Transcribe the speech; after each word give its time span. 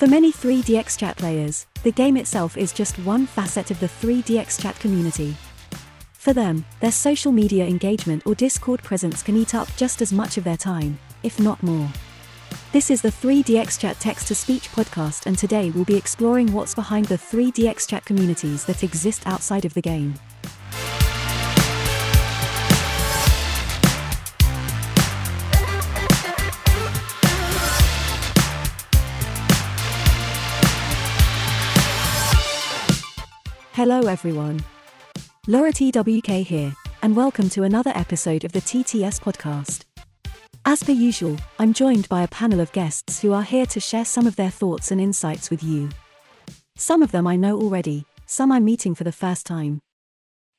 For 0.00 0.06
many 0.06 0.32
3DX 0.32 0.96
chat 0.96 1.18
players, 1.18 1.66
the 1.82 1.92
game 1.92 2.16
itself 2.16 2.56
is 2.56 2.72
just 2.72 2.98
one 3.00 3.26
facet 3.26 3.70
of 3.70 3.78
the 3.80 3.86
3DX 3.86 4.62
chat 4.62 4.80
community. 4.80 5.36
For 6.14 6.32
them, 6.32 6.64
their 6.80 6.90
social 6.90 7.32
media 7.32 7.66
engagement 7.66 8.22
or 8.24 8.34
Discord 8.34 8.82
presence 8.82 9.22
can 9.22 9.36
eat 9.36 9.54
up 9.54 9.68
just 9.76 10.00
as 10.00 10.10
much 10.10 10.38
of 10.38 10.44
their 10.44 10.56
time, 10.56 10.98
if 11.22 11.38
not 11.38 11.62
more. 11.62 11.86
This 12.72 12.90
is 12.90 13.02
the 13.02 13.10
3DX 13.10 13.78
Chat 13.78 14.00
text 14.00 14.28
to 14.28 14.34
speech 14.34 14.70
podcast, 14.70 15.26
and 15.26 15.36
today 15.36 15.68
we'll 15.68 15.84
be 15.84 15.98
exploring 15.98 16.50
what's 16.50 16.74
behind 16.74 17.04
the 17.04 17.18
3DX 17.18 17.86
Chat 17.86 18.06
communities 18.06 18.64
that 18.64 18.82
exist 18.82 19.26
outside 19.26 19.66
of 19.66 19.74
the 19.74 19.82
game. 19.82 20.14
Hello, 33.82 34.00
everyone. 34.02 34.62
Laura 35.46 35.72
TWK 35.72 36.44
here, 36.44 36.76
and 37.00 37.16
welcome 37.16 37.48
to 37.48 37.62
another 37.62 37.92
episode 37.94 38.44
of 38.44 38.52
the 38.52 38.60
TTS 38.60 39.18
podcast. 39.18 39.86
As 40.66 40.82
per 40.82 40.92
usual, 40.92 41.38
I'm 41.58 41.72
joined 41.72 42.06
by 42.10 42.22
a 42.22 42.28
panel 42.28 42.60
of 42.60 42.70
guests 42.72 43.22
who 43.22 43.32
are 43.32 43.42
here 43.42 43.64
to 43.64 43.80
share 43.80 44.04
some 44.04 44.26
of 44.26 44.36
their 44.36 44.50
thoughts 44.50 44.90
and 44.90 45.00
insights 45.00 45.48
with 45.48 45.62
you. 45.62 45.88
Some 46.76 47.02
of 47.02 47.10
them 47.10 47.26
I 47.26 47.36
know 47.36 47.58
already, 47.58 48.04
some 48.26 48.52
I'm 48.52 48.66
meeting 48.66 48.94
for 48.94 49.04
the 49.04 49.12
first 49.12 49.46
time. 49.46 49.80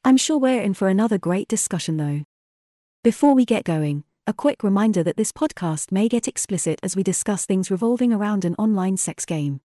I'm 0.03 0.17
sure 0.17 0.39
we're 0.39 0.59
in 0.59 0.73
for 0.73 0.87
another 0.87 1.19
great 1.19 1.47
discussion 1.47 1.97
though. 1.97 2.23
Before 3.03 3.35
we 3.35 3.45
get 3.45 3.65
going, 3.65 4.03
a 4.25 4.33
quick 4.33 4.63
reminder 4.63 5.03
that 5.03 5.17
this 5.17 5.31
podcast 5.31 5.91
may 5.91 6.07
get 6.07 6.27
explicit 6.27 6.79
as 6.81 6.95
we 6.95 7.03
discuss 7.03 7.45
things 7.45 7.69
revolving 7.69 8.13
around 8.13 8.45
an 8.45 8.55
online 8.55 8.97
sex 8.97 9.25
game. 9.27 9.61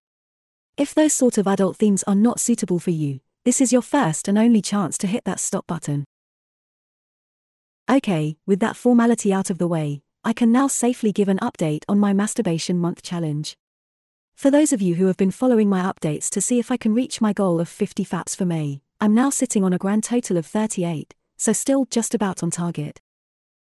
If 0.77 0.93
those 0.93 1.13
sort 1.13 1.39
of 1.39 1.47
adult 1.47 1.75
themes 1.75 2.03
are 2.03 2.13
not 2.13 2.39
suitable 2.39 2.77
for 2.77 2.91
you, 2.91 3.19
this 3.47 3.61
is 3.61 3.71
your 3.71 3.81
first 3.81 4.27
and 4.27 4.37
only 4.37 4.61
chance 4.61 4.97
to 4.97 5.07
hit 5.07 5.23
that 5.23 5.39
stop 5.39 5.65
button. 5.67 6.03
Okay, 7.89 8.35
with 8.45 8.59
that 8.59 8.75
formality 8.75 9.31
out 9.31 9.49
of 9.49 9.57
the 9.57 9.69
way, 9.69 10.01
I 10.21 10.33
can 10.33 10.51
now 10.51 10.67
safely 10.67 11.13
give 11.13 11.29
an 11.29 11.39
update 11.39 11.85
on 11.87 11.97
my 11.97 12.11
Masturbation 12.11 12.77
Month 12.77 13.03
challenge. 13.03 13.55
For 14.35 14.51
those 14.51 14.73
of 14.73 14.81
you 14.81 14.95
who 14.95 15.07
have 15.07 15.15
been 15.15 15.31
following 15.31 15.69
my 15.69 15.81
updates 15.81 16.29
to 16.31 16.41
see 16.41 16.59
if 16.59 16.71
I 16.71 16.75
can 16.75 16.93
reach 16.93 17.21
my 17.21 17.31
goal 17.31 17.61
of 17.61 17.69
50 17.69 18.03
faps 18.03 18.35
for 18.35 18.43
May, 18.43 18.81
I'm 18.99 19.15
now 19.15 19.29
sitting 19.29 19.63
on 19.63 19.71
a 19.71 19.77
grand 19.77 20.03
total 20.03 20.35
of 20.35 20.45
38, 20.45 21.15
so 21.37 21.53
still 21.53 21.85
just 21.85 22.13
about 22.13 22.43
on 22.43 22.51
target. 22.51 22.99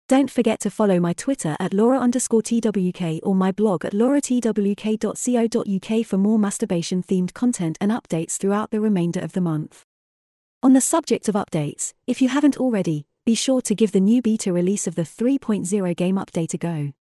Don't 0.07 0.31
forget 0.31 0.61
to 0.61 0.69
follow 0.69 1.01
my 1.01 1.11
Twitter 1.11 1.57
at 1.59 1.73
Laura 1.73 1.99
underscore 1.99 2.41
TWK 2.41 3.19
or 3.23 3.35
my 3.35 3.51
blog 3.51 3.83
at 3.83 3.91
lauratwk.co.uk 3.91 6.05
for 6.05 6.17
more 6.17 6.39
masturbation 6.39 7.03
themed 7.03 7.33
content 7.33 7.77
and 7.81 7.91
updates 7.91 8.37
throughout 8.37 8.71
the 8.71 8.79
remainder 8.79 9.19
of 9.19 9.33
the 9.33 9.41
month. 9.41 9.83
On 10.63 10.71
the 10.71 10.79
subject 10.79 11.27
of 11.27 11.35
updates, 11.35 11.91
if 12.07 12.21
you 12.21 12.29
haven't 12.29 12.55
already, 12.55 13.05
be 13.25 13.35
sure 13.35 13.59
to 13.59 13.75
give 13.75 13.91
the 13.91 13.99
new 13.99 14.21
beta 14.21 14.53
release 14.53 14.87
of 14.87 14.95
the 14.95 15.01
3.0 15.01 15.93
game 15.97 16.15
update 16.15 16.53
a 16.53 16.57
go. 16.57 16.93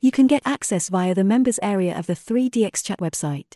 You 0.00 0.10
can 0.10 0.26
get 0.26 0.42
access 0.44 0.88
via 0.88 1.14
the 1.14 1.22
members 1.22 1.60
area 1.62 1.96
of 1.96 2.08
the 2.08 2.14
3DX 2.14 2.84
chat 2.84 2.98
website. 2.98 3.54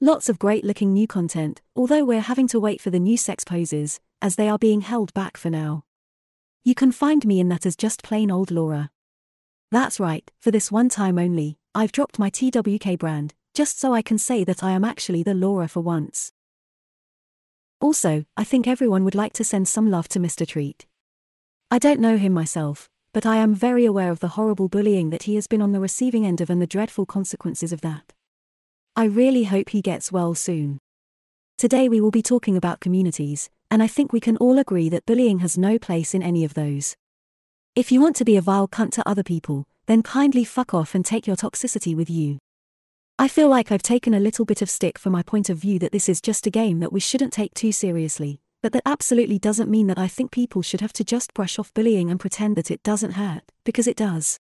Lots 0.00 0.28
of 0.28 0.38
great 0.38 0.64
looking 0.64 0.92
new 0.92 1.08
content, 1.08 1.62
although 1.74 2.04
we're 2.04 2.20
having 2.20 2.46
to 2.46 2.60
wait 2.60 2.80
for 2.80 2.90
the 2.90 3.00
new 3.00 3.16
sex 3.16 3.42
poses, 3.42 3.98
as 4.22 4.36
they 4.36 4.48
are 4.48 4.56
being 4.56 4.82
held 4.82 5.12
back 5.14 5.36
for 5.36 5.50
now. 5.50 5.82
You 6.68 6.74
can 6.74 6.92
find 6.92 7.24
me 7.24 7.40
in 7.40 7.48
that 7.48 7.64
as 7.64 7.76
just 7.76 8.02
plain 8.02 8.30
old 8.30 8.50
Laura. 8.50 8.90
That's 9.70 9.98
right, 9.98 10.30
for 10.38 10.50
this 10.50 10.70
one 10.70 10.90
time 10.90 11.18
only, 11.18 11.56
I've 11.74 11.92
dropped 11.92 12.18
my 12.18 12.28
TWK 12.28 12.98
brand, 12.98 13.32
just 13.54 13.80
so 13.80 13.94
I 13.94 14.02
can 14.02 14.18
say 14.18 14.44
that 14.44 14.62
I 14.62 14.72
am 14.72 14.84
actually 14.84 15.22
the 15.22 15.32
Laura 15.32 15.66
for 15.66 15.80
once. 15.80 16.30
Also, 17.80 18.26
I 18.36 18.44
think 18.44 18.68
everyone 18.68 19.02
would 19.06 19.14
like 19.14 19.32
to 19.32 19.44
send 19.44 19.66
some 19.66 19.90
love 19.90 20.08
to 20.08 20.20
Mr. 20.20 20.46
Treat. 20.46 20.84
I 21.70 21.78
don't 21.78 22.00
know 22.00 22.18
him 22.18 22.34
myself, 22.34 22.90
but 23.14 23.24
I 23.24 23.36
am 23.36 23.54
very 23.54 23.86
aware 23.86 24.10
of 24.10 24.20
the 24.20 24.36
horrible 24.36 24.68
bullying 24.68 25.08
that 25.08 25.22
he 25.22 25.36
has 25.36 25.46
been 25.46 25.62
on 25.62 25.72
the 25.72 25.80
receiving 25.80 26.26
end 26.26 26.42
of 26.42 26.50
and 26.50 26.60
the 26.60 26.66
dreadful 26.66 27.06
consequences 27.06 27.72
of 27.72 27.80
that. 27.80 28.12
I 28.94 29.04
really 29.04 29.44
hope 29.44 29.70
he 29.70 29.80
gets 29.80 30.12
well 30.12 30.34
soon. 30.34 30.80
Today 31.56 31.88
we 31.88 32.02
will 32.02 32.10
be 32.10 32.20
talking 32.20 32.58
about 32.58 32.80
communities, 32.80 33.48
and 33.70 33.82
I 33.82 33.86
think 33.86 34.12
we 34.12 34.20
can 34.20 34.36
all 34.38 34.58
agree 34.58 34.88
that 34.88 35.06
bullying 35.06 35.40
has 35.40 35.58
no 35.58 35.78
place 35.78 36.14
in 36.14 36.22
any 36.22 36.44
of 36.44 36.54
those. 36.54 36.96
If 37.74 37.92
you 37.92 38.00
want 38.00 38.16
to 38.16 38.24
be 38.24 38.36
a 38.36 38.40
vile 38.40 38.68
cunt 38.68 38.92
to 38.92 39.08
other 39.08 39.22
people, 39.22 39.64
then 39.86 40.02
kindly 40.02 40.44
fuck 40.44 40.74
off 40.74 40.94
and 40.94 41.04
take 41.04 41.26
your 41.26 41.36
toxicity 41.36 41.94
with 41.96 42.10
you. 42.10 42.38
I 43.18 43.28
feel 43.28 43.48
like 43.48 43.72
I've 43.72 43.82
taken 43.82 44.14
a 44.14 44.20
little 44.20 44.44
bit 44.44 44.62
of 44.62 44.70
stick 44.70 44.98
for 44.98 45.10
my 45.10 45.22
point 45.22 45.50
of 45.50 45.58
view 45.58 45.78
that 45.80 45.92
this 45.92 46.08
is 46.08 46.20
just 46.20 46.46
a 46.46 46.50
game 46.50 46.80
that 46.80 46.92
we 46.92 47.00
shouldn't 47.00 47.32
take 47.32 47.54
too 47.54 47.72
seriously, 47.72 48.40
but 48.62 48.72
that 48.72 48.82
absolutely 48.86 49.38
doesn't 49.38 49.70
mean 49.70 49.86
that 49.88 49.98
I 49.98 50.08
think 50.08 50.30
people 50.30 50.62
should 50.62 50.80
have 50.80 50.92
to 50.94 51.04
just 51.04 51.34
brush 51.34 51.58
off 51.58 51.74
bullying 51.74 52.10
and 52.10 52.20
pretend 52.20 52.56
that 52.56 52.70
it 52.70 52.82
doesn't 52.82 53.12
hurt, 53.12 53.42
because 53.64 53.86
it 53.86 53.96
does. 53.96 54.38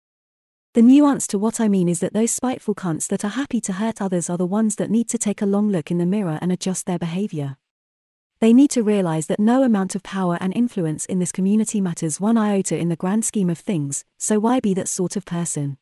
The 0.74 0.82
nuance 0.82 1.26
to 1.28 1.38
what 1.38 1.58
I 1.58 1.68
mean 1.68 1.88
is 1.88 2.00
that 2.00 2.12
those 2.12 2.30
spiteful 2.30 2.74
cunts 2.74 3.08
that 3.08 3.24
are 3.24 3.28
happy 3.28 3.62
to 3.62 3.72
hurt 3.72 4.02
others 4.02 4.28
are 4.28 4.36
the 4.36 4.44
ones 4.44 4.76
that 4.76 4.90
need 4.90 5.08
to 5.08 5.18
take 5.18 5.40
a 5.40 5.46
long 5.46 5.70
look 5.70 5.90
in 5.90 5.96
the 5.96 6.04
mirror 6.04 6.38
and 6.42 6.52
adjust 6.52 6.84
their 6.84 6.98
behavior. 6.98 7.56
They 8.38 8.52
need 8.52 8.70
to 8.72 8.82
realize 8.82 9.28
that 9.28 9.40
no 9.40 9.62
amount 9.62 9.94
of 9.94 10.02
power 10.02 10.36
and 10.40 10.54
influence 10.54 11.06
in 11.06 11.18
this 11.18 11.32
community 11.32 11.80
matters 11.80 12.20
one 12.20 12.36
iota 12.36 12.76
in 12.76 12.90
the 12.90 12.96
grand 12.96 13.24
scheme 13.24 13.48
of 13.48 13.58
things, 13.58 14.04
so 14.18 14.38
why 14.38 14.60
be 14.60 14.74
that 14.74 14.88
sort 14.88 15.16
of 15.16 15.24
person? 15.24 15.78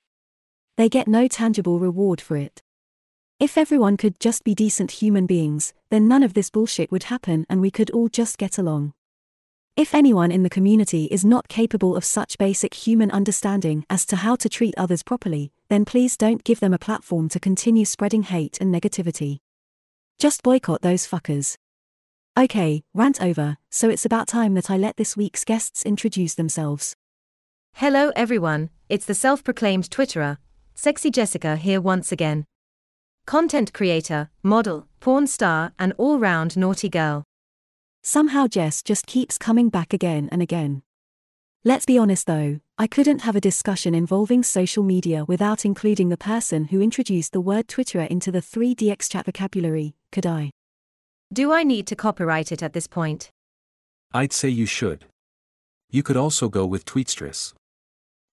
They 0.76 0.88
get 0.88 1.08
no 1.08 1.26
tangible 1.26 1.80
reward 1.80 2.20
for 2.20 2.36
it. 2.36 2.62
If 3.40 3.58
everyone 3.58 3.96
could 3.96 4.20
just 4.20 4.44
be 4.44 4.54
decent 4.54 4.92
human 4.92 5.26
beings, 5.26 5.74
then 5.90 6.06
none 6.06 6.22
of 6.22 6.34
this 6.34 6.50
bullshit 6.50 6.92
would 6.92 7.04
happen 7.04 7.44
and 7.50 7.60
we 7.60 7.72
could 7.72 7.90
all 7.90 8.08
just 8.08 8.38
get 8.38 8.56
along. 8.56 8.92
If 9.76 9.92
anyone 9.92 10.30
in 10.30 10.44
the 10.44 10.50
community 10.50 11.06
is 11.06 11.24
not 11.24 11.48
capable 11.48 11.96
of 11.96 12.04
such 12.04 12.38
basic 12.38 12.74
human 12.74 13.10
understanding 13.10 13.84
as 13.90 14.06
to 14.06 14.16
how 14.16 14.36
to 14.36 14.48
treat 14.48 14.74
others 14.76 15.02
properly, 15.02 15.50
then 15.68 15.84
please 15.84 16.16
don't 16.16 16.44
give 16.44 16.60
them 16.60 16.72
a 16.72 16.78
platform 16.78 17.28
to 17.30 17.40
continue 17.40 17.84
spreading 17.84 18.22
hate 18.22 18.58
and 18.60 18.72
negativity. 18.72 19.38
Just 20.20 20.44
boycott 20.44 20.82
those 20.82 21.08
fuckers. 21.08 21.56
Okay, 22.36 22.82
rant 22.92 23.22
over, 23.22 23.58
so 23.70 23.88
it's 23.88 24.04
about 24.04 24.26
time 24.26 24.54
that 24.54 24.68
I 24.68 24.76
let 24.76 24.96
this 24.96 25.16
week's 25.16 25.44
guests 25.44 25.84
introduce 25.84 26.34
themselves. 26.34 26.96
Hello 27.74 28.10
everyone, 28.16 28.70
it's 28.88 29.06
the 29.06 29.14
self 29.14 29.44
proclaimed 29.44 29.88
Twitterer, 29.88 30.38
Sexy 30.74 31.12
Jessica 31.12 31.54
here 31.54 31.80
once 31.80 32.10
again. 32.10 32.44
Content 33.24 33.72
creator, 33.72 34.30
model, 34.42 34.88
porn 34.98 35.28
star, 35.28 35.74
and 35.78 35.92
all 35.96 36.18
round 36.18 36.56
naughty 36.56 36.88
girl. 36.88 37.22
Somehow 38.02 38.48
Jess 38.48 38.82
just 38.82 39.06
keeps 39.06 39.38
coming 39.38 39.68
back 39.68 39.92
again 39.92 40.28
and 40.32 40.42
again. 40.42 40.82
Let's 41.62 41.86
be 41.86 41.98
honest 41.98 42.26
though, 42.26 42.58
I 42.76 42.88
couldn't 42.88 43.20
have 43.20 43.36
a 43.36 43.40
discussion 43.40 43.94
involving 43.94 44.42
social 44.42 44.82
media 44.82 45.24
without 45.24 45.64
including 45.64 46.08
the 46.08 46.16
person 46.16 46.64
who 46.64 46.82
introduced 46.82 47.30
the 47.30 47.40
word 47.40 47.68
Twitterer 47.68 48.08
into 48.08 48.32
the 48.32 48.40
3DX 48.42 49.08
chat 49.08 49.26
vocabulary, 49.26 49.94
could 50.10 50.26
I? 50.26 50.50
Do 51.32 51.52
I 51.52 51.62
need 51.64 51.86
to 51.88 51.96
copyright 51.96 52.52
it 52.52 52.62
at 52.62 52.72
this 52.72 52.86
point? 52.86 53.30
I'd 54.12 54.32
say 54.32 54.48
you 54.48 54.66
should. 54.66 55.06
You 55.90 56.02
could 56.02 56.16
also 56.16 56.48
go 56.48 56.66
with 56.66 56.84
Tweetstress. 56.84 57.54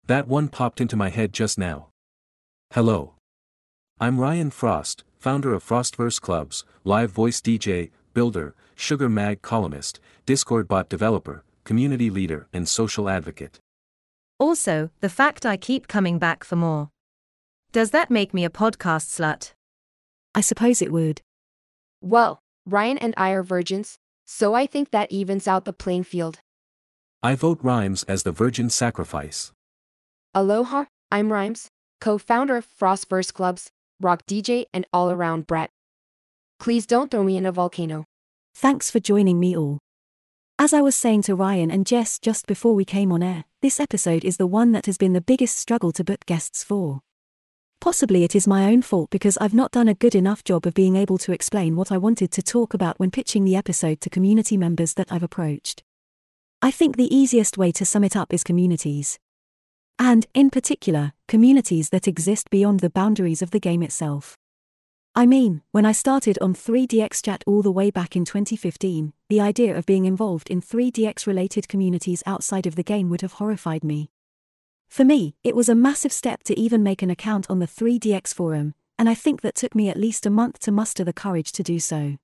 That 0.06 0.28
one 0.28 0.50
popped 0.50 0.81
into 0.81 0.96
my 0.96 1.09
head 1.09 1.34
just 1.34 1.57
now. 1.57 1.88
Hello. 2.74 3.13
I'm 4.00 4.19
Ryan 4.19 4.52
Frost, 4.52 5.03
founder 5.18 5.53
of 5.53 5.63
Frostverse 5.63 6.19
Clubs, 6.19 6.63
live 6.84 7.12
voice 7.12 7.41
DJ, 7.41 7.91
builder, 8.13 8.55
Sugar 8.76 9.09
Mag 9.09 9.41
columnist, 9.41 9.99
Discord 10.26 10.67
bot 10.67 10.90
developer, 10.90 11.43
community 11.64 12.09
leader, 12.09 12.47
and 12.52 12.67
social 12.67 13.09
advocate. 13.09 13.59
Also, 14.40 14.90
the 15.02 15.09
fact 15.09 15.46
I 15.46 15.55
keep 15.55 15.88
coming 15.88 16.17
back 16.17 16.43
for 16.43 16.55
more. 16.55 16.90
Does 17.72 17.91
that 17.91 18.09
make 18.09 18.34
me 18.34 18.43
a 18.43 18.49
podcast 18.49 19.08
slut? 19.16 19.53
I 20.34 20.41
suppose 20.41 20.82
it 20.82 20.91
would. 20.91 21.22
Well, 22.02 22.41
Ryan 22.66 22.97
and 22.99 23.13
I 23.17 23.31
are 23.31 23.43
virgins, 23.43 23.97
so 24.25 24.53
I 24.53 24.67
think 24.67 24.91
that 24.91 25.11
evens 25.11 25.47
out 25.47 25.66
the 25.66 25.73
playing 25.73 26.03
field. 26.03 26.40
I 27.23 27.35
vote 27.35 27.59
Rhymes 27.61 28.03
as 28.03 28.23
the 28.23 28.31
virgin 28.31 28.69
sacrifice. 28.69 29.52
Aloha, 30.34 30.85
I'm 31.11 31.31
Rhymes, 31.31 31.69
co 31.99 32.17
founder 32.17 32.58
of 32.58 32.67
Frostverse 32.67 33.34
Clubs, 33.34 33.72
rock 33.99 34.25
DJ, 34.28 34.66
and 34.73 34.85
all 34.93 35.11
around 35.11 35.47
brat. 35.47 35.72
Please 36.59 36.85
don't 36.85 37.09
throw 37.09 37.23
me 37.23 37.37
in 37.37 37.46
a 37.46 37.52
volcano. 37.52 38.05
Thanks 38.53 38.91
for 38.91 38.99
joining 38.99 39.40
me 39.40 39.57
all. 39.57 39.79
As 40.59 40.73
I 40.73 40.81
was 40.81 40.96
saying 40.96 41.23
to 41.23 41.35
Ryan 41.35 41.72
and 41.72 41.87
Jess 41.87 42.19
just 42.19 42.46
before 42.46 42.75
we 42.75 42.85
came 42.85 43.11
on 43.11 43.23
air, 43.23 43.46
this 43.64 43.79
episode 43.79 44.23
is 44.23 44.37
the 44.37 44.46
one 44.46 44.72
that 44.73 44.85
has 44.85 44.97
been 44.97 45.14
the 45.14 45.22
biggest 45.22 45.57
struggle 45.57 45.91
to 45.93 46.03
book 46.03 46.25
guests 46.28 46.64
for. 46.64 47.02
Possibly 47.81 48.23
it 48.23 48.35
is 48.35 48.47
my 48.47 48.72
own 48.72 48.83
fault 48.83 49.09
because 49.09 49.39
I've 49.39 49.55
not 49.55 49.72
done 49.72 49.87
a 49.87 49.95
good 49.95 50.13
enough 50.13 50.43
job 50.43 50.67
of 50.67 50.75
being 50.75 50.95
able 50.95 51.17
to 51.17 51.31
explain 51.31 51.75
what 51.75 51.91
I 51.91 51.97
wanted 51.97 52.31
to 52.33 52.43
talk 52.43 52.75
about 52.75 52.99
when 52.99 53.09
pitching 53.09 53.43
the 53.43 53.55
episode 53.55 54.01
to 54.01 54.09
community 54.11 54.55
members 54.55 54.93
that 54.93 55.11
I've 55.11 55.23
approached. 55.23 55.81
I 56.61 56.69
think 56.69 56.95
the 56.95 57.13
easiest 57.13 57.57
way 57.57 57.72
to 57.72 57.83
sum 57.83 58.03
it 58.03 58.16
up 58.16 58.31
is 58.31 58.43
communities. 58.43 59.17
And, 59.97 60.28
in 60.35 60.51
particular, 60.51 61.13
communities 61.28 61.89
that 61.89 62.07
exist 62.07 62.51
beyond 62.51 62.81
the 62.81 62.91
boundaries 62.91 63.41
of 63.41 63.49
the 63.49 63.59
game 63.59 63.81
itself. 63.81 64.37
I 65.16 65.25
mean, 65.25 65.63
when 65.72 65.85
I 65.85 65.91
started 65.91 66.37
on 66.39 66.53
3DX 66.53 67.25
Chat 67.25 67.43
all 67.47 67.63
the 67.63 67.72
way 67.72 67.89
back 67.89 68.16
in 68.16 68.25
2015, 68.25 69.11
the 69.28 69.41
idea 69.41 69.75
of 69.75 69.87
being 69.87 70.05
involved 70.05 70.51
in 70.51 70.61
3DX 70.61 71.25
related 71.25 71.67
communities 71.67 72.22
outside 72.28 72.67
of 72.67 72.75
the 72.75 72.83
game 72.83 73.09
would 73.09 73.22
have 73.22 73.33
horrified 73.33 73.83
me. 73.83 74.11
For 74.91 75.05
me, 75.05 75.38
it 75.41 75.55
was 75.55 75.70
a 75.70 75.73
massive 75.73 76.11
step 76.11 76.43
to 76.43 76.59
even 76.59 76.84
make 76.84 77.02
an 77.02 77.09
account 77.09 77.49
on 77.49 77.59
the 77.59 77.66
3DX 77.66 78.34
forum, 78.34 78.73
and 78.99 79.08
I 79.08 79.14
think 79.14 79.40
that 79.40 79.55
took 79.55 79.73
me 79.73 79.88
at 79.88 79.96
least 79.96 80.26
a 80.26 80.29
month 80.29 80.59
to 80.59 80.72
muster 80.72 81.05
the 81.05 81.14
courage 81.14 81.53
to 81.53 81.64
do 81.64 81.79
so. 81.79 82.17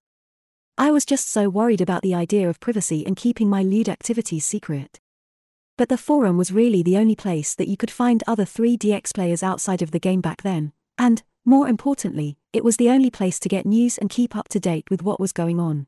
I 0.78 0.92
was 0.92 1.06
just 1.06 1.30
so 1.30 1.48
worried 1.48 1.80
about 1.80 2.02
the 2.02 2.14
idea 2.14 2.50
of 2.50 2.60
privacy 2.60 3.06
and 3.08 3.16
keeping 3.16 3.50
my 3.50 3.64
lewd 3.64 3.88
activities 3.88 4.46
secret. 4.46 5.00
But 5.78 5.88
the 5.88 5.98
forum 5.98 6.38
was 6.38 6.52
really 6.52 6.84
the 6.84 6.98
only 6.98 7.16
place 7.16 7.56
that 7.56 7.70
you 7.70 7.78
could 7.78 7.90
find 7.90 8.22
other 8.28 8.44
3DX 8.44 9.14
players 9.14 9.44
outside 9.44 9.82
of 9.82 9.92
the 9.92 9.98
game 9.98 10.20
back 10.20 10.42
then, 10.42 10.74
and, 10.98 11.24
more 11.46 11.70
importantly, 11.70 12.38
it 12.52 12.66
was 12.66 12.76
the 12.76 12.90
only 12.90 13.10
place 13.10 13.40
to 13.40 13.48
get 13.48 13.66
news 13.66 13.98
and 13.98 14.10
keep 14.10 14.36
up 14.36 14.50
to 14.50 14.60
date 14.60 14.90
with 14.92 15.04
what 15.04 15.22
was 15.22 15.32
going 15.32 15.58
on. 15.58 15.88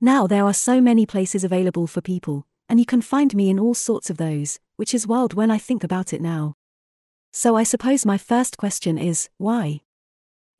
Now 0.00 0.26
there 0.26 0.46
are 0.46 0.54
so 0.54 0.80
many 0.80 1.04
places 1.04 1.44
available 1.44 1.86
for 1.86 2.00
people, 2.00 2.46
and 2.70 2.78
you 2.78 2.86
can 2.86 3.02
find 3.02 3.34
me 3.34 3.50
in 3.50 3.58
all 3.58 3.74
sorts 3.74 4.10
of 4.10 4.16
those, 4.16 4.60
which 4.76 4.94
is 4.94 5.06
wild 5.06 5.34
when 5.34 5.50
I 5.50 5.58
think 5.58 5.82
about 5.82 6.12
it 6.12 6.22
now. 6.22 6.54
So 7.32 7.56
I 7.56 7.64
suppose 7.64 8.06
my 8.06 8.16
first 8.16 8.56
question 8.56 8.96
is 8.96 9.28
why? 9.38 9.80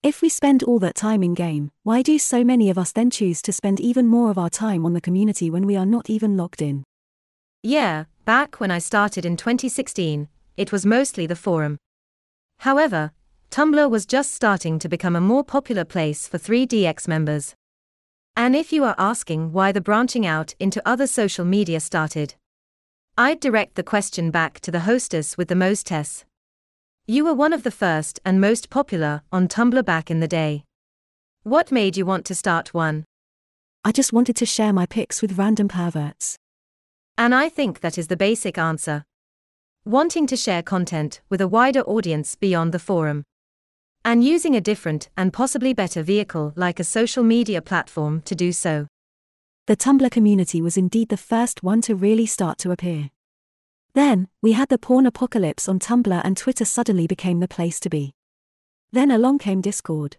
If 0.02 0.20
we 0.20 0.28
spend 0.28 0.64
all 0.64 0.80
that 0.80 0.96
time 0.96 1.22
in 1.22 1.34
game, 1.34 1.70
why 1.84 2.02
do 2.02 2.18
so 2.18 2.42
many 2.42 2.68
of 2.68 2.76
us 2.76 2.90
then 2.90 3.10
choose 3.10 3.40
to 3.42 3.52
spend 3.52 3.78
even 3.78 4.08
more 4.08 4.28
of 4.28 4.38
our 4.38 4.50
time 4.50 4.84
on 4.84 4.92
the 4.92 5.00
community 5.00 5.50
when 5.50 5.66
we 5.66 5.76
are 5.76 5.86
not 5.86 6.10
even 6.10 6.36
logged 6.36 6.60
in? 6.60 6.82
Yeah, 7.62 8.04
back 8.24 8.58
when 8.58 8.72
I 8.72 8.78
started 8.80 9.24
in 9.24 9.36
2016, 9.36 10.26
it 10.56 10.72
was 10.72 10.84
mostly 10.84 11.26
the 11.26 11.36
forum. 11.36 11.78
However, 12.58 13.12
Tumblr 13.52 13.88
was 13.88 14.04
just 14.04 14.34
starting 14.34 14.80
to 14.80 14.88
become 14.88 15.14
a 15.14 15.20
more 15.20 15.44
popular 15.44 15.84
place 15.84 16.26
for 16.26 16.38
3DX 16.38 17.06
members. 17.06 17.54
And 18.40 18.56
if 18.56 18.72
you 18.72 18.84
are 18.84 18.94
asking 18.96 19.52
why 19.52 19.70
the 19.70 19.82
branching 19.82 20.24
out 20.24 20.54
into 20.58 20.80
other 20.88 21.06
social 21.06 21.44
media 21.44 21.78
started, 21.78 22.36
I'd 23.18 23.38
direct 23.38 23.74
the 23.74 23.82
question 23.82 24.30
back 24.30 24.60
to 24.60 24.70
the 24.70 24.86
hostess 24.88 25.36
with 25.36 25.48
the 25.48 25.54
most 25.54 25.84
tests. 25.84 26.24
You 27.06 27.26
were 27.26 27.34
one 27.34 27.52
of 27.52 27.64
the 27.64 27.70
first 27.70 28.18
and 28.24 28.40
most 28.40 28.70
popular 28.70 29.20
on 29.30 29.46
Tumblr 29.46 29.84
back 29.84 30.10
in 30.10 30.20
the 30.20 30.26
day. 30.26 30.64
What 31.42 31.70
made 31.70 31.98
you 31.98 32.06
want 32.06 32.24
to 32.24 32.34
start 32.34 32.72
one? 32.72 33.04
I 33.84 33.92
just 33.92 34.10
wanted 34.10 34.36
to 34.36 34.46
share 34.46 34.72
my 34.72 34.86
pics 34.86 35.20
with 35.20 35.36
random 35.36 35.68
perverts. 35.68 36.38
And 37.18 37.34
I 37.34 37.50
think 37.50 37.80
that 37.80 37.98
is 37.98 38.06
the 38.06 38.16
basic 38.16 38.56
answer. 38.56 39.04
Wanting 39.84 40.26
to 40.28 40.36
share 40.38 40.62
content 40.62 41.20
with 41.28 41.42
a 41.42 41.48
wider 41.56 41.82
audience 41.82 42.36
beyond 42.36 42.72
the 42.72 42.78
forum. 42.78 43.22
And 44.04 44.24
using 44.24 44.56
a 44.56 44.62
different 44.62 45.10
and 45.14 45.30
possibly 45.30 45.74
better 45.74 46.02
vehicle 46.02 46.54
like 46.56 46.80
a 46.80 46.84
social 46.84 47.22
media 47.22 47.60
platform 47.60 48.22
to 48.22 48.34
do 48.34 48.50
so. 48.50 48.86
The 49.66 49.76
Tumblr 49.76 50.10
community 50.10 50.62
was 50.62 50.78
indeed 50.78 51.10
the 51.10 51.18
first 51.18 51.62
one 51.62 51.82
to 51.82 51.94
really 51.94 52.24
start 52.24 52.56
to 52.58 52.70
appear. 52.70 53.10
Then, 53.92 54.28
we 54.40 54.52
had 54.52 54.70
the 54.70 54.78
porn 54.78 55.04
apocalypse 55.04 55.68
on 55.68 55.78
Tumblr 55.78 56.20
and 56.24 56.34
Twitter 56.36 56.64
suddenly 56.64 57.06
became 57.06 57.40
the 57.40 57.48
place 57.48 57.78
to 57.80 57.90
be. 57.90 58.12
Then 58.90 59.10
along 59.10 59.38
came 59.38 59.60
Discord. 59.60 60.16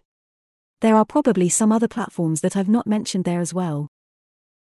There 0.80 0.94
are 0.94 1.04
probably 1.04 1.48
some 1.48 1.72
other 1.72 1.88
platforms 1.88 2.40
that 2.42 2.56
I've 2.56 2.68
not 2.68 2.86
mentioned 2.86 3.24
there 3.24 3.40
as 3.40 3.52
well. 3.52 3.88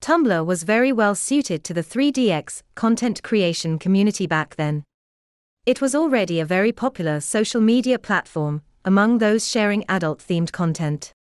Tumblr 0.02 0.46
was 0.46 0.64
very 0.64 0.92
well 0.92 1.16
suited 1.16 1.64
to 1.64 1.74
the 1.74 1.84
3DX 1.84 2.64
content 2.76 3.24
creation 3.24 3.80
community 3.80 4.28
back 4.28 4.58
then. 4.58 4.84
It 5.66 5.80
was 5.80 5.96
already 5.96 6.42
a 6.42 6.46
very 6.46 6.74
popular 6.74 7.22
social 7.22 7.62
media 7.62 7.98
platform 7.98 8.62
among 8.86 9.18
those 9.18 9.50
sharing 9.50 9.84
adult 9.90 10.20
themed 10.20 10.54
content. 10.54 11.12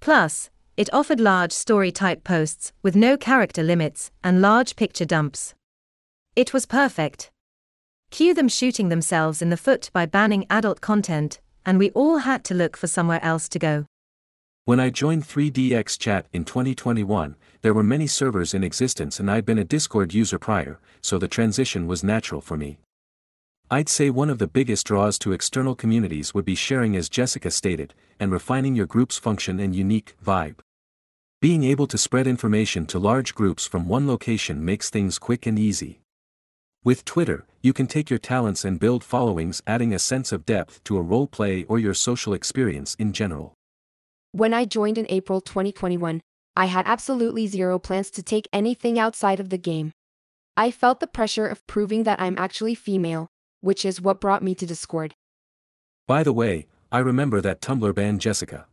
Plus, 0.00 0.50
it 0.76 0.92
offered 0.92 1.18
large 1.18 1.52
story 1.52 1.90
type 1.90 2.22
posts 2.22 2.72
with 2.82 2.94
no 2.94 3.16
character 3.16 3.62
limits 3.62 4.10
and 4.22 4.40
large 4.40 4.76
picture 4.76 5.04
dumps. 5.04 5.54
It 6.36 6.52
was 6.52 6.66
perfect. 6.66 7.30
Cue 8.10 8.34
them 8.34 8.48
shooting 8.48 8.90
themselves 8.90 9.42
in 9.42 9.50
the 9.50 9.56
foot 9.56 9.90
by 9.92 10.06
banning 10.06 10.46
adult 10.48 10.80
content, 10.80 11.40
and 11.66 11.78
we 11.78 11.90
all 11.90 12.18
had 12.18 12.44
to 12.44 12.54
look 12.54 12.76
for 12.76 12.86
somewhere 12.86 13.24
else 13.24 13.48
to 13.48 13.58
go. 13.58 13.86
When 14.64 14.78
I 14.78 14.90
joined 14.90 15.24
3DX 15.24 15.98
Chat 15.98 16.26
in 16.32 16.44
2021, 16.44 17.34
there 17.62 17.74
were 17.74 17.82
many 17.82 18.06
servers 18.06 18.54
in 18.54 18.62
existence 18.62 19.18
and 19.18 19.30
I'd 19.30 19.44
been 19.44 19.58
a 19.58 19.64
Discord 19.64 20.14
user 20.14 20.38
prior, 20.38 20.78
so 21.00 21.18
the 21.18 21.26
transition 21.26 21.86
was 21.86 22.04
natural 22.04 22.40
for 22.40 22.56
me. 22.56 22.78
I'd 23.72 23.88
say 23.88 24.10
one 24.10 24.28
of 24.28 24.36
the 24.36 24.46
biggest 24.46 24.86
draws 24.86 25.18
to 25.20 25.32
external 25.32 25.74
communities 25.74 26.34
would 26.34 26.44
be 26.44 26.54
sharing 26.54 26.94
as 26.94 27.08
Jessica 27.08 27.50
stated, 27.50 27.94
and 28.20 28.30
refining 28.30 28.74
your 28.74 28.84
group's 28.84 29.16
function 29.16 29.58
and 29.58 29.74
unique 29.74 30.14
vibe. 30.22 30.58
Being 31.40 31.64
able 31.64 31.86
to 31.86 31.96
spread 31.96 32.26
information 32.26 32.84
to 32.88 32.98
large 32.98 33.34
groups 33.34 33.66
from 33.66 33.88
one 33.88 34.06
location 34.06 34.62
makes 34.62 34.90
things 34.90 35.18
quick 35.18 35.46
and 35.46 35.58
easy. 35.58 36.02
With 36.84 37.06
Twitter, 37.06 37.46
you 37.62 37.72
can 37.72 37.86
take 37.86 38.10
your 38.10 38.18
talents 38.18 38.62
and 38.66 38.78
build 38.78 39.02
followings 39.02 39.62
adding 39.66 39.94
a 39.94 39.98
sense 39.98 40.32
of 40.32 40.44
depth 40.44 40.84
to 40.84 40.98
a 40.98 41.02
role 41.02 41.26
play 41.26 41.64
or 41.64 41.78
your 41.78 41.94
social 41.94 42.34
experience 42.34 42.94
in 42.96 43.14
general. 43.14 43.54
When 44.32 44.52
I 44.52 44.66
joined 44.66 44.98
in 44.98 45.06
April 45.08 45.40
2021, 45.40 46.20
I 46.54 46.66
had 46.66 46.86
absolutely 46.86 47.46
zero 47.46 47.78
plans 47.78 48.10
to 48.10 48.22
take 48.22 48.46
anything 48.52 48.98
outside 48.98 49.40
of 49.40 49.48
the 49.48 49.56
game. 49.56 49.92
I 50.58 50.70
felt 50.70 51.00
the 51.00 51.06
pressure 51.06 51.46
of 51.46 51.66
proving 51.66 52.02
that 52.02 52.20
I'm 52.20 52.36
actually 52.36 52.74
female, 52.74 53.28
which 53.62 53.86
is 53.86 54.00
what 54.00 54.20
brought 54.20 54.42
me 54.42 54.54
to 54.56 54.66
Discord. 54.66 55.14
By 56.06 56.22
the 56.22 56.32
way, 56.32 56.66
I 56.90 56.98
remember 56.98 57.40
that 57.40 57.62
Tumblr 57.62 57.94
banned 57.94 58.20
Jessica. 58.20 58.66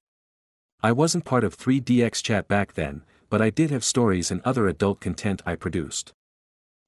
I 0.84 0.92
wasn't 0.92 1.24
part 1.24 1.46
of 1.46 1.58
3DX 1.58 2.22
chat 2.22 2.50
back 2.50 2.74
then, 2.74 3.04
but 3.30 3.42
I 3.42 3.50
did 3.50 3.72
have 3.72 3.84
stories 3.84 4.32
and 4.32 4.42
other 4.44 4.68
adult 4.68 5.00
content 5.00 5.42
I 5.46 5.56
produced. 5.56 6.12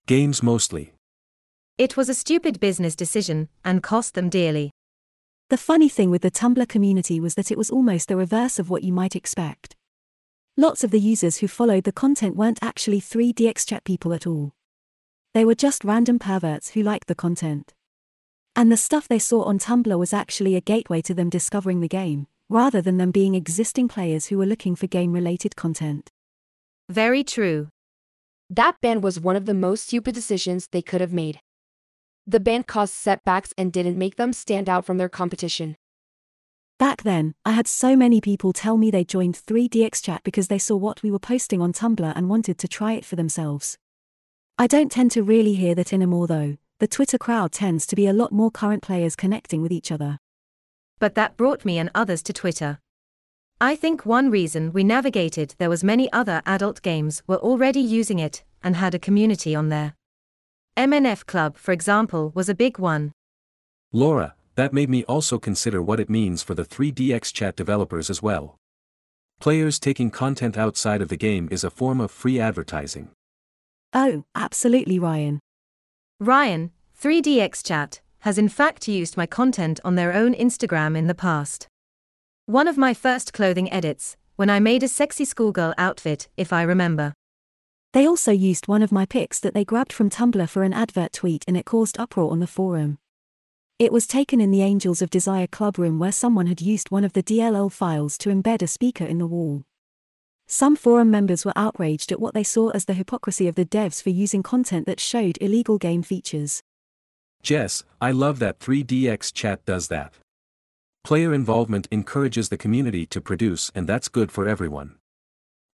Games 0.07 0.41
mostly. 0.43 0.93
It 1.77 1.95
was 1.95 2.09
a 2.09 2.13
stupid 2.13 2.59
business 2.59 2.95
decision 2.95 3.47
and 3.63 3.83
cost 3.83 4.13
them 4.13 4.29
dearly. 4.29 4.71
The 5.49 5.57
funny 5.57 5.89
thing 5.89 6.09
with 6.09 6.21
the 6.21 6.31
Tumblr 6.31 6.67
community 6.67 7.19
was 7.19 7.35
that 7.35 7.51
it 7.51 7.57
was 7.57 7.69
almost 7.69 8.07
the 8.07 8.17
reverse 8.17 8.59
of 8.59 8.69
what 8.69 8.83
you 8.83 8.91
might 8.91 9.15
expect. 9.15 9.75
Lots 10.57 10.83
of 10.83 10.91
the 10.91 10.99
users 10.99 11.37
who 11.37 11.47
followed 11.47 11.83
the 11.83 11.91
content 11.91 12.35
weren't 12.35 12.59
actually 12.61 12.99
3DX 12.99 13.67
chat 13.67 13.83
people 13.83 14.13
at 14.13 14.27
all. 14.27 14.51
They 15.33 15.45
were 15.45 15.55
just 15.55 15.83
random 15.83 16.19
perverts 16.19 16.71
who 16.71 16.83
liked 16.83 17.07
the 17.07 17.15
content. 17.15 17.73
And 18.55 18.71
the 18.71 18.77
stuff 18.77 19.07
they 19.07 19.19
saw 19.19 19.43
on 19.43 19.59
Tumblr 19.59 19.97
was 19.97 20.13
actually 20.13 20.55
a 20.55 20.61
gateway 20.61 21.01
to 21.03 21.13
them 21.13 21.29
discovering 21.29 21.79
the 21.79 21.87
game, 21.87 22.27
rather 22.49 22.81
than 22.81 22.97
them 22.97 23.11
being 23.11 23.35
existing 23.35 23.87
players 23.87 24.27
who 24.27 24.37
were 24.37 24.45
looking 24.45 24.75
for 24.75 24.87
game 24.87 25.13
related 25.13 25.55
content. 25.55 26.11
Very 26.89 27.23
true. 27.23 27.69
That 28.49 28.75
ban 28.81 28.99
was 28.99 29.19
one 29.19 29.37
of 29.37 29.45
the 29.45 29.53
most 29.53 29.87
stupid 29.87 30.13
decisions 30.13 30.67
they 30.67 30.81
could 30.81 30.99
have 30.99 31.13
made. 31.13 31.39
The 32.27 32.41
ban 32.41 32.63
caused 32.63 32.93
setbacks 32.93 33.53
and 33.57 33.71
didn't 33.71 33.97
make 33.97 34.17
them 34.17 34.33
stand 34.33 34.67
out 34.67 34.85
from 34.85 34.97
their 34.97 35.09
competition. 35.09 35.77
Back 36.77 37.03
then, 37.03 37.35
I 37.45 37.51
had 37.51 37.67
so 37.67 37.95
many 37.95 38.19
people 38.19 38.53
tell 38.53 38.75
me 38.75 38.91
they 38.91 39.03
joined 39.03 39.35
3DX 39.35 40.03
Chat 40.03 40.21
because 40.23 40.47
they 40.49 40.57
saw 40.57 40.75
what 40.75 41.03
we 41.03 41.11
were 41.11 41.19
posting 41.19 41.61
on 41.61 41.71
Tumblr 41.73 42.13
and 42.15 42.29
wanted 42.29 42.57
to 42.57 42.67
try 42.67 42.93
it 42.93 43.05
for 43.05 43.15
themselves. 43.15 43.77
I 44.57 44.67
don't 44.67 44.91
tend 44.91 45.11
to 45.11 45.23
really 45.23 45.53
hear 45.53 45.73
that 45.75 45.93
anymore 45.93 46.27
though, 46.27 46.57
the 46.81 46.87
Twitter 46.87 47.19
crowd 47.19 47.51
tends 47.51 47.85
to 47.85 47.95
be 47.95 48.07
a 48.07 48.11
lot 48.11 48.31
more 48.31 48.49
current 48.49 48.81
players 48.81 49.15
connecting 49.15 49.61
with 49.61 49.71
each 49.71 49.91
other. 49.91 50.17
But 50.97 51.13
that 51.13 51.37
brought 51.37 51.63
me 51.63 51.77
and 51.77 51.91
others 51.93 52.23
to 52.23 52.33
Twitter. 52.33 52.79
I 53.61 53.75
think 53.75 54.03
one 54.03 54.31
reason 54.31 54.73
we 54.73 54.83
navigated 54.83 55.53
there 55.59 55.69
was 55.69 55.83
many 55.83 56.11
other 56.11 56.41
adult 56.43 56.81
games 56.81 57.21
were 57.27 57.37
already 57.37 57.81
using 57.81 58.17
it 58.17 58.43
and 58.63 58.75
had 58.75 58.95
a 58.95 58.99
community 58.99 59.53
on 59.53 59.69
there. 59.69 59.93
MNF 60.75 61.23
Club, 61.27 61.55
for 61.55 61.71
example, 61.71 62.31
was 62.33 62.49
a 62.49 62.55
big 62.55 62.79
one. 62.79 63.11
Laura, 63.93 64.33
that 64.55 64.73
made 64.73 64.89
me 64.89 65.03
also 65.03 65.37
consider 65.37 65.83
what 65.83 65.99
it 65.99 66.09
means 66.09 66.41
for 66.41 66.55
the 66.55 66.65
3DX 66.65 67.31
chat 67.31 67.55
developers 67.55 68.09
as 68.09 68.23
well. 68.23 68.57
Players 69.39 69.77
taking 69.77 70.09
content 70.09 70.57
outside 70.57 71.03
of 71.03 71.09
the 71.09 71.15
game 71.15 71.47
is 71.51 71.63
a 71.63 71.69
form 71.69 72.01
of 72.01 72.09
free 72.09 72.39
advertising. 72.39 73.09
Oh, 73.93 74.23
absolutely, 74.33 74.97
Ryan. 74.97 75.41
Ryan, 76.21 76.69
3DX 77.01 77.65
Chat, 77.65 77.99
has 78.19 78.37
in 78.37 78.47
fact 78.47 78.87
used 78.87 79.17
my 79.17 79.25
content 79.25 79.79
on 79.83 79.95
their 79.95 80.13
own 80.13 80.35
Instagram 80.35 80.95
in 80.95 81.07
the 81.07 81.15
past. 81.15 81.67
One 82.45 82.67
of 82.67 82.77
my 82.77 82.93
first 82.93 83.33
clothing 83.33 83.73
edits, 83.73 84.17
when 84.35 84.47
I 84.47 84.59
made 84.59 84.83
a 84.83 84.87
sexy 84.87 85.25
schoolgirl 85.25 85.73
outfit, 85.79 86.27
if 86.37 86.53
I 86.53 86.61
remember. 86.61 87.15
They 87.93 88.07
also 88.07 88.31
used 88.31 88.67
one 88.67 88.83
of 88.83 88.91
my 88.91 89.07
pics 89.07 89.39
that 89.39 89.55
they 89.55 89.65
grabbed 89.65 89.91
from 89.91 90.11
Tumblr 90.11 90.47
for 90.47 90.61
an 90.61 90.73
advert 90.73 91.11
tweet 91.11 91.43
and 91.47 91.57
it 91.57 91.65
caused 91.65 91.97
uproar 91.97 92.29
on 92.29 92.39
the 92.39 92.45
forum. 92.45 92.99
It 93.79 93.91
was 93.91 94.05
taken 94.05 94.39
in 94.39 94.51
the 94.51 94.61
Angels 94.61 95.01
of 95.01 95.09
Desire 95.09 95.47
club 95.47 95.79
room 95.79 95.97
where 95.97 96.11
someone 96.11 96.45
had 96.45 96.61
used 96.61 96.91
one 96.91 97.03
of 97.03 97.13
the 97.13 97.23
DLL 97.23 97.71
files 97.71 98.19
to 98.19 98.29
embed 98.29 98.61
a 98.61 98.67
speaker 98.67 99.05
in 99.05 99.17
the 99.17 99.25
wall. 99.25 99.63
Some 100.53 100.75
forum 100.75 101.09
members 101.09 101.45
were 101.45 101.53
outraged 101.55 102.11
at 102.11 102.19
what 102.19 102.33
they 102.33 102.43
saw 102.43 102.71
as 102.71 102.83
the 102.83 102.93
hypocrisy 102.93 103.47
of 103.47 103.55
the 103.55 103.63
devs 103.63 104.03
for 104.03 104.09
using 104.09 104.43
content 104.43 104.85
that 104.85 104.99
showed 104.99 105.37
illegal 105.39 105.77
game 105.77 106.03
features. 106.03 106.61
Jess, 107.41 107.85
I 108.01 108.11
love 108.11 108.39
that 108.39 108.59
3DX 108.59 109.33
chat 109.33 109.65
does 109.65 109.87
that. 109.87 110.15
Player 111.05 111.33
involvement 111.33 111.87
encourages 111.89 112.49
the 112.49 112.57
community 112.57 113.05
to 113.05 113.21
produce, 113.21 113.71
and 113.73 113.87
that's 113.87 114.09
good 114.09 114.29
for 114.29 114.45
everyone. 114.45 114.95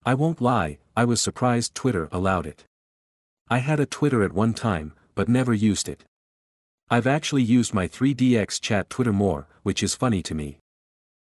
I 0.04 0.14
won't 0.14 0.40
lie, 0.40 0.78
I 0.97 1.04
was 1.04 1.23
surprised 1.23 1.76
Twitter 1.76 2.09
allowed 2.11 2.45
it. 2.45 2.64
I 3.49 3.59
had 3.59 3.78
a 3.78 3.87
Twitter 3.87 4.25
at 4.25 4.33
one 4.33 4.54
time, 4.54 4.95
but 5.14 5.28
never 5.28 5.54
used 5.54 5.88
it. 5.88 6.02
I've 6.90 7.07
actually 7.07 7.45
used 7.45 7.75
my 7.75 7.87
3DX 7.87 8.61
chat 8.61 8.90
Twitter 8.90 9.12
more, 9.12 9.47
which 9.62 9.85
is 9.85 9.95
funny 9.95 10.21
to 10.25 10.35
me. 10.35 10.59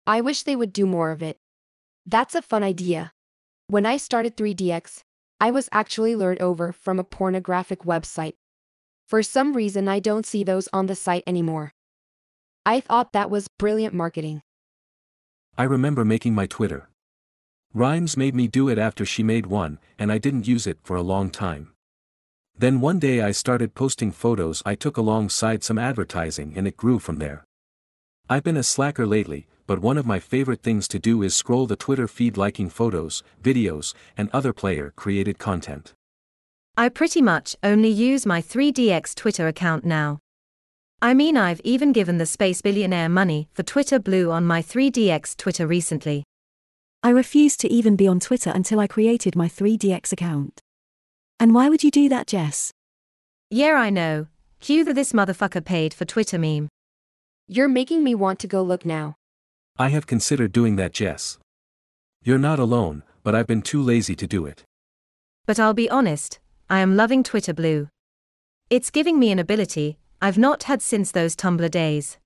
I 0.06 0.20
wish 0.20 0.42
they 0.42 0.56
would 0.56 0.74
do 0.74 0.84
more 0.84 1.10
of 1.10 1.22
it. 1.22 1.38
That's 2.04 2.34
a 2.34 2.42
fun 2.42 2.62
idea. 2.62 3.12
When 3.70 3.86
I 3.86 3.98
started 3.98 4.36
3DX, 4.36 5.04
I 5.40 5.52
was 5.52 5.68
actually 5.70 6.16
lured 6.16 6.42
over 6.42 6.72
from 6.72 6.98
a 6.98 7.04
pornographic 7.04 7.84
website. 7.84 8.34
For 9.06 9.22
some 9.22 9.52
reason, 9.52 9.86
I 9.86 10.00
don't 10.00 10.26
see 10.26 10.42
those 10.42 10.68
on 10.72 10.86
the 10.86 10.96
site 10.96 11.22
anymore. 11.24 11.70
I 12.66 12.80
thought 12.80 13.12
that 13.12 13.30
was 13.30 13.46
brilliant 13.46 13.94
marketing. 13.94 14.42
I 15.56 15.62
remember 15.62 16.04
making 16.04 16.34
my 16.34 16.46
Twitter. 16.46 16.88
Rhymes 17.72 18.16
made 18.16 18.34
me 18.34 18.48
do 18.48 18.68
it 18.68 18.76
after 18.76 19.04
she 19.04 19.22
made 19.22 19.46
one, 19.46 19.78
and 20.00 20.10
I 20.10 20.18
didn't 20.18 20.48
use 20.48 20.66
it 20.66 20.80
for 20.82 20.96
a 20.96 21.02
long 21.02 21.30
time. 21.30 21.70
Then 22.58 22.80
one 22.80 22.98
day 22.98 23.20
I 23.20 23.30
started 23.30 23.76
posting 23.76 24.10
photos 24.10 24.64
I 24.66 24.74
took 24.74 24.96
alongside 24.96 25.62
some 25.62 25.78
advertising 25.78 26.54
and 26.56 26.66
it 26.66 26.76
grew 26.76 26.98
from 26.98 27.18
there. 27.18 27.44
I've 28.28 28.42
been 28.42 28.56
a 28.56 28.64
slacker 28.64 29.06
lately, 29.06 29.46
but 29.70 29.78
one 29.78 29.96
of 29.96 30.04
my 30.04 30.18
favorite 30.18 30.62
things 30.62 30.88
to 30.88 30.98
do 30.98 31.22
is 31.22 31.32
scroll 31.32 31.64
the 31.64 31.76
Twitter 31.76 32.08
feed 32.08 32.36
liking 32.36 32.68
photos, 32.68 33.22
videos, 33.40 33.94
and 34.16 34.28
other 34.32 34.52
player 34.52 34.92
created 34.96 35.38
content. 35.38 35.94
I 36.76 36.88
pretty 36.88 37.22
much 37.22 37.54
only 37.62 37.88
use 37.88 38.26
my 38.26 38.42
3DX 38.42 39.14
Twitter 39.14 39.46
account 39.46 39.84
now. 39.84 40.18
I 41.00 41.14
mean, 41.14 41.36
I've 41.36 41.60
even 41.60 41.92
given 41.92 42.18
the 42.18 42.26
space 42.26 42.60
billionaire 42.60 43.08
money 43.08 43.48
for 43.52 43.62
Twitter 43.62 44.00
Blue 44.00 44.32
on 44.32 44.44
my 44.44 44.60
3DX 44.60 45.36
Twitter 45.36 45.68
recently. 45.68 46.24
I 47.04 47.10
refused 47.10 47.60
to 47.60 47.72
even 47.72 47.94
be 47.94 48.08
on 48.08 48.18
Twitter 48.18 48.50
until 48.50 48.80
I 48.80 48.88
created 48.88 49.36
my 49.36 49.46
3DX 49.46 50.12
account. 50.12 50.60
And 51.38 51.54
why 51.54 51.68
would 51.68 51.84
you 51.84 51.92
do 51.92 52.08
that, 52.08 52.26
Jess? 52.26 52.72
Yeah, 53.50 53.74
I 53.74 53.90
know. 53.90 54.26
Cue 54.58 54.84
the 54.84 54.92
this 54.92 55.12
motherfucker 55.12 55.64
paid 55.64 55.94
for 55.94 56.04
Twitter 56.04 56.40
meme. 56.40 56.68
You're 57.46 57.68
making 57.68 58.02
me 58.02 58.16
want 58.16 58.40
to 58.40 58.48
go 58.48 58.64
look 58.64 58.84
now. 58.84 59.14
I 59.80 59.88
have 59.88 60.06
considered 60.06 60.52
doing 60.52 60.76
that, 60.76 60.92
Jess. 60.92 61.38
You're 62.22 62.36
not 62.36 62.58
alone, 62.58 63.02
but 63.22 63.34
I've 63.34 63.46
been 63.46 63.62
too 63.62 63.80
lazy 63.80 64.14
to 64.14 64.26
do 64.26 64.44
it. 64.44 64.62
But 65.46 65.58
I'll 65.58 65.72
be 65.72 65.88
honest, 65.88 66.38
I 66.68 66.80
am 66.80 66.96
loving 66.96 67.22
Twitter 67.22 67.54
Blue. 67.54 67.88
It's 68.68 68.90
giving 68.90 69.18
me 69.18 69.30
an 69.30 69.38
ability 69.38 69.96
I've 70.20 70.36
not 70.36 70.64
had 70.64 70.82
since 70.82 71.10
those 71.10 71.34
Tumblr 71.34 71.70
days. 71.70 72.18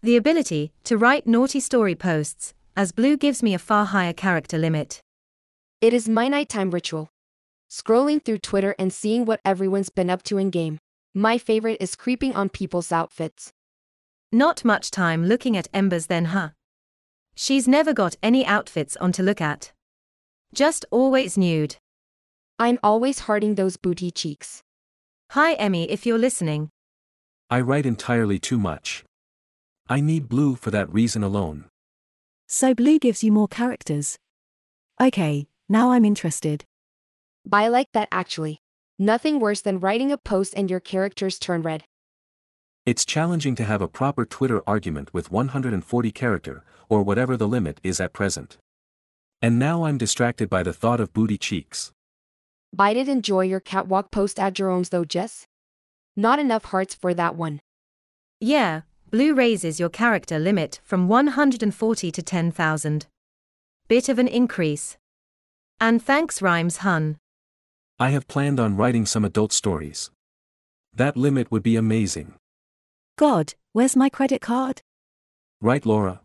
The 0.00 0.16
ability 0.16 0.72
to 0.84 0.96
write 0.96 1.26
naughty 1.26 1.60
story 1.60 1.94
posts, 1.94 2.54
as 2.74 2.92
Blue 2.92 3.18
gives 3.18 3.42
me 3.42 3.52
a 3.52 3.58
far 3.58 3.84
higher 3.84 4.14
character 4.14 4.56
limit. 4.56 5.02
It 5.82 5.92
is 5.92 6.08
my 6.08 6.28
nighttime 6.28 6.70
ritual. 6.70 7.10
Scrolling 7.70 8.24
through 8.24 8.38
Twitter 8.38 8.74
and 8.78 8.90
seeing 8.90 9.26
what 9.26 9.42
everyone's 9.44 9.90
been 9.90 10.08
up 10.08 10.22
to 10.22 10.38
in 10.38 10.48
game. 10.48 10.78
My 11.14 11.36
favorite 11.36 11.76
is 11.78 11.94
creeping 11.94 12.34
on 12.34 12.48
people's 12.48 12.90
outfits. 12.90 13.52
Not 14.32 14.64
much 14.64 14.90
time 14.90 15.26
looking 15.26 15.58
at 15.58 15.68
Embers 15.74 16.06
then, 16.06 16.24
huh? 16.36 16.52
She's 17.42 17.66
never 17.66 17.94
got 17.94 18.16
any 18.22 18.44
outfits 18.44 18.98
on 18.98 19.12
to 19.12 19.22
look 19.22 19.40
at. 19.40 19.72
Just 20.52 20.84
always 20.90 21.38
nude. 21.38 21.76
I'm 22.58 22.78
always 22.82 23.20
hearting 23.20 23.54
those 23.54 23.78
booty 23.78 24.10
cheeks. 24.10 24.62
Hi, 25.30 25.54
Emmy, 25.54 25.90
if 25.90 26.04
you're 26.04 26.18
listening. 26.18 26.68
I 27.48 27.62
write 27.62 27.86
entirely 27.86 28.38
too 28.38 28.58
much. 28.58 29.04
I 29.88 30.02
need 30.02 30.28
blue 30.28 30.54
for 30.54 30.70
that 30.70 30.92
reason 30.92 31.22
alone. 31.22 31.64
So 32.46 32.74
blue 32.74 32.98
gives 32.98 33.24
you 33.24 33.32
more 33.32 33.48
characters. 33.48 34.18
Okay, 35.00 35.46
now 35.66 35.92
I'm 35.92 36.04
interested. 36.04 36.66
I 37.50 37.68
like 37.68 37.88
that 37.94 38.08
actually. 38.12 38.60
Nothing 38.98 39.40
worse 39.40 39.62
than 39.62 39.80
writing 39.80 40.12
a 40.12 40.18
post 40.18 40.52
and 40.58 40.68
your 40.68 40.80
characters 40.80 41.38
turn 41.38 41.62
red. 41.62 41.84
It's 42.86 43.04
challenging 43.04 43.54
to 43.56 43.64
have 43.64 43.82
a 43.82 43.88
proper 43.88 44.24
Twitter 44.24 44.62
argument 44.66 45.12
with 45.12 45.30
140 45.30 46.10
character, 46.12 46.64
or 46.88 47.02
whatever 47.02 47.36
the 47.36 47.46
limit 47.46 47.78
is 47.82 48.00
at 48.00 48.14
present. 48.14 48.56
And 49.42 49.58
now 49.58 49.84
I'm 49.84 49.98
distracted 49.98 50.48
by 50.48 50.62
the 50.62 50.72
thought 50.72 51.00
of 51.00 51.12
booty 51.12 51.36
cheeks. 51.36 51.92
I 52.78 52.94
did 52.94 53.08
enjoy 53.08 53.42
your 53.42 53.60
catwalk 53.60 54.10
post 54.10 54.40
at 54.40 54.54
Jerome's 54.54 54.88
though, 54.88 55.04
Jess. 55.04 55.46
Not 56.16 56.38
enough 56.38 56.66
hearts 56.66 56.94
for 56.94 57.12
that 57.14 57.36
one. 57.36 57.60
Yeah, 58.40 58.82
blue 59.10 59.34
raises 59.34 59.78
your 59.78 59.90
character 59.90 60.38
limit 60.38 60.80
from 60.82 61.06
140 61.06 62.10
to 62.10 62.22
10,000. 62.22 63.06
Bit 63.88 64.08
of 64.08 64.18
an 64.18 64.28
increase. 64.28 64.96
And 65.80 66.02
thanks 66.02 66.40
Rhymes 66.40 66.78
Hun. 66.78 67.18
I 67.98 68.10
have 68.10 68.26
planned 68.26 68.58
on 68.58 68.76
writing 68.76 69.04
some 69.04 69.24
adult 69.24 69.52
stories. 69.52 70.10
That 70.94 71.16
limit 71.16 71.50
would 71.50 71.62
be 71.62 71.76
amazing. 71.76 72.34
God, 73.20 73.52
where's 73.74 73.96
my 73.96 74.08
credit 74.08 74.40
card? 74.40 74.80
Right, 75.60 75.84
Laura? 75.84 76.22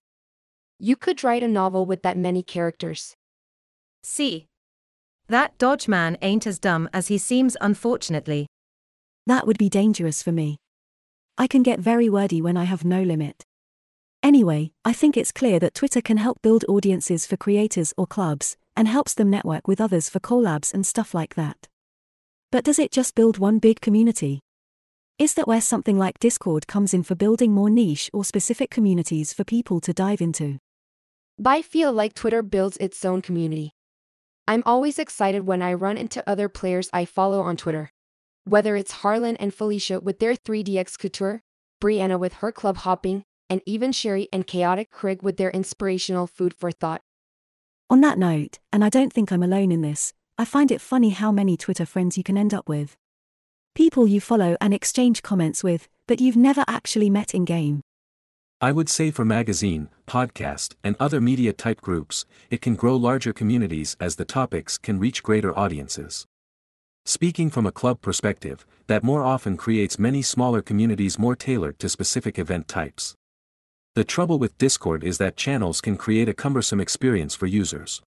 You 0.80 0.96
could 0.96 1.26
write 1.26 1.44
a 1.44 1.48
novel 1.62 1.86
with 1.86 2.04
that 2.04 2.18
many 2.18 2.42
characters. 2.42 3.18
See. 4.02 4.48
That 5.28 5.58
Dodge 5.58 5.90
man 5.90 6.18
ain't 6.22 6.48
as 6.48 6.58
dumb 6.58 6.88
as 6.94 7.10
he 7.10 7.18
seems, 7.18 7.58
unfortunately. 7.60 8.48
That 9.28 9.46
would 9.46 9.58
be 9.58 9.68
dangerous 9.68 10.24
for 10.24 10.32
me. 10.32 10.56
I 11.38 11.48
can 11.48 11.64
get 11.64 11.82
very 11.82 12.08
wordy 12.08 12.42
when 12.42 12.56
I 12.56 12.64
have 12.64 12.86
no 12.86 13.04
limit. 13.04 13.44
Anyway, 14.24 14.72
I 14.86 14.94
think 14.94 15.18
it's 15.18 15.34
clear 15.34 15.60
that 15.60 15.74
Twitter 15.74 16.00
can 16.00 16.16
help 16.16 16.42
build 16.42 16.64
audiences 16.70 17.26
for 17.28 17.36
creators 17.36 17.94
or 17.98 18.08
clubs, 18.08 18.56
and 18.78 18.88
helps 18.88 19.14
them 19.14 19.30
network 19.30 19.68
with 19.68 19.82
others 19.82 20.08
for 20.08 20.22
collabs 20.22 20.74
and 20.74 20.86
stuff 20.86 21.14
like 21.14 21.36
that. 21.36 21.68
But 22.54 22.64
does 22.64 22.80
it 22.80 22.94
just 22.94 23.16
build 23.16 23.38
one 23.38 23.60
big 23.60 23.82
community? 23.82 24.40
Is 25.18 25.36
that 25.36 25.48
where 25.48 25.62
something 25.62 25.98
like 25.98 26.20
Discord 26.20 26.68
comes 26.68 26.94
in 26.94 27.02
for 27.02 27.16
building 27.16 27.54
more 27.54 27.70
niche 27.70 28.10
or 28.12 28.26
specific 28.26 28.70
communities 28.70 29.32
for 29.32 29.46
people 29.46 29.80
to 29.80 29.94
dive 29.94 30.20
into? 30.20 30.60
I 31.46 31.62
feel 31.62 31.94
like 31.94 32.14
Twitter 32.14 32.44
builds 32.44 32.76
its 32.82 33.06
own 33.06 33.22
community. 33.22 33.72
I'm 34.46 34.62
always 34.66 35.00
excited 35.00 35.48
when 35.48 35.62
I 35.62 35.74
run 35.74 35.96
into 35.96 36.22
other 36.30 36.50
players 36.50 36.90
I 36.92 37.06
follow 37.06 37.40
on 37.40 37.56
Twitter. 37.56 37.92
Whether 38.44 38.76
it's 38.76 38.92
Harlan 38.92 39.38
and 39.38 39.54
Felicia 39.54 40.02
with 40.02 40.20
their 40.20 40.36
3DX 40.36 41.00
Couture, 41.00 41.42
Brianna 41.82 42.20
with 42.20 42.34
her 42.36 42.52
club 42.52 42.78
hopping, 42.78 43.24
and 43.50 43.62
even 43.66 43.94
Sherry 43.94 44.28
and 44.34 44.46
Chaotic 44.46 44.92
Craig 44.92 45.24
with 45.24 45.38
their 45.38 45.50
inspirational 45.52 46.28
food 46.28 46.54
for 46.54 46.74
thought. 46.74 47.02
On 47.90 48.02
that 48.02 48.20
note, 48.20 48.60
and 48.74 48.84
I 48.84 48.90
don't 48.90 49.14
think 49.14 49.32
I'm 49.32 49.44
alone 49.44 49.72
in 49.72 49.82
this, 49.82 50.12
I 50.38 50.44
find 50.44 50.72
it 50.72 50.82
funny 50.82 51.12
how 51.12 51.32
many 51.32 51.56
Twitter 51.56 51.86
friends 51.86 52.18
you 52.18 52.24
can 52.24 52.38
end 52.38 52.54
up 52.54 52.68
with. 52.68 52.98
People 53.76 54.08
you 54.08 54.22
follow 54.22 54.56
and 54.62 54.74
exchange 54.74 55.22
comments 55.22 55.62
with, 55.62 55.90
but 56.08 56.22
you've 56.22 56.38
never 56.38 56.64
actually 56.66 57.10
met 57.10 57.36
in 57.36 57.44
game. 57.44 57.82
I 58.62 58.72
would 58.72 58.88
say 58.88 59.12
for 59.12 59.26
magazine, 59.26 59.90
podcast, 60.08 60.76
and 60.82 60.96
other 60.98 61.20
media 61.20 61.52
type 61.52 61.82
groups, 61.82 62.26
it 62.50 62.62
can 62.62 62.76
grow 62.76 62.96
larger 62.96 63.34
communities 63.34 63.98
as 64.00 64.16
the 64.16 64.24
topics 64.24 64.78
can 64.78 64.98
reach 64.98 65.24
greater 65.24 65.56
audiences. 65.60 66.26
Speaking 67.06 67.50
from 67.50 67.66
a 67.66 67.72
club 67.72 68.00
perspective, 68.02 68.66
that 68.88 69.04
more 69.04 69.24
often 69.24 69.58
creates 69.58 70.00
many 70.00 70.22
smaller 70.22 70.62
communities 70.62 71.20
more 71.20 71.36
tailored 71.36 71.78
to 71.80 71.90
specific 71.90 72.40
event 72.40 72.70
types. 72.70 73.14
The 73.94 74.06
trouble 74.06 74.40
with 74.40 74.58
Discord 74.58 75.04
is 75.04 75.18
that 75.18 75.36
channels 75.36 75.82
can 75.82 75.98
create 75.98 76.30
a 76.30 76.34
cumbersome 76.34 76.80
experience 76.80 77.36
for 77.36 77.46
users. 77.46 78.02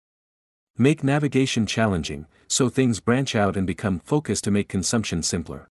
Make 0.79 1.03
navigation 1.03 1.65
challenging, 1.65 2.27
so 2.47 2.69
things 2.69 2.99
branch 2.99 3.35
out 3.35 3.57
and 3.57 3.65
become 3.65 3.97
focused 3.99 4.43
to 4.43 4.51
make 4.51 4.69
consumption 4.69 5.23
simpler. 5.23 5.67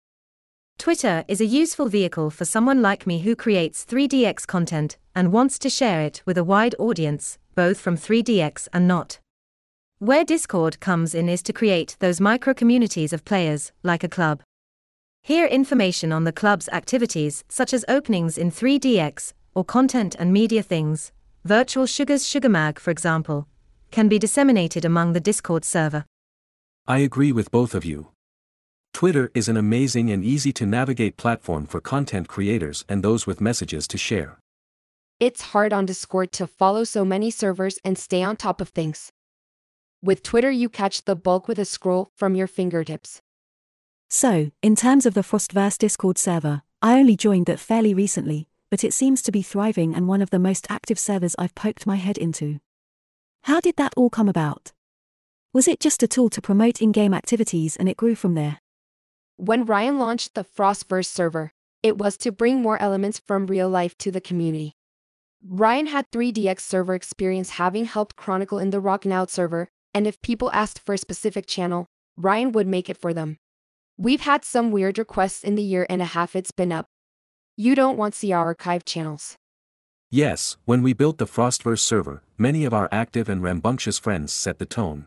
Twitter 0.79 1.25
is 1.29 1.41
a 1.41 1.47
useful 1.47 1.87
vehicle 1.87 2.29
for 2.29 2.45
someone 2.45 2.83
like 2.83 3.07
me 3.07 3.21
who 3.21 3.37
creates 3.37 3.85
3DX 3.85 4.47
content 4.49 4.99
and 5.15 5.33
wants 5.33 5.61
to 5.61 5.71
share 5.71 6.01
it 6.01 6.23
with 6.27 6.37
a 6.37 6.43
wide 6.43 6.75
audience, 6.81 7.39
both 7.55 7.79
from 7.79 7.97
3DX 7.97 8.67
and 8.73 8.89
not. 8.89 9.21
Where 10.01 10.25
Discord 10.25 10.81
comes 10.81 11.15
in 11.15 11.29
is 11.29 11.43
to 11.45 11.53
create 11.53 11.97
those 12.01 12.21
micro 12.21 12.53
communities 12.53 13.13
of 13.13 13.25
players, 13.25 13.71
like 13.85 14.03
a 14.03 14.09
club. 14.09 14.43
Here, 15.23 15.47
information 15.47 16.13
on 16.13 16.25
the 16.25 16.33
club's 16.33 16.69
activities, 16.71 17.45
such 17.49 17.73
as 17.73 17.85
openings 17.89 18.37
in 18.37 18.51
3DX, 18.51 19.35
or 19.55 19.65
content 19.65 20.17
and 20.19 20.33
media 20.33 20.65
things, 20.65 21.13
Virtual 21.45 21.87
Sugar's 21.87 22.29
Sugar 22.29 22.49
Mag, 22.49 22.81
for 22.81 22.91
example, 22.91 23.47
can 23.97 24.09
be 24.09 24.19
disseminated 24.19 24.85
among 24.85 25.15
the 25.15 25.21
Discord 25.21 25.65
server. 25.65 26.05
I 26.87 26.99
agree 26.99 27.33
with 27.33 27.51
both 27.51 27.75
of 27.75 27.83
you. 27.83 28.09
Twitter 28.93 29.31
is 29.33 29.49
an 29.49 29.57
amazing 29.57 30.11
and 30.11 30.23
easy 30.23 30.53
to 30.53 30.67
navigate 30.67 31.17
platform 31.17 31.65
for 31.65 31.81
content 31.81 32.29
creators 32.29 32.85
and 32.91 33.03
those 33.03 33.27
with 33.27 33.41
messages 33.41 33.89
to 33.89 33.97
share. 33.97 34.39
It's 35.19 35.41
hard 35.53 35.73
on 35.73 35.87
Discord 35.87 36.31
to 36.33 36.47
follow 36.47 36.85
so 36.85 37.07
many 37.07 37.31
servers 37.31 37.79
and 37.83 37.97
stay 37.97 38.23
on 38.23 38.37
top 38.37 38.61
of 38.61 38.69
things. 38.69 39.13
With 40.03 40.23
Twitter, 40.23 40.51
you 40.51 40.69
catch 40.69 41.07
the 41.07 41.17
bulk 41.17 41.49
with 41.49 41.59
a 41.59 41.65
scroll 41.65 42.11
from 42.15 42.35
your 42.35 42.47
fingertips. 42.47 43.23
So, 44.11 44.51
in 44.61 44.77
terms 44.77 45.07
of 45.07 45.15
the 45.15 45.23
Frostverse 45.23 45.79
Discord 45.79 46.19
server, 46.19 46.61
I 46.83 46.99
only 46.99 47.17
joined 47.17 47.47
that 47.47 47.61
fairly 47.61 47.95
recently, 47.95 48.47
but 48.71 48.85
it 48.85 48.93
seems 48.93 49.23
to 49.23 49.33
be 49.33 49.41
thriving 49.41 49.95
and 49.95 50.07
one 50.07 50.21
of 50.21 50.29
the 50.29 50.39
most 50.39 50.67
active 50.69 50.99
servers 50.99 51.35
I've 51.39 51.55
poked 51.55 51.87
my 51.87 51.97
head 51.97 52.19
into. 52.19 52.61
How 53.47 53.61
did 53.61 53.77
that 53.77 53.95
all 53.97 54.11
come 54.11 54.29
about? 54.29 54.73
Was 55.55 55.69
it 55.69 55.79
just 55.79 56.03
a 56.03 56.09
tool 56.09 56.29
to 56.31 56.43
promote 56.43 56.83
in 56.83 56.91
game 56.91 57.15
activities 57.15 57.77
and 57.77 57.89
it 57.89 57.97
grew 57.97 58.17
from 58.17 58.35
there? 58.35 58.59
When 59.37 59.65
Ryan 59.65 60.01
launched 60.01 60.35
the 60.35 60.43
Frostverse 60.43 61.07
server, 61.07 61.53
it 61.81 61.97
was 61.97 62.17
to 62.17 62.33
bring 62.33 62.61
more 62.61 62.83
elements 62.83 63.21
from 63.21 63.47
real 63.47 63.69
life 63.69 63.97
to 63.99 64.11
the 64.11 64.21
community. 64.21 64.73
Ryan 65.47 65.87
had 65.87 66.11
3DX 66.11 66.59
server 66.59 66.97
experience 66.97 67.51
having 67.51 67.85
helped 67.85 68.17
Chronicle 68.17 68.59
in 68.59 68.71
the 68.71 68.81
Rocknaut 68.81 69.31
server, 69.31 69.69
and 69.95 70.09
if 70.09 70.21
people 70.23 70.51
asked 70.51 70.81
for 70.81 70.95
a 70.95 70.99
specific 70.99 71.47
channel, 71.47 71.87
Ryan 72.17 72.51
would 72.51 72.67
make 72.67 72.91
it 72.91 72.97
for 72.97 73.15
them. 73.15 73.39
We've 73.97 74.23
had 74.23 74.45
some 74.45 74.73
weird 74.73 74.99
requests 74.99 75.45
in 75.45 75.55
the 75.55 75.63
year 75.63 75.87
and 75.89 76.03
a 76.03 76.07
half 76.17 76.35
it's 76.35 76.51
been 76.51 76.73
up. 76.73 76.87
You 77.57 77.77
don't 77.77 77.97
want 77.97 78.25
our 78.25 78.47
archive 78.47 78.85
channels. 78.85 79.37
Yes, 80.11 80.57
when 80.67 80.83
we 80.83 80.93
built 80.93 81.19
the 81.19 81.27
Frostverse 81.27 81.81
server, 81.81 82.23
many 82.39 82.65
of 82.65 82.73
our 82.73 82.89
active 82.93 83.29
and 83.29 83.43
rambunctious 83.43 83.99
friends 83.99 84.33
set 84.33 84.61
the 84.61 84.65
tone. 84.65 85.07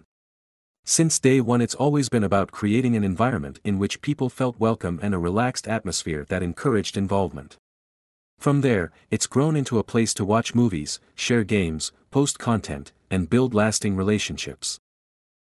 Since 0.84 1.20
day 1.20 1.40
one, 1.40 1.62
it's 1.62 1.76
always 1.76 2.10
been 2.10 2.24
about 2.24 2.52
creating 2.52 2.98
an 2.98 3.06
environment 3.06 3.62
in 3.64 3.80
which 3.80 4.02
people 4.02 4.30
felt 4.30 4.60
welcome 4.60 5.00
and 5.02 5.14
a 5.14 5.20
relaxed 5.20 5.70
atmosphere 5.70 6.26
that 6.28 6.44
encouraged 6.44 6.98
involvement. 6.98 7.56
From 8.40 8.60
there, 8.60 8.92
it's 9.10 9.26
grown 9.26 9.56
into 9.56 9.80
a 9.80 9.86
place 9.86 10.14
to 10.16 10.26
watch 10.26 10.54
movies, 10.54 11.00
share 11.16 11.46
games, 11.46 11.94
post 12.12 12.38
content, 12.38 12.92
and 13.10 13.30
build 13.30 13.54
lasting 13.54 13.96
relationships. 13.96 14.80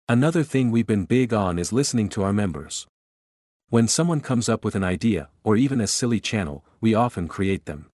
Another 0.07 0.43
thing 0.43 0.69
we've 0.69 0.85
been 0.85 1.05
big 1.05 1.33
on 1.33 1.57
is 1.57 1.73
listening 1.73 2.09
to 2.09 2.21
our 2.21 2.33
members. 2.33 2.85
When 3.69 3.87
someone 3.87 4.21
comes 4.21 4.47
up 4.47 4.63
with 4.63 4.75
an 4.75 4.83
idea, 4.83 5.29
or 5.43 5.57
even 5.57 5.81
a 5.81 5.87
silly 5.87 6.19
channel, 6.19 6.63
we 6.81 6.93
often 6.93 7.27
create 7.27 7.65
them. 7.65 7.87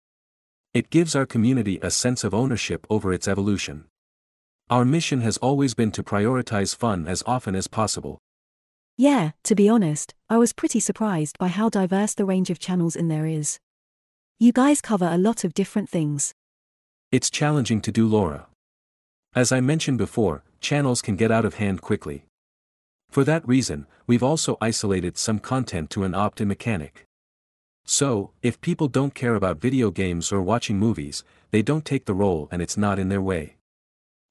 It 0.74 0.88
gives 0.88 1.14
our 1.14 1.26
community 1.26 1.78
a 1.82 1.90
sense 1.90 2.24
of 2.24 2.32
ownership 2.32 2.86
over 2.88 3.12
its 3.12 3.28
evolution. 3.28 3.84
Our 4.70 4.86
mission 4.86 5.20
has 5.20 5.36
always 5.36 5.74
been 5.74 5.92
to 5.92 6.02
prioritize 6.02 6.74
fun 6.74 7.06
as 7.06 7.22
often 7.26 7.54
as 7.54 7.68
possible. 7.68 8.18
Yeah, 8.96 9.32
to 9.44 9.54
be 9.54 9.68
honest, 9.68 10.14
I 10.30 10.38
was 10.38 10.54
pretty 10.54 10.80
surprised 10.80 11.38
by 11.38 11.48
how 11.48 11.68
diverse 11.68 12.14
the 12.14 12.24
range 12.24 12.48
of 12.48 12.58
channels 12.58 12.96
in 12.96 13.08
there 13.08 13.26
is. 13.26 13.58
You 14.38 14.52
guys 14.52 14.80
cover 14.80 15.10
a 15.12 15.18
lot 15.18 15.44
of 15.44 15.52
different 15.52 15.90
things. 15.90 16.32
It's 17.10 17.28
challenging 17.28 17.82
to 17.82 17.92
do 17.92 18.06
Laura. 18.06 18.46
As 19.34 19.52
I 19.52 19.60
mentioned 19.60 19.98
before, 19.98 20.42
channels 20.60 21.02
can 21.02 21.16
get 21.16 21.30
out 21.30 21.44
of 21.44 21.56
hand 21.56 21.82
quickly. 21.82 22.24
For 23.10 23.24
that 23.24 23.46
reason, 23.46 23.86
we've 24.06 24.22
also 24.22 24.56
isolated 24.58 25.18
some 25.18 25.38
content 25.38 25.90
to 25.90 26.04
an 26.04 26.14
opt-in 26.14 26.48
mechanic. 26.48 27.04
So, 27.84 28.30
if 28.42 28.60
people 28.60 28.88
don't 28.88 29.14
care 29.14 29.34
about 29.34 29.60
video 29.60 29.90
games 29.90 30.32
or 30.32 30.40
watching 30.40 30.78
movies, 30.78 31.24
they 31.50 31.62
don't 31.62 31.84
take 31.84 32.06
the 32.06 32.14
role 32.14 32.48
and 32.50 32.62
it's 32.62 32.76
not 32.76 32.98
in 32.98 33.08
there 33.08 33.20
way. 33.20 33.56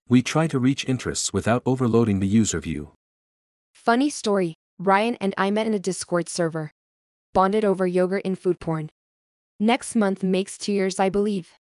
We 0.07 0.21
try 0.21 0.47
to 0.47 0.59
reach 0.59 0.87
interests 0.87 1.31
without 1.31 1.61
overloading 1.65 2.19
the 2.19 2.27
user 2.27 2.59
view. 2.59 2.91
Funny 3.73 4.09
story 4.09 4.55
Ryan 4.79 5.15
and 5.21 5.35
I 5.37 5.51
met 5.51 5.67
in 5.67 5.75
a 5.75 5.79
Discord 5.79 6.27
server. 6.27 6.71
Bonded 7.33 7.63
over 7.63 7.85
yogurt 7.85 8.23
and 8.25 8.37
food 8.37 8.59
porn. 8.59 8.89
Next 9.59 9.95
month 9.95 10.23
makes 10.23 10.57
two 10.57 10.73
years, 10.73 10.99
I 10.99 11.09
believe. 11.09 11.53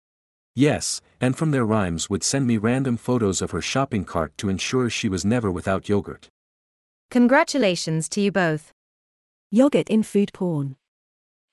Yes, 0.55 1.01
and 1.19 1.38
from 1.38 1.51
their 1.51 1.65
rhymes 1.65 2.10
would 2.10 2.24
send 2.24 2.48
me 2.48 2.58
random 2.58 2.96
photos 2.98 3.41
of 3.41 3.51
her 3.51 3.62
shopping 3.62 4.05
cart 4.05 4.38
to 4.38 4.50
ensure 4.50 4.89
she 4.89 5.10
was 5.10 5.25
never 5.25 5.51
without 5.51 5.89
yogurt. 5.89 6.29
Congratulations 7.12 8.08
to 8.10 8.22
you 8.22 8.31
both. 8.31 8.72
Yogurt 9.51 9.89
in 9.89 10.04
food 10.04 10.32
porn. 10.34 10.75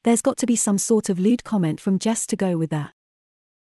There's 0.06 0.22
got 0.22 0.36
to 0.36 0.46
be 0.46 0.54
some 0.54 0.78
sort 0.78 1.08
of 1.08 1.18
lewd 1.18 1.42
comment 1.42 1.80
from 1.80 1.98
Jess 1.98 2.28
to 2.28 2.36
go 2.36 2.56
with 2.56 2.70
that. 2.70 2.92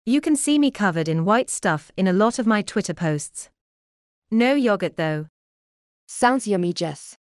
You 0.07 0.23
can 0.23 0.37
see 0.37 0.59
me 0.59 0.71
covered 0.71 1.07
in 1.07 1.27
white 1.27 1.51
stuff 1.51 1.93
in 1.99 2.09
a 2.09 2.15
lot 2.15 2.39
of 2.39 2.47
my 2.47 2.63
Twitter 2.63 2.95
posts. 2.95 3.51
No 4.31 4.55
yogurt 4.55 4.97
though. 4.97 5.27
Sounds 6.09 6.49
yummy, 6.49 6.73
Jess. 6.73 7.15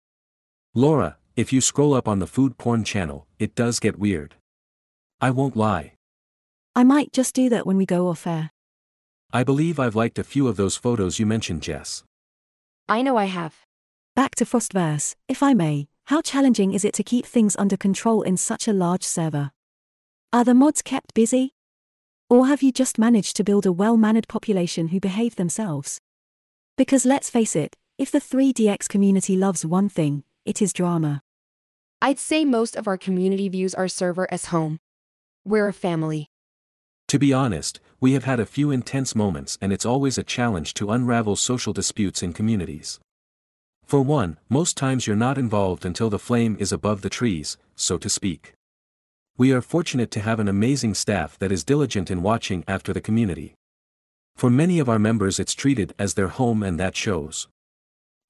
Laura, 0.73 1.17
if 1.35 1.53
you 1.53 1.61
scroll 1.61 1.95
up 1.95 2.07
on 2.07 2.21
the 2.21 2.29
food 2.29 2.59
porn 2.59 2.85
channel, 2.85 3.27
it 3.41 3.57
does 3.57 3.81
get 3.81 3.99
weird. 3.99 4.37
I 5.21 5.31
won't 5.31 5.57
lie. 5.57 5.95
I 6.77 6.85
might 6.85 7.13
just 7.13 7.35
do 7.35 7.49
that 7.49 7.67
when 7.67 7.77
we 7.77 7.87
go 7.87 8.07
off 8.07 8.25
air. 8.25 8.53
I 9.33 9.43
believe 9.43 9.81
I've 9.81 9.97
liked 9.97 10.21
a 10.21 10.31
few 10.33 10.47
of 10.47 10.57
those 10.57 10.77
photos 10.77 11.19
you 11.19 11.27
mentioned, 11.27 11.63
Jess. 11.63 12.05
I 12.89 13.03
know 13.03 13.17
I 13.17 13.25
have. 13.25 13.57
Back 14.15 14.37
to 14.37 14.45
Frostverse, 14.45 15.17
if 15.27 15.43
I 15.43 15.55
may, 15.55 15.89
how 16.09 16.23
challenging 16.23 16.73
is 16.73 16.87
it 16.87 16.95
to 16.95 17.03
keep 17.03 17.27
things 17.27 17.55
under 17.59 17.77
control 17.77 18.23
in 18.23 18.35
such 18.35 18.67
a 18.67 18.73
large 18.73 19.05
server? 19.05 19.51
Are 20.33 20.43
the 20.43 20.55
mods 20.55 20.81
kept 20.81 21.13
busy? 21.13 21.53
Or 22.31 22.47
have 22.47 22.63
you 22.63 22.73
just 22.73 22.99
managed 22.99 23.37
to 23.37 23.45
build 23.45 23.67
a 23.67 23.73
well 23.73 23.99
mannered 23.99 24.27
population 24.27 24.89
who 24.89 25.01
behave 25.01 25.37
themselves? 25.37 26.01
Because 26.79 27.05
let's 27.05 27.29
face 27.29 27.55
it, 27.55 27.77
if 27.99 28.11
the 28.11 28.21
3DX 28.21 28.89
community 28.89 29.37
loves 29.37 29.67
one 29.67 29.91
thing, 29.91 30.25
it 30.47 30.63
is 30.63 30.73
drama. 30.73 31.21
I'd 32.01 32.19
say 32.19 32.47
most 32.47 32.75
of 32.75 32.89
our 32.89 32.97
community 32.97 33.51
views 33.51 33.75
our 33.75 33.89
server 33.89 34.27
as 34.33 34.47
home. 34.47 34.81
We're 35.45 35.69
a 35.69 35.75
family. 35.75 36.31
To 37.09 37.19
be 37.19 37.35
honest, 37.35 37.81
we 38.01 38.15
have 38.15 38.25
had 38.25 38.41
a 38.41 38.47
few 38.47 38.71
intense 38.71 39.15
moments 39.15 39.59
and 39.61 39.75
it's 39.75 39.85
always 39.85 40.17
a 40.17 40.25
challenge 40.25 40.73
to 40.75 40.91
unravel 40.91 41.37
social 41.37 41.75
disputes 41.75 42.23
in 42.23 42.33
communities. 42.33 42.99
For 43.89 44.03
one, 44.03 44.37
most 44.51 44.77
times 44.77 45.07
you're 45.07 45.17
not 45.17 45.39
involved 45.39 45.87
until 45.87 46.11
the 46.11 46.19
flame 46.19 46.59
is 46.61 46.73
above 46.73 47.01
the 47.01 47.09
trees, 47.09 47.57
so 47.75 47.97
to 47.97 48.11
speak. 48.11 48.53
We 49.39 49.51
are 49.51 49.63
fortunate 49.63 50.11
to 50.11 50.21
have 50.21 50.39
an 50.39 50.47
amazing 50.47 50.93
staff 50.93 51.39
that 51.39 51.51
is 51.51 51.65
diligent 51.65 52.11
in 52.11 52.21
watching 52.23 52.65
after 52.69 52.93
the 52.93 53.01
community. 53.01 53.55
For 54.37 54.51
many 54.51 54.79
of 54.79 54.91
our 54.91 54.99
members, 54.99 55.41
it's 55.41 55.55
treated 55.55 55.95
as 55.99 56.13
their 56.13 56.29
home, 56.29 56.63
and 56.63 56.79
that 56.79 56.97
shows. 56.97 57.49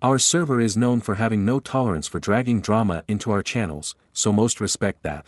Our 0.01 0.21
server 0.21 0.61
is 0.61 0.77
known 0.77 1.01
for 1.01 1.17
having 1.17 1.45
no 1.45 1.59
tolerance 1.59 2.07
for 2.07 2.21
dragging 2.21 2.61
drama 2.61 3.03
into 3.09 3.33
our 3.33 3.43
channels, 3.43 3.97
so 4.13 4.33
most 4.33 4.61
respect 4.61 5.03
that. 5.03 5.27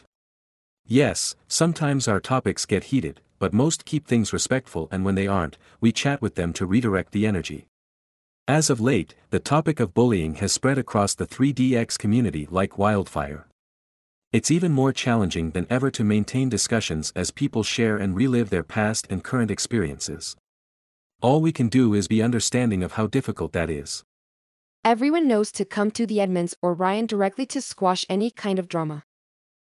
Yes, 0.86 1.34
sometimes 1.48 2.06
our 2.06 2.20
topics 2.20 2.66
get 2.66 2.84
heated, 2.94 3.20
but 3.40 3.52
most 3.52 3.84
keep 3.84 4.06
things 4.06 4.32
respectful, 4.32 4.86
and 4.92 5.04
when 5.04 5.16
they 5.16 5.26
aren't, 5.26 5.58
we 5.80 5.90
chat 5.90 6.22
with 6.22 6.36
them 6.36 6.52
to 6.52 6.66
redirect 6.66 7.10
the 7.10 7.26
energy. 7.26 7.66
As 8.48 8.68
of 8.68 8.80
late, 8.80 9.14
the 9.30 9.38
topic 9.38 9.78
of 9.78 9.94
bullying 9.94 10.34
has 10.36 10.52
spread 10.52 10.78
across 10.78 11.14
the 11.14 11.26
3DX 11.26 11.96
community 11.98 12.48
like 12.50 12.78
wildfire. 12.78 13.46
It's 14.32 14.50
even 14.50 14.72
more 14.72 14.92
challenging 14.92 15.50
than 15.50 15.66
ever 15.70 15.90
to 15.90 16.04
maintain 16.04 16.48
discussions 16.48 17.12
as 17.16 17.30
people 17.30 17.62
share 17.62 17.96
and 17.96 18.16
relive 18.16 18.50
their 18.50 18.62
past 18.62 19.06
and 19.10 19.24
current 19.24 19.50
experiences. 19.50 20.36
All 21.20 21.40
we 21.40 21.52
can 21.52 21.68
do 21.68 21.94
is 21.94 22.08
be 22.08 22.22
understanding 22.22 22.82
of 22.82 22.92
how 22.92 23.06
difficult 23.06 23.52
that 23.52 23.70
is. 23.70 24.04
Everyone 24.84 25.28
knows 25.28 25.52
to 25.52 25.64
come 25.64 25.90
to 25.90 26.06
the 26.06 26.18
admins 26.18 26.54
or 26.62 26.74
Ryan 26.74 27.06
directly 27.06 27.44
to 27.46 27.60
squash 27.60 28.06
any 28.08 28.30
kind 28.30 28.58
of 28.58 28.68
drama. 28.68 29.04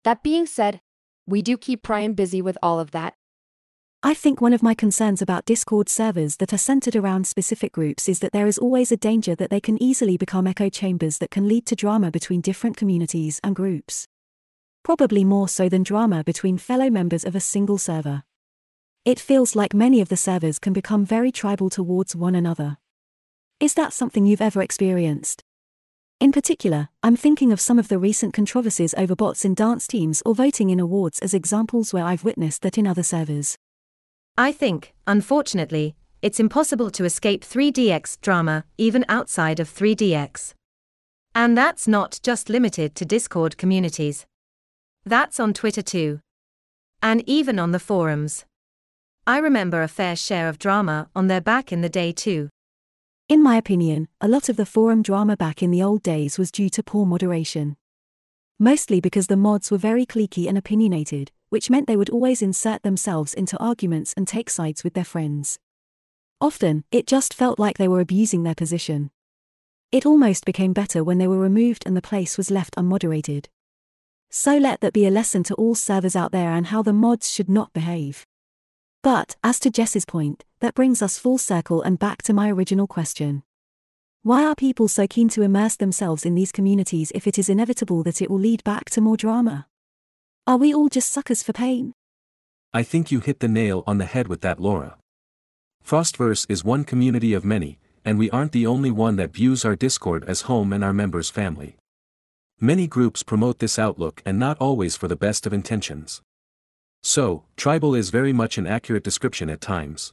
That 0.04 0.24
being 0.24 0.46
said, 0.46 0.80
we 1.28 1.42
do 1.42 1.58
keep 1.58 1.88
Ryan 1.90 2.14
busy 2.14 2.42
with 2.42 2.58
all 2.64 2.80
of 2.80 2.92
that. 2.92 3.16
I 4.04 4.16
think 4.16 4.42
one 4.42 4.54
of 4.54 4.64
my 4.64 4.74
concerns 4.74 5.22
about 5.22 5.46
Discord 5.46 5.88
servers 5.88 6.38
that 6.38 6.52
are 6.52 6.58
centered 6.58 6.96
around 6.96 7.28
specific 7.28 7.72
groups 7.72 8.10
is 8.10 8.18
that 8.20 8.32
there 8.32 8.48
is 8.48 8.58
always 8.58 8.92
a 8.92 8.98
danger 8.98 9.36
that 9.36 9.52
they 9.52 9.60
can 9.60 9.82
easily 9.82 10.18
become 10.18 10.48
echo 10.48 10.70
chambers 10.70 11.20
that 11.20 11.30
can 11.30 11.48
lead 11.48 11.68
to 11.68 11.76
drama 11.76 12.10
between 12.10 12.42
different 12.42 12.78
communities 12.78 13.40
and 13.44 13.56
groups. 13.56 14.08
Probably 14.84 15.24
more 15.24 15.48
so 15.48 15.70
than 15.70 15.84
drama 15.84 16.24
between 16.24 16.58
fellow 16.58 16.90
members 16.90 17.24
of 17.24 17.36
a 17.36 17.40
single 17.40 17.78
server. 17.78 18.24
It 19.06 19.20
feels 19.20 19.56
like 19.56 19.76
many 19.76 20.02
of 20.02 20.10
the 20.10 20.18
servers 20.18 20.58
can 20.58 20.74
become 20.74 21.06
very 21.06 21.32
tribal 21.32 21.70
towards 21.70 22.16
one 22.16 22.34
another. 22.34 22.80
Is 23.60 23.76
that 23.76 23.94
something 23.94 24.26
you've 24.26 24.42
ever 24.42 24.64
experienced? 24.64 25.44
In 26.20 26.32
particular, 26.32 26.90
I'm 27.04 27.16
thinking 27.16 27.52
of 27.52 27.62
some 27.62 27.78
of 27.78 27.88
the 27.88 28.00
recent 28.00 28.34
controversies 28.34 28.96
over 28.98 29.16
bots 29.16 29.46
in 29.46 29.54
dance 29.54 29.86
teams 29.86 30.24
or 30.26 30.34
voting 30.34 30.72
in 30.72 30.80
awards 30.80 31.20
as 31.20 31.36
examples 31.36 31.94
where 31.94 32.06
I've 32.06 32.24
witnessed 32.24 32.64
that 32.64 32.80
in 32.80 32.88
other 32.88 33.04
servers. 33.04 33.60
I 34.38 34.52
think, 34.52 34.94
unfortunately, 35.08 35.96
it's 36.22 36.40
impossible 36.40 36.90
to 36.92 37.04
escape 37.04 37.44
3DX 37.44 38.22
drama 38.22 38.64
even 38.78 39.04
outside 39.10 39.60
of 39.60 39.70
3DX. 39.70 40.54
And 41.34 41.58
that's 41.58 41.88
not 41.88 42.20
just 42.24 42.50
limited 42.50 42.96
to 42.96 43.06
Discord 43.06 43.58
communities. 43.58 44.26
That's 45.06 45.40
on 45.40 45.54
Twitter 45.54 45.82
too. 45.82 46.20
And 47.02 47.24
even 47.28 47.58
on 47.58 47.72
the 47.72 47.80
forums. 47.80 48.46
I 49.26 49.38
remember 49.38 49.82
a 49.82 49.88
fair 49.88 50.16
share 50.16 50.48
of 50.48 50.60
drama 50.60 51.10
on 51.16 51.28
there 51.28 51.42
back 51.42 51.72
in 51.72 51.82
the 51.82 51.90
day 51.90 52.12
too. 52.12 52.50
In 53.30 53.42
my 53.42 53.56
opinion, 53.56 54.08
a 54.20 54.28
lot 54.28 54.50
of 54.50 54.58
the 54.58 54.66
forum 54.66 55.02
drama 55.02 55.38
back 55.38 55.64
in 55.64 55.72
the 55.72 55.82
old 55.82 56.04
days 56.04 56.38
was 56.38 56.52
due 56.52 56.70
to 56.70 56.84
poor 56.84 57.06
moderation. 57.06 57.78
Mostly 58.60 59.00
because 59.00 59.28
the 59.28 59.38
mods 59.38 59.72
were 59.72 59.78
very 59.78 60.06
cliquey 60.06 60.48
and 60.48 60.58
opinionated, 60.58 61.32
which 61.52 61.70
meant 61.70 61.86
they 61.86 61.98
would 61.98 62.10
always 62.10 62.42
insert 62.42 62.82
themselves 62.82 63.34
into 63.34 63.58
arguments 63.58 64.14
and 64.16 64.26
take 64.26 64.50
sides 64.50 64.86
with 64.86 64.94
their 64.94 65.04
friends. 65.04 65.60
Often, 66.40 66.86
it 66.94 67.06
just 67.06 67.34
felt 67.34 67.60
like 67.60 67.78
they 67.78 67.90
were 67.90 68.00
abusing 68.00 68.44
their 68.44 68.56
position. 68.56 69.12
It 69.92 70.06
almost 70.06 70.46
became 70.46 70.72
better 70.72 71.04
when 71.04 71.18
they 71.18 71.28
were 71.28 71.38
removed 71.38 71.84
and 71.86 71.96
the 71.96 72.02
place 72.02 72.38
was 72.38 72.52
left 72.52 72.78
unmoderated. 72.78 73.48
So 74.30 74.58
let 74.58 74.80
that 74.80 74.94
be 74.94 75.06
a 75.06 75.12
lesson 75.12 75.44
to 75.44 75.54
all 75.56 75.76
servers 75.76 76.16
out 76.16 76.32
there 76.32 76.52
and 76.54 76.68
how 76.68 76.82
the 76.82 76.94
mods 76.94 77.30
should 77.30 77.50
not 77.50 77.74
behave. 77.74 78.26
But, 79.04 79.36
as 79.44 79.60
to 79.60 79.70
Jess's 79.70 80.06
point, 80.06 80.46
that 80.62 80.74
brings 80.74 81.02
us 81.02 81.20
full 81.20 81.38
circle 81.38 81.82
and 81.82 82.00
back 82.00 82.22
to 82.24 82.34
my 82.34 82.50
original 82.50 82.88
question. 82.88 83.44
Why 84.24 84.46
are 84.46 84.56
people 84.56 84.88
so 84.88 85.06
keen 85.06 85.28
to 85.30 85.42
immerse 85.42 85.76
themselves 85.76 86.26
in 86.26 86.34
these 86.34 86.54
communities 86.54 87.12
if 87.14 87.28
it 87.28 87.38
is 87.38 87.50
inevitable 87.50 88.04
that 88.04 88.22
it 88.22 88.30
will 88.32 88.40
lead 88.40 88.64
back 88.64 88.90
to 88.92 89.02
more 89.02 89.18
drama? 89.18 89.68
Are 90.48 90.58
we 90.58 90.74
all 90.74 90.90
just 90.90 91.14
suckers 91.14 91.44
for 91.44 91.54
pain? 91.54 91.94
I 92.74 92.82
think 92.82 93.12
you 93.12 93.20
hit 93.20 93.42
the 93.42 93.48
nail 93.48 93.84
on 93.86 94.00
the 94.00 94.06
head 94.06 94.28
with 94.28 94.42
that, 94.42 94.60
Laura. 94.60 94.98
Frostverse 95.86 96.48
is 96.50 96.64
one 96.64 96.84
community 96.84 97.34
of 97.36 97.46
many, 97.46 97.78
and 98.04 98.18
we 98.18 98.32
aren't 98.32 98.52
the 98.52 98.66
only 98.66 98.90
one 98.90 99.18
that 99.18 99.34
views 99.34 99.64
our 99.64 99.76
Discord 99.76 100.24
as 100.26 100.42
home 100.42 100.74
and 100.74 100.84
our 100.84 100.94
members' 100.94 101.30
family. 101.30 101.78
Many 102.60 102.88
groups 102.88 103.22
promote 103.22 103.60
this 103.60 103.78
outlook 103.78 104.24
and 104.26 104.40
not 104.40 104.58
always 104.58 104.98
for 104.98 105.08
the 105.08 105.16
best 105.16 105.46
of 105.46 105.54
intentions. 105.54 106.24
So, 107.04 107.44
tribal 107.56 107.94
is 107.94 108.10
very 108.10 108.34
much 108.34 108.58
an 108.58 108.66
accurate 108.66 109.04
description 109.04 109.48
at 109.48 109.62
times. 109.62 110.12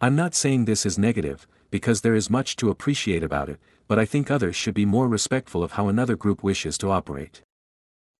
I'm 0.00 0.16
not 0.16 0.34
saying 0.34 0.64
this 0.64 0.86
is 0.86 0.98
negative, 0.98 1.46
because 1.70 2.00
there 2.00 2.14
is 2.14 2.30
much 2.30 2.56
to 2.56 2.70
appreciate 2.70 3.22
about 3.22 3.50
it, 3.50 3.60
but 3.88 3.98
I 3.98 4.06
think 4.06 4.30
others 4.30 4.56
should 4.56 4.74
be 4.74 4.86
more 4.86 5.06
respectful 5.06 5.62
of 5.62 5.72
how 5.72 5.88
another 5.88 6.16
group 6.16 6.42
wishes 6.42 6.78
to 6.78 6.90
operate. 6.90 7.42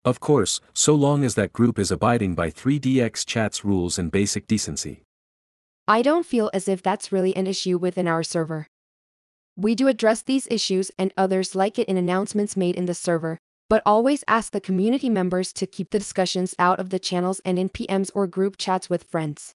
Of 0.04 0.20
course, 0.20 0.60
so 0.74 0.94
long 0.94 1.24
as 1.24 1.34
that 1.34 1.54
group 1.54 1.78
is 1.78 1.90
abiding 1.90 2.34
by 2.34 2.50
3DX 2.50 3.24
chat's 3.24 3.64
rules 3.64 3.98
and 3.98 4.12
basic 4.12 4.46
decency. 4.46 5.02
I 5.88 6.02
don't 6.02 6.26
feel 6.26 6.50
as 6.52 6.68
if 6.68 6.82
that's 6.82 7.10
really 7.10 7.34
an 7.34 7.46
issue 7.46 7.78
within 7.78 8.06
our 8.06 8.22
server. 8.22 8.66
We 9.56 9.74
do 9.74 9.88
address 9.88 10.20
these 10.20 10.46
issues 10.50 10.90
and 10.98 11.14
others 11.16 11.54
like 11.54 11.78
it 11.78 11.88
in 11.88 11.96
announcements 11.96 12.54
made 12.54 12.76
in 12.76 12.84
the 12.84 12.92
server, 12.94 13.38
but 13.70 13.82
always 13.86 14.24
ask 14.28 14.52
the 14.52 14.60
community 14.60 15.08
members 15.08 15.54
to 15.54 15.66
keep 15.66 15.90
the 15.90 16.00
discussions 16.00 16.54
out 16.58 16.80
of 16.80 16.90
the 16.90 16.98
channels 16.98 17.40
and 17.44 17.58
in 17.58 17.70
PMs 17.70 18.10
or 18.14 18.26
group 18.26 18.56
chats 18.58 18.90
with 18.90 19.04
friends. 19.04 19.54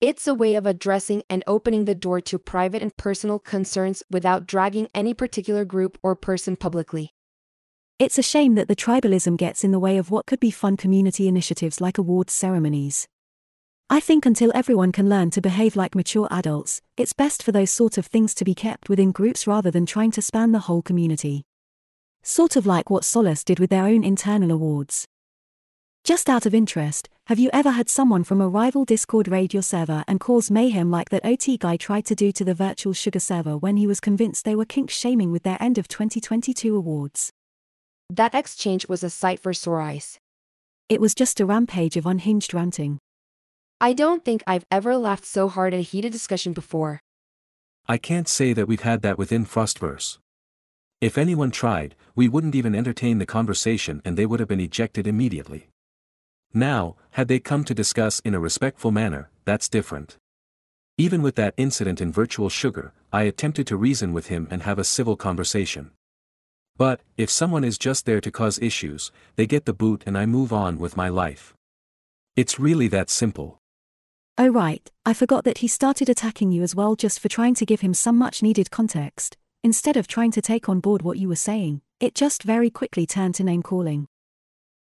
It's 0.00 0.28
a 0.28 0.34
way 0.34 0.54
of 0.54 0.66
addressing 0.66 1.24
and 1.28 1.42
opening 1.46 1.86
the 1.86 1.94
door 1.94 2.20
to 2.20 2.38
private 2.38 2.82
and 2.82 2.96
personal 2.96 3.40
concerns 3.40 4.04
without 4.10 4.46
dragging 4.46 4.86
any 4.94 5.12
particular 5.12 5.64
group 5.64 5.98
or 6.04 6.14
person 6.14 6.54
publicly. 6.54 7.15
It's 7.98 8.18
a 8.18 8.22
shame 8.22 8.56
that 8.56 8.68
the 8.68 8.76
tribalism 8.76 9.38
gets 9.38 9.64
in 9.64 9.70
the 9.70 9.78
way 9.78 9.96
of 9.96 10.10
what 10.10 10.26
could 10.26 10.38
be 10.38 10.50
fun 10.50 10.76
community 10.76 11.28
initiatives 11.28 11.80
like 11.80 11.96
awards 11.96 12.30
ceremonies. 12.34 13.08
I 13.88 14.00
think 14.00 14.26
until 14.26 14.52
everyone 14.54 14.92
can 14.92 15.08
learn 15.08 15.30
to 15.30 15.40
behave 15.40 15.76
like 15.76 15.94
mature 15.94 16.28
adults, 16.30 16.82
it's 16.98 17.14
best 17.14 17.42
for 17.42 17.52
those 17.52 17.70
sort 17.70 17.96
of 17.96 18.04
things 18.04 18.34
to 18.34 18.44
be 18.44 18.54
kept 18.54 18.90
within 18.90 19.12
groups 19.12 19.46
rather 19.46 19.70
than 19.70 19.86
trying 19.86 20.10
to 20.10 20.20
span 20.20 20.52
the 20.52 20.58
whole 20.58 20.82
community. 20.82 21.44
Sort 22.22 22.54
of 22.54 22.66
like 22.66 22.90
what 22.90 23.02
Solace 23.02 23.42
did 23.42 23.58
with 23.58 23.70
their 23.70 23.86
own 23.86 24.04
internal 24.04 24.52
awards. 24.52 25.06
Just 26.04 26.28
out 26.28 26.44
of 26.44 26.54
interest, 26.54 27.08
have 27.28 27.38
you 27.38 27.48
ever 27.54 27.70
had 27.70 27.88
someone 27.88 28.24
from 28.24 28.42
a 28.42 28.48
rival 28.48 28.84
Discord 28.84 29.26
raid 29.26 29.54
your 29.54 29.62
server 29.62 30.04
and 30.06 30.20
cause 30.20 30.50
mayhem 30.50 30.90
like 30.90 31.08
that 31.08 31.24
OT 31.24 31.56
guy 31.56 31.78
tried 31.78 32.04
to 32.04 32.14
do 32.14 32.30
to 32.30 32.44
the 32.44 32.52
virtual 32.52 32.92
sugar 32.92 33.20
server 33.20 33.56
when 33.56 33.78
he 33.78 33.86
was 33.86 34.00
convinced 34.00 34.44
they 34.44 34.54
were 34.54 34.66
kink 34.66 34.90
shaming 34.90 35.32
with 35.32 35.44
their 35.44 35.56
end 35.62 35.78
of 35.78 35.88
2022 35.88 36.76
awards? 36.76 37.32
That 38.08 38.34
exchange 38.34 38.88
was 38.88 39.02
a 39.02 39.10
sight 39.10 39.40
for 39.40 39.52
sore 39.52 39.80
eyes. 39.80 40.20
It 40.88 41.00
was 41.00 41.14
just 41.14 41.40
a 41.40 41.46
rampage 41.46 41.96
of 41.96 42.06
unhinged 42.06 42.54
ranting. 42.54 42.98
I 43.80 43.92
don't 43.92 44.24
think 44.24 44.44
I've 44.46 44.64
ever 44.70 44.96
laughed 44.96 45.26
so 45.26 45.48
hard 45.48 45.74
at 45.74 45.80
a 45.80 45.82
heated 45.82 46.12
discussion 46.12 46.52
before. 46.52 47.00
I 47.88 47.98
can't 47.98 48.28
say 48.28 48.52
that 48.52 48.68
we've 48.68 48.82
had 48.82 49.02
that 49.02 49.18
within 49.18 49.44
Frostverse. 49.44 50.18
If 51.00 51.18
anyone 51.18 51.50
tried, 51.50 51.96
we 52.14 52.28
wouldn't 52.28 52.54
even 52.54 52.74
entertain 52.74 53.18
the 53.18 53.26
conversation 53.26 54.00
and 54.04 54.16
they 54.16 54.24
would 54.24 54.40
have 54.40 54.48
been 54.48 54.60
ejected 54.60 55.06
immediately. 55.06 55.68
Now, 56.54 56.96
had 57.10 57.28
they 57.28 57.40
come 57.40 57.64
to 57.64 57.74
discuss 57.74 58.20
in 58.20 58.34
a 58.34 58.40
respectful 58.40 58.92
manner, 58.92 59.30
that's 59.44 59.68
different. 59.68 60.16
Even 60.96 61.20
with 61.22 61.34
that 61.34 61.54
incident 61.56 62.00
in 62.00 62.12
Virtual 62.12 62.48
Sugar, 62.48 62.94
I 63.12 63.24
attempted 63.24 63.66
to 63.66 63.76
reason 63.76 64.12
with 64.12 64.28
him 64.28 64.46
and 64.50 64.62
have 64.62 64.78
a 64.78 64.84
civil 64.84 65.16
conversation. 65.16 65.90
But, 66.78 67.00
if 67.16 67.30
someone 67.30 67.64
is 67.64 67.78
just 67.78 68.04
there 68.04 68.20
to 68.20 68.30
cause 68.30 68.58
issues, 68.58 69.10
they 69.36 69.46
get 69.46 69.64
the 69.64 69.72
boot 69.72 70.02
and 70.06 70.16
I 70.16 70.26
move 70.26 70.52
on 70.52 70.78
with 70.78 70.96
my 70.96 71.08
life. 71.08 71.54
It's 72.36 72.60
really 72.60 72.88
that 72.88 73.08
simple. 73.08 73.60
Oh, 74.38 74.48
right, 74.48 74.90
I 75.06 75.14
forgot 75.14 75.44
that 75.44 75.58
he 75.58 75.68
started 75.68 76.10
attacking 76.10 76.52
you 76.52 76.62
as 76.62 76.74
well 76.74 76.94
just 76.94 77.20
for 77.20 77.28
trying 77.28 77.54
to 77.54 77.64
give 77.64 77.80
him 77.80 77.94
some 77.94 78.18
much 78.18 78.42
needed 78.42 78.70
context. 78.70 79.38
Instead 79.64 79.96
of 79.96 80.06
trying 80.06 80.30
to 80.32 80.42
take 80.42 80.68
on 80.68 80.80
board 80.80 81.00
what 81.00 81.16
you 81.16 81.28
were 81.28 81.36
saying, 81.36 81.80
it 81.98 82.14
just 82.14 82.42
very 82.42 82.68
quickly 82.68 83.06
turned 83.06 83.34
to 83.36 83.44
name 83.44 83.62
calling. 83.62 84.06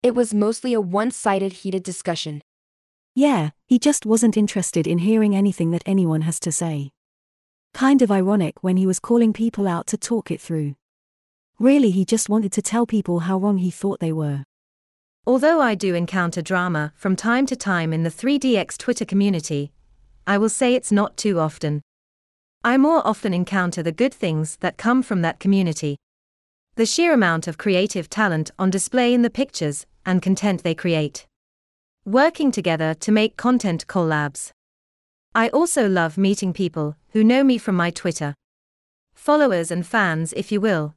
It 0.02 0.14
was 0.14 0.32
mostly 0.32 0.72
a 0.72 0.80
one 0.80 1.10
sided 1.10 1.52
heated 1.52 1.82
discussion. 1.82 2.40
Yeah, 3.14 3.50
he 3.66 3.78
just 3.78 4.06
wasn't 4.06 4.38
interested 4.38 4.86
in 4.86 4.98
hearing 4.98 5.36
anything 5.36 5.70
that 5.72 5.82
anyone 5.84 6.22
has 6.22 6.40
to 6.40 6.50
say. 6.50 6.90
Kind 7.74 8.00
of 8.00 8.10
ironic 8.10 8.62
when 8.62 8.78
he 8.78 8.86
was 8.86 8.98
calling 8.98 9.34
people 9.34 9.68
out 9.68 9.86
to 9.88 9.98
talk 9.98 10.30
it 10.30 10.40
through. 10.40 10.74
Really, 11.62 11.92
he 11.92 12.04
just 12.04 12.28
wanted 12.28 12.50
to 12.54 12.60
tell 12.60 12.86
people 12.86 13.20
how 13.20 13.38
wrong 13.38 13.58
he 13.58 13.70
thought 13.70 14.00
they 14.00 14.10
were. 14.10 14.42
Although 15.24 15.60
I 15.60 15.76
do 15.76 15.94
encounter 15.94 16.42
drama 16.42 16.92
from 16.96 17.14
time 17.14 17.46
to 17.46 17.54
time 17.54 17.92
in 17.92 18.02
the 18.02 18.10
3DX 18.10 18.76
Twitter 18.76 19.04
community, 19.04 19.70
I 20.26 20.38
will 20.38 20.48
say 20.48 20.74
it's 20.74 20.90
not 20.90 21.16
too 21.16 21.38
often. 21.38 21.80
I 22.64 22.78
more 22.78 23.06
often 23.06 23.32
encounter 23.32 23.80
the 23.80 23.92
good 23.92 24.12
things 24.12 24.56
that 24.56 24.76
come 24.76 25.04
from 25.04 25.22
that 25.22 25.38
community. 25.38 25.98
The 26.74 26.84
sheer 26.84 27.14
amount 27.14 27.46
of 27.46 27.58
creative 27.58 28.10
talent 28.10 28.50
on 28.58 28.68
display 28.68 29.14
in 29.14 29.22
the 29.22 29.30
pictures 29.30 29.86
and 30.04 30.20
content 30.20 30.64
they 30.64 30.74
create. 30.74 31.28
Working 32.04 32.50
together 32.50 32.92
to 32.94 33.12
make 33.12 33.36
content 33.36 33.86
collabs. 33.86 34.50
I 35.32 35.48
also 35.50 35.88
love 35.88 36.18
meeting 36.18 36.52
people 36.52 36.96
who 37.10 37.22
know 37.22 37.44
me 37.44 37.56
from 37.56 37.76
my 37.76 37.90
Twitter. 37.90 38.34
Followers 39.14 39.70
and 39.70 39.86
fans, 39.86 40.32
if 40.32 40.50
you 40.50 40.60
will. 40.60 40.96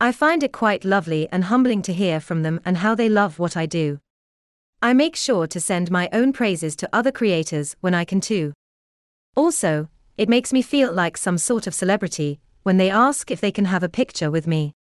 I 0.00 0.12
find 0.12 0.42
it 0.42 0.52
quite 0.52 0.84
lovely 0.84 1.28
and 1.30 1.44
humbling 1.44 1.80
to 1.82 1.92
hear 1.92 2.20
from 2.20 2.42
them 2.42 2.60
and 2.64 2.78
how 2.78 2.94
they 2.94 3.08
love 3.08 3.38
what 3.38 3.56
I 3.56 3.66
do. 3.66 4.00
I 4.82 4.92
make 4.92 5.16
sure 5.16 5.46
to 5.46 5.60
send 5.60 5.90
my 5.90 6.08
own 6.12 6.32
praises 6.32 6.76
to 6.76 6.88
other 6.92 7.12
creators 7.12 7.76
when 7.80 7.94
I 7.94 8.04
can 8.04 8.20
too. 8.20 8.52
Also, 9.36 9.88
it 10.18 10.28
makes 10.28 10.52
me 10.52 10.62
feel 10.62 10.92
like 10.92 11.16
some 11.16 11.38
sort 11.38 11.66
of 11.66 11.74
celebrity 11.74 12.40
when 12.64 12.76
they 12.76 12.90
ask 12.90 13.30
if 13.30 13.40
they 13.40 13.52
can 13.52 13.66
have 13.66 13.82
a 13.82 13.88
picture 13.88 14.30
with 14.30 14.46
me. 14.46 14.72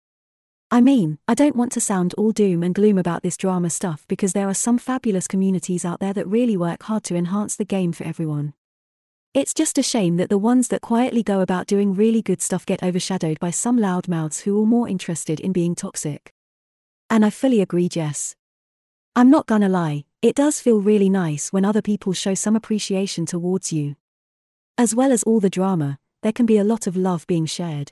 I 0.71 0.81
mean, 0.81 1.19
I 1.29 1.35
don't 1.35 1.57
want 1.57 1.73
to 1.73 1.81
sound 1.81 2.15
all 2.15 2.33
doom 2.33 2.63
and 2.63 2.75
gloom 2.75 2.97
about 2.97 3.23
this 3.23 3.37
drama 3.37 3.69
stuff 3.69 4.07
because 4.09 4.33
there 4.33 4.49
are 4.49 4.55
some 4.55 4.79
fabulous 4.79 5.29
communities 5.29 5.85
out 5.85 6.01
there 6.01 6.15
that 6.15 6.27
really 6.27 6.57
work 6.57 6.85
hard 6.85 7.05
to 7.05 7.15
enhance 7.15 7.57
the 7.57 7.65
game 7.65 7.93
for 7.93 8.05
everyone. 8.05 8.55
It's 9.35 9.55
just 9.55 9.79
a 9.79 9.83
shame 9.83 10.19
that 10.19 10.29
the 10.29 10.37
ones 10.37 10.69
that 10.69 10.83
quietly 10.83 11.23
go 11.23 11.41
about 11.41 11.67
doing 11.67 11.95
really 11.95 12.21
good 12.21 12.43
stuff 12.43 12.67
get 12.67 12.83
overshadowed 12.83 13.41
by 13.41 13.51
some 13.51 13.79
loudmouths 13.79 14.43
who 14.43 14.63
are 14.63 14.67
more 14.67 14.87
interested 14.87 15.41
in 15.41 15.53
being 15.53 15.75
toxic. 15.75 16.35
And 17.09 17.25
I 17.25 17.31
fully 17.31 17.63
agree, 17.63 17.89
Jess. 17.89 18.37
I'm 19.17 19.31
not 19.31 19.47
gonna 19.47 19.71
lie, 19.71 20.05
it 20.21 20.37
does 20.37 20.61
feel 20.61 20.83
really 20.83 21.09
nice 21.09 21.51
when 21.51 21.65
other 21.65 21.81
people 21.81 22.13
show 22.13 22.35
some 22.35 22.55
appreciation 22.55 23.25
towards 23.25 23.73
you. 23.73 23.97
As 24.77 24.95
well 24.95 25.11
as 25.11 25.23
all 25.23 25.41
the 25.41 25.49
drama, 25.49 25.99
there 26.23 26.33
can 26.33 26.45
be 26.45 26.59
a 26.59 26.65
lot 26.65 26.87
of 26.87 26.95
love 26.95 27.27
being 27.27 27.47
shared. 27.47 27.91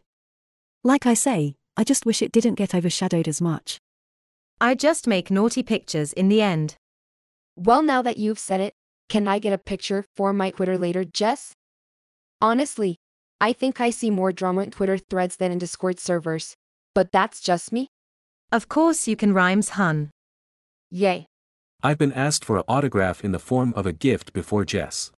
Like 0.84 1.06
I 1.06 1.14
say, 1.14 1.56
I 1.74 1.84
just 1.84 2.04
wish 2.04 2.20
it 2.20 2.32
didn't 2.32 2.56
get 2.56 2.74
overshadowed 2.74 3.26
as 3.26 3.40
much. 3.40 3.80
I 4.60 4.74
just 4.74 5.06
make 5.06 5.30
naughty 5.30 5.62
pictures 5.62 6.12
in 6.12 6.28
the 6.28 6.42
end. 6.42 6.76
Well, 7.56 7.82
now 7.82 8.02
that 8.02 8.18
you've 8.18 8.38
said 8.38 8.60
it, 8.60 8.74
can 9.10 9.26
I 9.26 9.40
get 9.40 9.52
a 9.52 9.58
picture 9.58 10.04
for 10.16 10.32
my 10.32 10.50
Twitter 10.50 10.78
later, 10.78 11.04
Jess? 11.04 11.52
Honestly, 12.40 12.96
I 13.40 13.52
think 13.52 13.80
I 13.80 13.90
see 13.90 14.08
more 14.08 14.32
drama 14.32 14.62
in 14.62 14.70
Twitter 14.70 14.96
threads 14.98 15.36
than 15.36 15.50
in 15.50 15.58
Discord 15.58 15.98
servers. 15.98 16.54
But 16.94 17.10
that's 17.12 17.40
just 17.40 17.72
me. 17.72 17.88
Of 18.52 18.68
course, 18.68 19.08
you 19.08 19.16
can 19.16 19.34
rhymes, 19.34 19.70
hun. 19.70 20.10
Yay. 20.90 21.26
I've 21.82 21.98
been 21.98 22.12
asked 22.12 22.44
for 22.44 22.56
an 22.56 22.64
autograph 22.68 23.24
in 23.24 23.32
the 23.32 23.38
form 23.38 23.72
of 23.74 23.84
a 23.84 23.92
gift 23.92 24.32
before 24.32 24.64
Jess. 24.64 25.10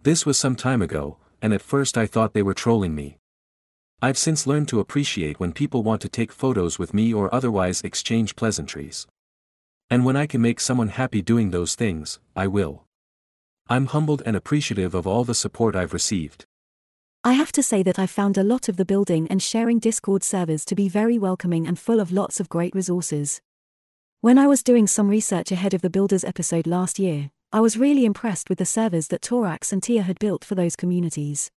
This 0.00 0.26
was 0.26 0.38
some 0.38 0.56
time 0.56 0.82
ago, 0.82 1.16
and 1.40 1.54
at 1.54 1.62
first 1.62 1.96
I 1.96 2.06
thought 2.06 2.34
they 2.34 2.42
were 2.42 2.54
trolling 2.54 2.94
me. 2.94 3.16
I've 4.02 4.18
since 4.18 4.46
learned 4.46 4.68
to 4.68 4.80
appreciate 4.80 5.40
when 5.40 5.52
people 5.52 5.82
want 5.82 6.02
to 6.02 6.08
take 6.08 6.32
photos 6.32 6.78
with 6.78 6.92
me 6.92 7.14
or 7.14 7.34
otherwise 7.34 7.80
exchange 7.82 8.36
pleasantries. 8.36 9.06
And 9.88 10.04
when 10.04 10.16
I 10.16 10.26
can 10.26 10.42
make 10.42 10.60
someone 10.60 10.88
happy 10.88 11.22
doing 11.22 11.50
those 11.50 11.74
things, 11.74 12.18
I 12.34 12.46
will. 12.46 12.85
I'm 13.68 13.86
humbled 13.86 14.22
and 14.24 14.36
appreciative 14.36 14.94
of 14.94 15.08
all 15.08 15.24
the 15.24 15.34
support 15.34 15.74
I've 15.74 15.92
received. 15.92 16.44
I 17.24 17.32
have 17.32 17.50
to 17.52 17.64
say 17.64 17.82
that 17.82 17.98
I've 17.98 18.10
found 18.10 18.38
a 18.38 18.44
lot 18.44 18.68
of 18.68 18.76
the 18.76 18.84
building 18.84 19.26
and 19.28 19.42
sharing 19.42 19.80
Discord 19.80 20.22
servers 20.22 20.64
to 20.66 20.76
be 20.76 20.88
very 20.88 21.18
welcoming 21.18 21.66
and 21.66 21.76
full 21.76 21.98
of 21.98 22.12
lots 22.12 22.38
of 22.38 22.48
great 22.48 22.76
resources. 22.76 23.40
When 24.20 24.38
I 24.38 24.46
was 24.46 24.62
doing 24.62 24.86
some 24.86 25.08
research 25.08 25.50
ahead 25.50 25.74
of 25.74 25.82
the 25.82 25.90
Builders 25.90 26.22
episode 26.22 26.68
last 26.68 27.00
year, 27.00 27.30
I 27.52 27.58
was 27.58 27.76
really 27.76 28.04
impressed 28.04 28.48
with 28.48 28.58
the 28.58 28.64
servers 28.64 29.08
that 29.08 29.22
Torax 29.22 29.72
and 29.72 29.82
Tia 29.82 30.02
had 30.02 30.20
built 30.20 30.44
for 30.44 30.54
those 30.54 30.76
communities. 30.76 31.50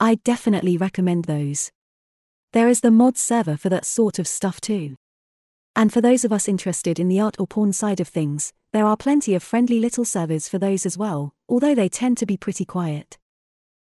I 0.00 0.14
definitely 0.24 0.78
recommend 0.78 1.26
those. 1.26 1.70
There 2.54 2.68
is 2.68 2.80
the 2.80 2.90
mod 2.90 3.18
server 3.18 3.58
for 3.58 3.68
that 3.68 3.84
sort 3.84 4.18
of 4.18 4.26
stuff 4.26 4.58
too. 4.58 4.96
And 5.76 5.92
for 5.92 6.00
those 6.00 6.24
of 6.24 6.32
us 6.32 6.48
interested 6.48 6.98
in 6.98 7.08
the 7.08 7.20
art 7.20 7.36
or 7.38 7.46
porn 7.46 7.70
side 7.74 8.00
of 8.00 8.08
things, 8.08 8.54
there 8.72 8.86
are 8.86 8.96
plenty 8.96 9.34
of 9.34 9.42
friendly 9.42 9.78
little 9.78 10.06
servers 10.06 10.48
for 10.48 10.58
those 10.58 10.86
as 10.86 10.96
well, 10.96 11.34
although 11.50 11.74
they 11.74 11.90
tend 11.90 12.16
to 12.18 12.26
be 12.26 12.38
pretty 12.38 12.64
quiet. 12.64 13.18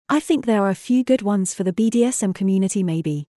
I 0.08 0.18
think 0.18 0.46
there 0.46 0.62
are 0.62 0.70
a 0.70 0.74
few 0.74 1.04
good 1.04 1.22
ones 1.22 1.54
for 1.54 1.62
the 1.62 1.72
BDSM 1.72 2.34
community, 2.34 2.82
maybe. 2.82 3.28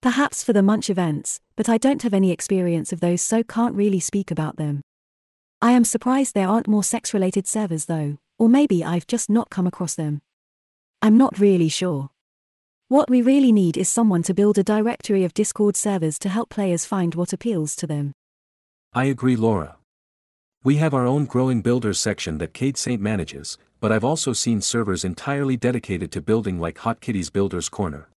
Perhaps 0.00 0.42
for 0.42 0.54
the 0.54 0.62
Munch 0.62 0.88
events, 0.88 1.40
but 1.56 1.68
I 1.68 1.76
don't 1.76 2.02
have 2.02 2.14
any 2.14 2.30
experience 2.30 2.90
of 2.90 3.00
those 3.00 3.20
so 3.20 3.42
can't 3.42 3.74
really 3.74 4.00
speak 4.00 4.30
about 4.30 4.56
them. 4.56 4.80
I 5.60 5.72
am 5.72 5.84
surprised 5.84 6.34
there 6.34 6.48
aren't 6.48 6.68
more 6.68 6.84
sex 6.84 7.12
related 7.12 7.46
servers 7.46 7.84
though, 7.84 8.16
or 8.38 8.48
maybe 8.48 8.82
I've 8.82 9.06
just 9.06 9.28
not 9.28 9.50
come 9.50 9.66
across 9.66 9.94
them. 9.94 10.22
I'm 11.02 11.18
not 11.18 11.38
really 11.38 11.68
sure. 11.68 12.10
What 12.88 13.08
we 13.08 13.22
really 13.22 13.50
need 13.50 13.78
is 13.78 13.88
someone 13.88 14.22
to 14.24 14.34
build 14.34 14.58
a 14.58 14.62
directory 14.62 15.24
of 15.24 15.32
Discord 15.32 15.74
servers 15.74 16.18
to 16.18 16.28
help 16.28 16.50
players 16.50 16.84
find 16.84 17.14
what 17.14 17.32
appeals 17.32 17.74
to 17.76 17.86
them. 17.86 18.12
I 18.92 19.04
agree, 19.04 19.36
Laura. 19.36 19.76
We 20.62 20.76
have 20.76 20.92
our 20.92 21.06
own 21.06 21.24
growing 21.24 21.62
builders 21.62 21.98
section 21.98 22.36
that 22.38 22.52
Kate 22.52 22.76
Saint 22.76 23.00
manages, 23.00 23.56
but 23.80 23.90
I've 23.90 24.04
also 24.04 24.34
seen 24.34 24.60
servers 24.60 25.02
entirely 25.02 25.56
dedicated 25.56 26.12
to 26.12 26.20
building 26.20 26.60
like 26.60 26.76
Hot 26.78 27.00
Kitty's 27.00 27.30
Builders 27.30 27.70
Corner. 27.70 28.08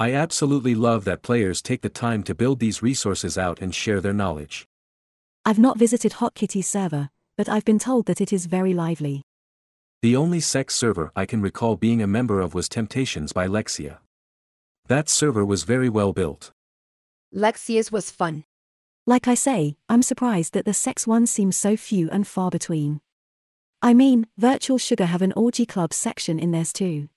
I 0.00 0.12
absolutely 0.12 0.74
love 0.74 1.04
that 1.04 1.22
players 1.22 1.62
take 1.62 1.82
the 1.82 1.88
time 1.88 2.24
to 2.24 2.34
build 2.34 2.58
these 2.58 2.82
resources 2.82 3.38
out 3.38 3.60
and 3.60 3.72
share 3.72 4.00
their 4.00 4.12
knowledge. 4.12 4.66
I've 5.44 5.60
not 5.60 5.78
visited 5.78 6.14
Hot 6.14 6.34
Kitty's 6.34 6.66
server, 6.66 7.08
but 7.38 7.48
I've 7.48 7.64
been 7.64 7.78
told 7.78 8.06
that 8.06 8.20
it 8.20 8.32
is 8.32 8.46
very 8.46 8.74
lively. 8.74 9.22
The 10.06 10.14
only 10.14 10.38
sex 10.38 10.76
server 10.76 11.10
I 11.16 11.26
can 11.26 11.42
recall 11.42 11.74
being 11.74 12.00
a 12.00 12.06
member 12.06 12.40
of 12.40 12.54
was 12.54 12.68
Temptations 12.68 13.32
by 13.32 13.48
Lexia. 13.48 13.98
That 14.86 15.08
server 15.08 15.44
was 15.44 15.64
very 15.64 15.88
well 15.88 16.12
built. 16.12 16.52
Lexia's 17.34 17.90
was 17.90 18.08
fun. 18.08 18.44
Like 19.04 19.26
I 19.26 19.34
say, 19.34 19.78
I'm 19.88 20.02
surprised 20.02 20.54
that 20.54 20.64
the 20.64 20.74
sex 20.74 21.08
ones 21.08 21.32
seem 21.32 21.50
so 21.50 21.76
few 21.76 22.08
and 22.10 22.24
far 22.24 22.50
between. 22.50 23.00
I 23.82 23.94
mean, 23.94 24.28
Virtual 24.38 24.78
Sugar 24.78 25.06
have 25.06 25.22
an 25.22 25.32
orgy 25.32 25.66
club 25.66 25.92
section 25.92 26.38
in 26.38 26.52
theirs 26.52 26.72
too. 26.72 27.08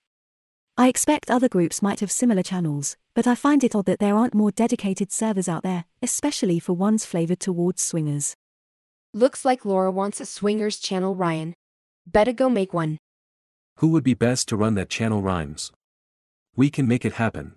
I 0.76 0.88
expect 0.88 1.30
other 1.30 1.48
groups 1.48 1.82
might 1.82 2.00
have 2.00 2.10
similar 2.10 2.42
channels, 2.42 2.96
but 3.14 3.28
I 3.28 3.36
find 3.36 3.62
it 3.62 3.76
odd 3.76 3.86
that 3.86 4.00
there 4.00 4.16
aren't 4.16 4.34
more 4.34 4.50
dedicated 4.50 5.12
servers 5.12 5.48
out 5.48 5.62
there, 5.62 5.84
especially 6.02 6.58
for 6.58 6.72
ones 6.72 7.06
flavored 7.06 7.38
towards 7.38 7.82
swingers. 7.82 8.34
Looks 9.14 9.44
like 9.44 9.64
Laura 9.64 9.92
wants 9.92 10.20
a 10.20 10.26
swingers 10.26 10.80
channel, 10.80 11.14
Ryan. 11.14 11.54
Better 12.06 12.32
go 12.32 12.48
make 12.48 12.74
one. 12.74 12.98
Who 13.76 13.88
would 13.88 14.04
be 14.04 14.14
best 14.14 14.48
to 14.48 14.56
run 14.56 14.74
that 14.74 14.90
channel 14.90 15.22
rhymes? 15.22 15.72
We 16.56 16.70
can 16.70 16.86
make 16.88 17.04
it 17.04 17.14
happen. 17.14 17.54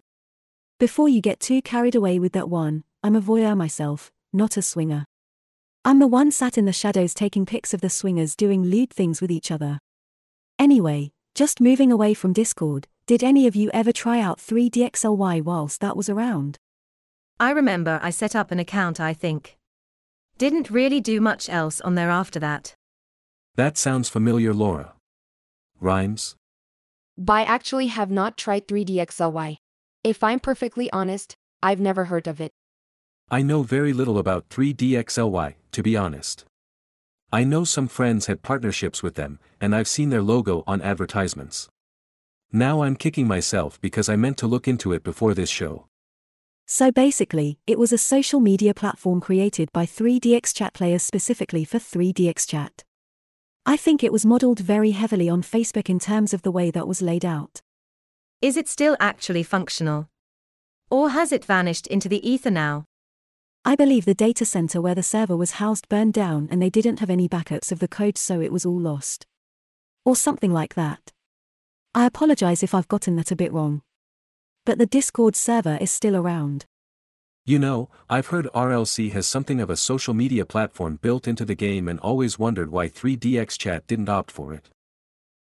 Before 0.79 1.09
you 1.09 1.21
get 1.21 1.39
too 1.39 1.61
carried 1.61 1.95
away 1.95 2.19
with 2.19 2.33
that 2.33 2.49
one, 2.49 2.83
I'm 3.03 3.15
a 3.15 3.21
voyeur 3.21 3.55
myself, 3.55 4.11
not 4.31 4.57
a 4.57 4.61
swinger. 4.61 5.05
I'm 5.85 5.99
the 5.99 6.07
one 6.07 6.31
sat 6.31 6.57
in 6.57 6.65
the 6.65 6.71
shadows 6.71 7.13
taking 7.13 7.45
pics 7.45 7.73
of 7.73 7.81
the 7.81 7.89
swingers 7.89 8.35
doing 8.35 8.63
lewd 8.63 8.89
things 8.89 9.21
with 9.21 9.31
each 9.31 9.51
other. 9.51 9.79
Anyway, 10.57 11.11
just 11.35 11.59
moving 11.59 11.91
away 11.91 12.13
from 12.13 12.31
Discord, 12.31 12.87
did 13.05 13.23
any 13.23 13.47
of 13.47 13.55
you 13.55 13.69
ever 13.73 13.91
try 13.91 14.21
out 14.21 14.39
3DXLY 14.39 15.41
whilst 15.41 15.81
that 15.81 15.97
was 15.97 16.07
around? 16.07 16.57
I 17.39 17.51
remember 17.51 17.99
I 18.01 18.11
set 18.11 18.35
up 18.35 18.51
an 18.51 18.59
account, 18.59 18.99
I 18.99 19.13
think. 19.13 19.57
Didn't 20.37 20.69
really 20.69 21.01
do 21.01 21.19
much 21.19 21.49
else 21.49 21.81
on 21.81 21.95
there 21.95 22.09
after 22.09 22.39
that. 22.39 22.75
That 23.55 23.77
sounds 23.77 24.09
familiar, 24.09 24.51
Laura. 24.51 24.93
Rhymes? 25.79 26.35
I 27.27 27.43
actually 27.43 27.87
have 27.87 28.09
not 28.09 28.35
tried 28.35 28.67
3DXLY. 28.67 29.57
If 30.03 30.23
I'm 30.23 30.39
perfectly 30.39 30.91
honest, 30.91 31.35
I've 31.61 31.79
never 31.79 32.05
heard 32.05 32.27
of 32.27 32.41
it. 32.41 32.51
I 33.29 33.43
know 33.43 33.61
very 33.61 33.93
little 33.93 34.17
about 34.17 34.49
3DXLY, 34.49 35.53
to 35.71 35.83
be 35.83 35.95
honest. 35.95 36.45
I 37.31 37.43
know 37.43 37.63
some 37.63 37.87
friends 37.87 38.25
had 38.25 38.41
partnerships 38.41 39.03
with 39.03 39.15
them, 39.15 39.39
and 39.61 39.75
I've 39.75 39.87
seen 39.87 40.09
their 40.09 40.21
logo 40.23 40.63
on 40.65 40.81
advertisements. 40.81 41.69
Now 42.51 42.81
I'm 42.81 42.95
kicking 42.95 43.27
myself 43.27 43.79
because 43.81 44.09
I 44.09 44.15
meant 44.15 44.37
to 44.37 44.47
look 44.47 44.67
into 44.67 44.93
it 44.93 45.03
before 45.03 45.33
this 45.33 45.49
show. 45.49 45.85
So 46.65 46.91
basically, 46.91 47.59
it 47.67 47.77
was 47.77 47.93
a 47.93 47.97
social 47.97 48.39
media 48.39 48.73
platform 48.73 49.21
created 49.21 49.71
by 49.73 49.85
3DX 49.85 50.55
Chat 50.55 50.73
players 50.73 51.03
specifically 51.03 51.65
for 51.65 51.77
3DX 51.77 52.47
Chat. 52.47 52.83
I 53.65 53.77
think 53.77 54.03
it 54.03 54.11
was 54.11 54.25
modeled 54.25 54.59
very 54.59 54.91
heavily 54.91 55.29
on 55.29 55.41
Facebook 55.41 55.89
in 55.89 55.97
terms 55.97 56.33
of 56.33 56.41
the 56.41 56.51
way 56.51 56.69
that 56.71 56.87
was 56.87 57.01
laid 57.01 57.23
out. 57.23 57.61
Is 58.41 58.57
it 58.57 58.67
still 58.67 58.97
actually 58.99 59.43
functional? 59.43 60.09
Or 60.91 61.11
has 61.11 61.31
it 61.31 61.45
vanished 61.45 61.87
into 61.87 62.09
the 62.09 62.29
ether 62.29 62.51
now? 62.51 62.83
I 63.63 63.77
believe 63.77 64.03
the 64.03 64.13
data 64.13 64.43
center 64.43 64.81
where 64.81 64.95
the 64.95 65.01
server 65.01 65.37
was 65.37 65.51
housed 65.51 65.87
burned 65.87 66.13
down 66.13 66.49
and 66.51 66.61
they 66.61 66.69
didn't 66.69 66.99
have 66.99 67.09
any 67.09 67.29
backups 67.29 67.71
of 67.71 67.79
the 67.79 67.87
code 67.87 68.17
so 68.17 68.41
it 68.41 68.51
was 68.51 68.65
all 68.65 68.77
lost. 68.77 69.25
Or 70.03 70.17
something 70.17 70.51
like 70.51 70.73
that. 70.73 71.13
I 71.95 72.05
apologize 72.05 72.63
if 72.63 72.75
I've 72.75 72.89
gotten 72.89 73.15
that 73.15 73.31
a 73.31 73.35
bit 73.37 73.53
wrong. 73.53 73.81
But 74.65 74.77
the 74.77 74.85
Discord 74.85 75.37
server 75.37 75.77
is 75.79 75.89
still 75.89 76.17
around. 76.17 76.65
You 77.45 77.59
know, 77.59 77.89
I've 78.09 78.27
heard 78.27 78.47
RLC 78.55 79.11
has 79.11 79.27
something 79.27 79.59
of 79.59 79.69
a 79.69 79.75
social 79.75 80.13
media 80.13 80.45
platform 80.45 80.97
built 81.01 81.27
into 81.27 81.43
the 81.43 81.55
game 81.55 81.89
and 81.89 81.99
always 81.99 82.39
wondered 82.39 82.71
why 82.71 82.87
3DX 82.87 83.57
Chat 83.57 83.85
didn't 83.85 84.07
opt 84.07 84.31
for 84.31 84.53
it. 84.53 84.69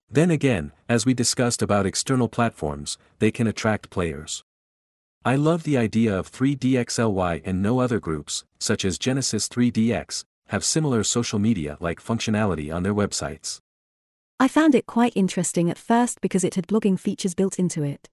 Then 0.09 0.31
again, 0.31 0.73
as 0.89 1.05
we 1.05 1.13
discussed 1.13 1.61
about 1.61 1.85
external 1.85 2.27
platforms, 2.27 2.97
they 3.19 3.31
can 3.31 3.47
attract 3.47 3.91
players. 3.91 4.43
I 5.27 5.37
love 5.37 5.65
the 5.65 5.77
idea 5.77 6.19
of 6.19 6.33
3DXLY 6.33 7.43
and 7.45 7.61
no 7.61 7.81
other 7.81 8.01
groups, 8.01 8.45
such 8.59 8.87
as 8.87 8.97
Genesis 8.97 9.47
3DX, 9.47 10.25
have 10.49 10.65
similar 10.65 11.05
social 11.05 11.39
media 11.39 11.77
like 11.81 12.03
functionality 12.03 12.75
on 12.75 12.83
their 12.83 12.95
websites. 12.95 13.61
I 14.41 14.49
found 14.49 14.75
it 14.75 14.87
quite 14.87 15.13
interesting 15.15 15.69
at 15.69 15.77
first 15.77 16.23
because 16.23 16.45
it 16.45 16.55
had 16.55 16.67
blogging 16.67 16.99
features 16.99 17.35
built 17.35 17.59
into 17.59 17.83
it. 17.83 18.09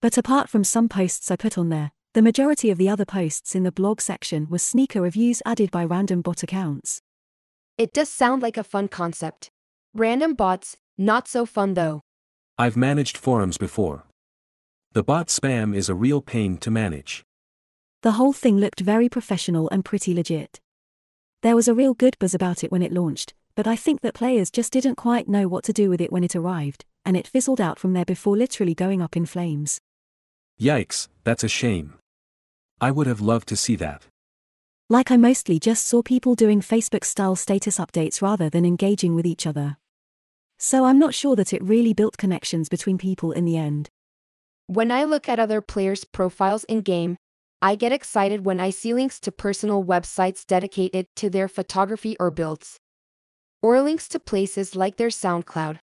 But 0.00 0.16
apart 0.16 0.48
from 0.48 0.62
some 0.62 0.88
posts 0.88 1.28
I 1.32 1.34
put 1.34 1.58
on 1.58 1.70
there, 1.70 1.90
the 2.12 2.22
majority 2.22 2.70
of 2.70 2.78
the 2.78 2.88
other 2.88 3.04
posts 3.04 3.54
in 3.54 3.62
the 3.62 3.70
blog 3.70 4.00
section 4.00 4.48
were 4.50 4.58
sneaker 4.58 5.00
reviews 5.00 5.40
added 5.46 5.70
by 5.70 5.84
random 5.84 6.22
bot 6.22 6.42
accounts. 6.42 7.00
It 7.78 7.92
does 7.92 8.08
sound 8.08 8.42
like 8.42 8.56
a 8.56 8.64
fun 8.64 8.88
concept. 8.88 9.48
Random 9.94 10.34
bots, 10.34 10.76
not 10.98 11.28
so 11.28 11.46
fun 11.46 11.74
though. 11.74 12.02
I've 12.58 12.76
managed 12.76 13.16
forums 13.16 13.58
before. 13.58 14.04
The 14.92 15.04
bot 15.04 15.28
spam 15.28 15.72
is 15.74 15.88
a 15.88 15.94
real 15.94 16.20
pain 16.20 16.58
to 16.58 16.70
manage. 16.70 17.22
The 18.02 18.12
whole 18.12 18.32
thing 18.32 18.58
looked 18.58 18.80
very 18.80 19.08
professional 19.08 19.68
and 19.70 19.84
pretty 19.84 20.12
legit. 20.12 20.58
There 21.42 21.54
was 21.54 21.68
a 21.68 21.74
real 21.74 21.94
good 21.94 22.18
buzz 22.18 22.34
about 22.34 22.64
it 22.64 22.72
when 22.72 22.82
it 22.82 22.92
launched, 22.92 23.34
but 23.54 23.68
I 23.68 23.76
think 23.76 24.00
that 24.00 24.14
players 24.14 24.50
just 24.50 24.72
didn't 24.72 24.96
quite 24.96 25.28
know 25.28 25.46
what 25.46 25.62
to 25.64 25.72
do 25.72 25.88
with 25.88 26.00
it 26.00 26.10
when 26.10 26.24
it 26.24 26.34
arrived, 26.34 26.84
and 27.04 27.16
it 27.16 27.28
fizzled 27.28 27.60
out 27.60 27.78
from 27.78 27.92
there 27.92 28.04
before 28.04 28.36
literally 28.36 28.74
going 28.74 29.00
up 29.00 29.16
in 29.16 29.26
flames. 29.26 29.80
Yikes, 30.60 31.08
that's 31.22 31.44
a 31.44 31.48
shame. 31.48 31.94
I 32.80 32.90
would 32.90 33.06
have 33.06 33.20
loved 33.20 33.48
to 33.48 33.56
see 33.56 33.76
that. 33.76 34.06
Like 34.88 35.10
I 35.10 35.16
mostly 35.16 35.58
just 35.58 35.86
saw 35.86 36.02
people 36.02 36.34
doing 36.34 36.60
Facebook 36.60 37.04
style 37.04 37.36
status 37.36 37.78
updates 37.78 38.22
rather 38.22 38.48
than 38.48 38.64
engaging 38.64 39.14
with 39.14 39.26
each 39.26 39.46
other. 39.46 39.76
So 40.58 40.84
I'm 40.84 40.98
not 40.98 41.14
sure 41.14 41.36
that 41.36 41.52
it 41.52 41.62
really 41.62 41.94
built 41.94 42.16
connections 42.16 42.68
between 42.68 42.98
people 42.98 43.32
in 43.32 43.44
the 43.44 43.56
end. 43.56 43.88
When 44.66 44.90
I 44.90 45.04
look 45.04 45.28
at 45.28 45.38
other 45.38 45.60
players' 45.60 46.04
profiles 46.04 46.64
in 46.64 46.80
game, 46.80 47.16
I 47.62 47.74
get 47.74 47.92
excited 47.92 48.44
when 48.44 48.60
I 48.60 48.70
see 48.70 48.94
links 48.94 49.20
to 49.20 49.32
personal 49.32 49.84
websites 49.84 50.46
dedicated 50.46 51.06
to 51.16 51.28
their 51.28 51.48
photography 51.48 52.16
or 52.18 52.30
builds, 52.30 52.78
or 53.62 53.80
links 53.82 54.08
to 54.08 54.18
places 54.18 54.74
like 54.74 54.96
their 54.96 55.08
SoundCloud. 55.08 55.78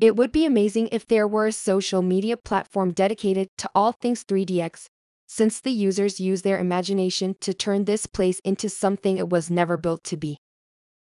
It 0.00 0.16
would 0.16 0.32
be 0.32 0.46
amazing 0.46 0.88
if 0.90 1.06
there 1.06 1.28
were 1.28 1.46
a 1.46 1.52
social 1.52 2.00
media 2.00 2.38
platform 2.38 2.92
dedicated 2.92 3.48
to 3.58 3.70
all 3.74 3.92
things 3.92 4.24
3DX, 4.24 4.86
since 5.34 5.60
the 5.60 5.72
users 5.72 6.20
use 6.20 6.42
their 6.42 6.58
imagination 6.58 7.34
to 7.40 7.54
turn 7.54 7.86
this 7.86 8.04
place 8.04 8.38
into 8.40 8.68
something 8.68 9.16
it 9.16 9.30
was 9.30 9.50
never 9.50 9.78
built 9.78 10.04
to 10.04 10.14
be. 10.14 10.36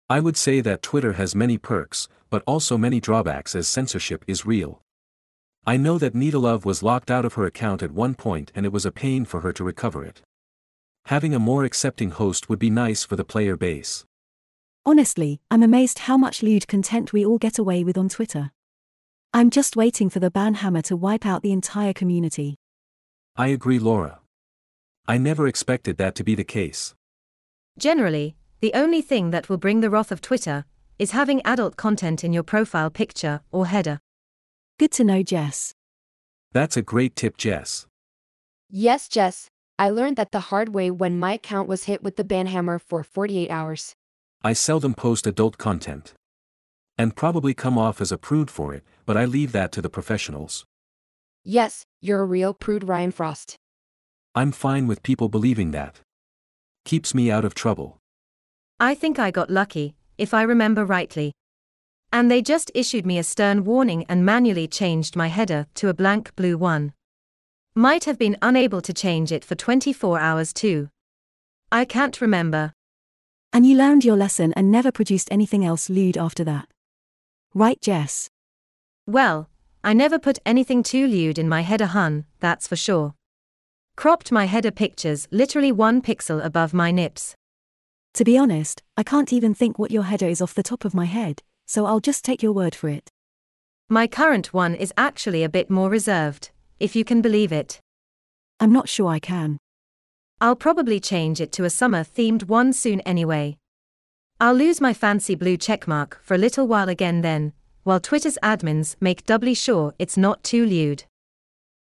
I 0.09 0.21
would 0.21 0.39
say 0.39 0.63
that 0.63 0.81
Twitter 0.81 1.13
has 1.13 1.35
many 1.35 1.59
perks, 1.59 2.09
but 2.31 2.43
also 2.47 2.79
many 2.79 3.01
drawbacks 3.01 3.55
as 3.55 3.69
censorship 3.69 4.25
is 4.27 4.47
real. 4.47 4.81
I 5.67 5.77
know 5.77 5.99
that 5.99 6.15
Needlove 6.15 6.65
was 6.65 6.83
locked 6.83 7.11
out 7.11 7.27
of 7.27 7.35
her 7.35 7.45
account 7.45 7.83
at 7.83 7.91
one 7.91 8.15
point 8.15 8.51
and 8.55 8.65
it 8.65 8.73
was 8.73 8.87
a 8.87 8.91
pain 8.91 9.27
for 9.27 9.43
her 9.43 9.53
to 9.53 9.63
recover 9.63 10.03
it. 10.03 10.23
Having 11.05 11.35
a 11.35 11.39
more 11.39 11.65
accepting 11.65 12.11
host 12.11 12.49
would 12.49 12.59
be 12.59 12.71
nice 12.71 13.05
for 13.05 13.17
the 13.17 13.27
player 13.27 13.59
base. 13.59 14.07
Honestly, 14.87 15.43
I'm 15.51 15.63
amazed 15.63 15.99
how 15.99 16.17
much 16.17 16.43
lewd 16.43 16.67
content 16.67 17.13
we 17.13 17.27
all 17.27 17.37
get 17.37 17.59
away 17.59 17.85
with 17.85 17.99
on 17.99 18.09
Twitter. 18.09 18.53
I'm 19.35 19.51
just 19.51 19.77
waiting 19.77 20.09
for 20.09 20.21
the 20.21 20.31
ban 20.31 20.55
hammer 20.55 20.81
to 20.83 20.97
wipe 20.97 21.27
out 21.27 21.43
the 21.43 21.53
entire 21.53 21.93
community. 21.93 22.57
I 23.37 23.49
agree, 23.49 23.81
Laura. 23.81 24.21
I 25.09 25.19
never 25.19 25.49
expected 25.49 25.97
that 25.99 26.15
to 26.15 26.25
be 26.25 26.37
the 26.37 26.45
case. 26.45 26.95
Generally, 27.77 28.37
the 28.61 28.73
only 28.75 29.03
thing 29.03 29.31
that 29.33 29.49
will 29.49 29.57
bring 29.57 29.81
the 29.81 29.91
wrath 29.91 30.13
of 30.13 30.21
Twitter 30.21 30.65
is 31.01 31.11
having 31.11 31.43
adult 31.45 31.77
content 31.77 32.23
in 32.23 32.33
your 32.33 32.45
profile 32.45 32.91
picture 32.91 33.41
or 33.51 33.67
header. 33.67 33.99
Good 34.79 34.93
to 34.93 35.05
know, 35.05 35.23
Jess. 35.23 35.75
That's 36.53 36.77
a 36.77 36.83
great 36.83 37.17
tip, 37.17 37.37
Jess. 37.37 37.87
Yes, 38.71 39.09
Jess, 39.09 39.51
I 39.81 39.91
learned 39.91 40.17
that 40.17 40.31
the 40.31 40.49
hard 40.51 40.73
way 40.73 40.91
when 40.93 41.19
my 41.19 41.33
account 41.33 41.69
was 41.69 41.85
hit 41.85 42.05
with 42.05 42.15
the 42.15 42.23
ban 42.23 42.47
hammer 42.47 42.79
for 42.79 43.03
48 43.03 43.51
hours. 43.51 43.97
I 44.43 44.53
seldom 44.53 44.95
post 44.95 45.27
adult 45.27 45.59
content. 45.59 46.15
And 46.97 47.17
probably 47.17 47.55
come 47.55 47.77
off 47.77 48.01
as 48.01 48.13
a 48.13 48.19
prude 48.19 48.51
for 48.51 48.73
it, 48.73 48.85
but 49.05 49.17
I 49.17 49.25
leave 49.25 49.51
that 49.51 49.73
to 49.73 49.83
the 49.83 49.91
professionals. 49.91 50.65
Yes, 51.45 51.85
you're 52.01 52.23
a 52.23 52.27
real 52.27 52.55
prude, 52.55 52.89
Ryan 52.89 53.13
Frost. 53.13 53.57
I'm 54.35 54.51
fine 54.51 54.87
with 54.87 55.03
people 55.03 55.29
believing 55.29 55.73
that. 55.73 56.01
Keeps 56.87 57.15
me 57.15 57.31
out 57.31 57.45
of 57.45 57.55
trouble. 57.55 57.99
I 58.81 58.95
think 58.95 59.19
I 59.19 59.31
got 59.31 59.51
lucky, 59.51 59.95
if 60.17 60.33
I 60.33 60.43
remember 60.43 60.87
rightly. 60.87 61.33
And 62.11 62.31
they 62.31 62.41
just 62.41 62.71
issued 62.75 63.05
me 63.05 63.19
a 63.19 63.23
stern 63.23 63.65
warning 63.65 64.07
and 64.09 64.25
manually 64.25 64.67
changed 64.67 65.17
my 65.17 65.29
header 65.29 65.67
to 65.75 65.89
a 65.89 65.95
blank 65.95 66.35
blue 66.35 66.57
one. 66.57 66.95
Might 67.75 68.05
have 68.05 68.19
been 68.19 68.39
unable 68.41 68.81
to 68.81 68.95
change 68.95 69.31
it 69.31 69.45
for 69.45 69.55
24 69.55 70.19
hours 70.19 70.53
too. 70.53 70.89
I 71.71 71.85
can't 71.85 72.21
remember. 72.21 72.73
And 73.53 73.67
you 73.67 73.77
learned 73.77 74.05
your 74.05 74.17
lesson 74.17 74.53
and 74.55 74.71
never 74.71 74.91
produced 74.91 75.29
anything 75.31 75.65
else 75.65 75.91
lewd 75.91 76.17
after 76.17 76.43
that. 76.45 76.69
Right, 77.53 77.81
Jess? 77.81 78.31
Well, 79.07 79.49
I 79.87 79.93
never 79.93 80.19
put 80.19 80.39
anything 80.47 80.83
too 80.83 81.07
lewd 81.07 81.39
in 81.39 81.47
my 81.47 81.61
header 81.61 81.85
hun, 81.85 82.21
uh-huh, 82.21 82.37
that's 82.41 82.67
for 82.67 82.75
sure. 82.75 83.13
Cropped 83.97 84.33
my 84.33 84.47
header 84.47 84.71
pictures 84.71 85.29
literally 85.31 85.73
one 85.73 86.01
pixel 86.01 86.43
above 86.43 86.73
my 86.73 86.91
nips. 86.91 87.37
To 88.15 88.25
be 88.25 88.39
honest, 88.39 88.83
I 88.97 89.03
can't 89.03 89.31
even 89.31 89.53
think 89.53 89.79
what 89.79 89.91
your 89.91 90.05
header 90.05 90.27
is 90.27 90.41
off 90.41 90.55
the 90.55 90.63
top 90.63 90.87
of 90.87 90.95
my 90.95 91.05
head, 91.05 91.43
so 91.67 91.85
I'll 91.85 92.01
just 92.01 92.25
take 92.25 92.43
your 92.43 92.53
word 92.53 92.75
for 92.75 92.89
it. 92.89 93.11
My 93.91 94.07
current 94.07 94.55
one 94.55 94.75
is 94.75 94.91
actually 94.97 95.43
a 95.45 95.51
bit 95.51 95.69
more 95.69 95.91
reserved, 95.91 96.51
if 96.81 96.97
you 96.97 97.05
can 97.05 97.21
believe 97.21 97.53
it. 97.53 97.79
I'm 98.59 98.73
not 98.73 98.89
sure 98.89 99.09
I 99.09 99.19
can. 99.19 99.59
I'll 100.41 100.57
probably 100.57 100.99
change 100.99 101.43
it 101.43 101.53
to 101.53 101.65
a 101.65 101.71
summer 101.71 102.05
themed 102.05 102.45
one 102.49 102.73
soon 102.73 103.03
anyway. 103.03 103.59
I'll 104.41 104.55
lose 104.55 104.81
my 104.81 104.95
fancy 104.95 105.35
blue 105.35 105.59
checkmark 105.59 106.15
for 106.23 106.35
a 106.35 106.39
little 106.39 106.67
while 106.67 106.89
again 106.89 107.21
then, 107.21 107.53
while 107.85 108.01
Twitter's 108.01 108.39
admins 108.43 108.97
make 109.01 109.25
doubly 109.25 109.55
sure 109.55 109.95
it's 109.99 110.17
not 110.17 110.43
too 110.43 110.67
lewd. 110.67 111.05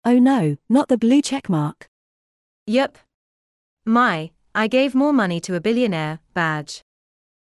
Oh 0.04 0.18
no, 0.18 0.56
not 0.68 0.88
the 0.88 0.98
blue 0.98 1.22
checkmark. 1.22 1.86
Yep. 2.66 2.98
My, 3.86 4.30
I 4.54 4.66
gave 4.66 4.94
more 4.94 5.12
money 5.12 5.40
to 5.40 5.54
a 5.54 5.60
billionaire 5.60 6.20
badge. 6.34 6.82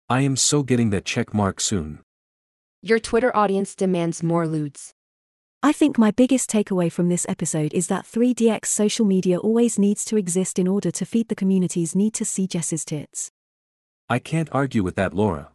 I 0.10 0.22
am 0.22 0.36
so 0.36 0.64
getting 0.64 0.90
that 0.92 1.06
check 1.06 1.34
mark 1.34 1.60
soon. 1.60 2.00
Your 2.82 3.00
Twitter 3.00 3.36
audience 3.36 3.76
demands 3.76 4.24
more 4.24 4.48
lewds. 4.48 4.94
I 5.62 5.74
think 5.74 5.98
my 5.98 6.12
biggest 6.12 6.50
takeaway 6.50 6.90
from 6.92 7.10
this 7.10 7.26
episode 7.28 7.74
is 7.74 7.88
that 7.88 8.06
3DX 8.06 8.68
social 8.68 9.06
media 9.06 9.38
always 9.40 9.78
needs 9.78 10.06
to 10.06 10.16
exist 10.16 10.60
in 10.60 10.68
order 10.68 10.92
to 10.92 11.06
feed 11.06 11.28
the 11.28 11.36
community's 11.36 11.96
need 11.96 12.14
to 12.14 12.26
see 12.26 12.48
Jess's 12.48 12.86
tits. 12.86 13.32
I 14.08 14.20
can't 14.20 14.50
argue 14.52 14.84
with 14.84 14.96
that, 14.96 15.14
Laura. 15.14 15.50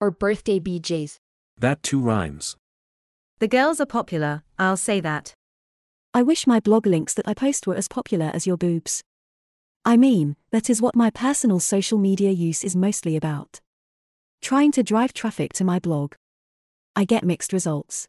Or 0.00 0.10
birthday 0.10 0.60
BJs. 0.60 1.18
That 1.58 1.82
too 1.82 2.00
rhymes. 2.00 2.56
The 3.38 3.48
girls 3.48 3.80
are 3.80 3.86
popular, 3.86 4.42
I'll 4.58 4.76
say 4.76 5.00
that. 5.00 5.34
I 6.12 6.22
wish 6.22 6.46
my 6.46 6.60
blog 6.60 6.86
links 6.86 7.14
that 7.14 7.26
I 7.26 7.34
post 7.34 7.66
were 7.66 7.74
as 7.74 7.88
popular 7.88 8.30
as 8.32 8.46
your 8.46 8.56
boobs. 8.56 9.02
I 9.84 9.96
mean, 9.96 10.36
that 10.50 10.70
is 10.70 10.80
what 10.80 10.96
my 10.96 11.10
personal 11.10 11.60
social 11.60 11.98
media 11.98 12.30
use 12.30 12.64
is 12.64 12.76
mostly 12.76 13.16
about. 13.16 13.60
Trying 14.40 14.72
to 14.72 14.82
drive 14.82 15.12
traffic 15.12 15.52
to 15.54 15.64
my 15.64 15.78
blog. 15.78 16.14
I 16.96 17.04
get 17.04 17.24
mixed 17.24 17.52
results. 17.52 18.08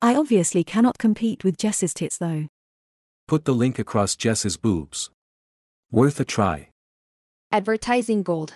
I 0.00 0.14
obviously 0.14 0.64
cannot 0.64 0.98
compete 0.98 1.44
with 1.44 1.58
Jess's 1.58 1.92
tits 1.92 2.18
though. 2.18 2.48
Put 3.26 3.44
the 3.44 3.54
link 3.54 3.78
across 3.78 4.16
Jess's 4.16 4.56
boobs. 4.56 5.10
Worth 5.90 6.20
a 6.20 6.24
try. 6.24 6.70
Advertising 7.52 8.22
gold. 8.22 8.54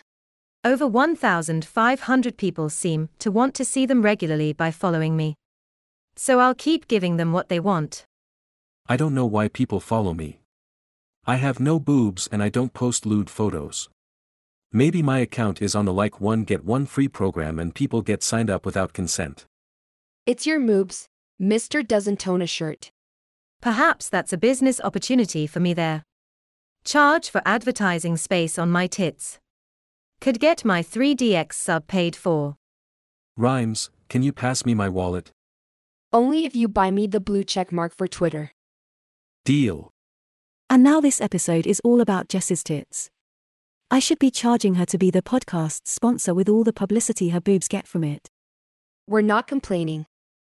Over 0.64 0.86
1,500 0.86 2.36
people 2.36 2.68
seem 2.68 3.08
to 3.18 3.32
want 3.32 3.52
to 3.56 3.64
see 3.64 3.84
them 3.84 4.00
regularly 4.00 4.52
by 4.52 4.70
following 4.70 5.16
me. 5.16 5.34
So 6.14 6.38
I'll 6.38 6.54
keep 6.54 6.86
giving 6.86 7.16
them 7.16 7.32
what 7.32 7.48
they 7.48 7.58
want. 7.58 8.04
I 8.86 8.96
don't 8.96 9.14
know 9.14 9.26
why 9.26 9.48
people 9.48 9.80
follow 9.80 10.14
me. 10.14 10.38
I 11.26 11.36
have 11.36 11.58
no 11.58 11.80
boobs 11.80 12.28
and 12.30 12.40
I 12.40 12.48
don't 12.48 12.74
post 12.74 13.06
lewd 13.06 13.28
photos. 13.28 13.88
Maybe 14.72 15.02
my 15.02 15.18
account 15.18 15.60
is 15.60 15.74
on 15.74 15.84
the 15.84 15.92
like 15.92 16.20
one 16.20 16.44
get 16.44 16.64
one 16.64 16.86
free 16.86 17.08
program 17.08 17.58
and 17.58 17.74
people 17.74 18.00
get 18.00 18.22
signed 18.22 18.48
up 18.48 18.64
without 18.64 18.92
consent. 18.92 19.46
It's 20.26 20.46
your 20.46 20.60
moobs. 20.60 21.06
Mr. 21.40 21.86
Doesn't 21.86 22.28
own 22.28 22.40
a 22.40 22.46
shirt. 22.46 22.92
Perhaps 23.60 24.08
that's 24.08 24.32
a 24.32 24.38
business 24.38 24.80
opportunity 24.80 25.48
for 25.48 25.58
me 25.58 25.74
there. 25.74 26.04
Charge 26.84 27.28
for 27.30 27.42
advertising 27.44 28.16
space 28.16 28.60
on 28.60 28.70
my 28.70 28.86
tits. 28.86 29.40
Could 30.22 30.38
get 30.38 30.64
my 30.64 30.84
3DX 30.84 31.52
sub 31.52 31.88
paid 31.88 32.14
for. 32.14 32.54
Rhymes, 33.36 33.90
can 34.08 34.22
you 34.22 34.32
pass 34.32 34.64
me 34.64 34.72
my 34.72 34.88
wallet? 34.88 35.32
Only 36.12 36.44
if 36.44 36.54
you 36.54 36.68
buy 36.68 36.92
me 36.92 37.08
the 37.08 37.18
blue 37.18 37.42
check 37.42 37.72
mark 37.72 37.92
for 37.92 38.06
Twitter. 38.06 38.52
Deal. 39.44 39.90
And 40.70 40.84
now 40.84 41.00
this 41.00 41.20
episode 41.20 41.66
is 41.66 41.80
all 41.82 42.00
about 42.00 42.28
Jess's 42.28 42.62
tits. 42.62 43.10
I 43.90 43.98
should 43.98 44.20
be 44.20 44.30
charging 44.30 44.76
her 44.76 44.86
to 44.86 44.96
be 44.96 45.10
the 45.10 45.22
podcast's 45.22 45.90
sponsor 45.90 46.34
with 46.34 46.48
all 46.48 46.62
the 46.62 46.72
publicity 46.72 47.30
her 47.30 47.40
boobs 47.40 47.66
get 47.66 47.88
from 47.88 48.04
it. 48.04 48.30
We're 49.08 49.22
not 49.22 49.48
complaining. 49.48 50.06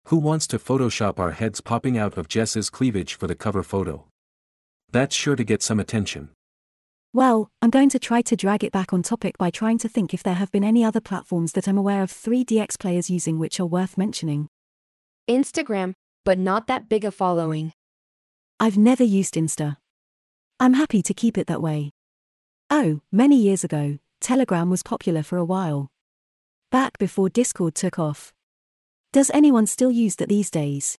Who 0.06 0.16
wants 0.16 0.46
to 0.46 0.58
Photoshop 0.58 1.18
our 1.18 1.32
heads 1.32 1.60
popping 1.60 1.98
out 1.98 2.16
of 2.16 2.28
Jess's 2.28 2.70
cleavage 2.70 3.16
for 3.16 3.26
the 3.26 3.34
cover 3.34 3.62
photo? 3.62 4.06
That's 4.92 5.14
sure 5.14 5.36
to 5.36 5.44
get 5.44 5.62
some 5.62 5.78
attention. 5.78 6.30
Well, 7.14 7.50
I'm 7.62 7.70
going 7.70 7.88
to 7.90 7.98
try 7.98 8.20
to 8.22 8.36
drag 8.36 8.62
it 8.62 8.72
back 8.72 8.92
on 8.92 9.02
topic 9.02 9.38
by 9.38 9.50
trying 9.50 9.78
to 9.78 9.88
think 9.88 10.12
if 10.12 10.22
there 10.22 10.34
have 10.34 10.52
been 10.52 10.62
any 10.62 10.84
other 10.84 11.00
platforms 11.00 11.52
that 11.52 11.66
I'm 11.66 11.78
aware 11.78 12.02
of 12.02 12.12
3DX 12.12 12.78
players 12.78 13.08
using 13.08 13.38
which 13.38 13.58
are 13.58 13.66
worth 13.66 13.96
mentioning. 13.96 14.48
Instagram, 15.28 15.94
but 16.24 16.38
not 16.38 16.66
that 16.66 16.88
big 16.88 17.06
a 17.06 17.10
following. 17.10 17.72
I've 18.60 18.76
never 18.76 19.04
used 19.04 19.34
Insta. 19.34 19.78
I'm 20.60 20.74
happy 20.74 21.00
to 21.02 21.14
keep 21.14 21.38
it 21.38 21.46
that 21.46 21.62
way. 21.62 21.90
Oh, 22.68 23.00
many 23.10 23.36
years 23.36 23.64
ago, 23.64 23.98
Telegram 24.20 24.68
was 24.68 24.82
popular 24.82 25.22
for 25.22 25.38
a 25.38 25.44
while. 25.44 25.88
Back 26.70 26.98
before 26.98 27.30
Discord 27.30 27.74
took 27.74 27.98
off. 27.98 28.34
Does 29.12 29.30
anyone 29.32 29.66
still 29.66 29.90
use 29.90 30.16
that 30.16 30.28
these 30.28 30.50
days? 30.50 30.98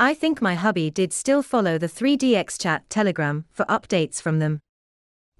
I 0.00 0.14
think 0.14 0.42
my 0.42 0.56
hubby 0.56 0.90
did 0.90 1.12
still 1.12 1.44
follow 1.44 1.78
the 1.78 1.86
3DX 1.86 2.60
chat 2.60 2.90
Telegram 2.90 3.44
for 3.52 3.64
updates 3.66 4.20
from 4.20 4.40
them. 4.40 4.60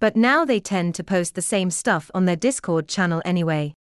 But 0.01 0.17
now 0.17 0.47
they 0.47 0.61
tend 0.61 0.95
to 0.95 1.05
post 1.05 1.35
the 1.35 1.43
same 1.43 1.71
stuff 1.71 2.11
on 2.15 2.25
their 2.25 2.35
Discord 2.35 2.89
channel 2.89 3.21
anyway. 3.23 3.75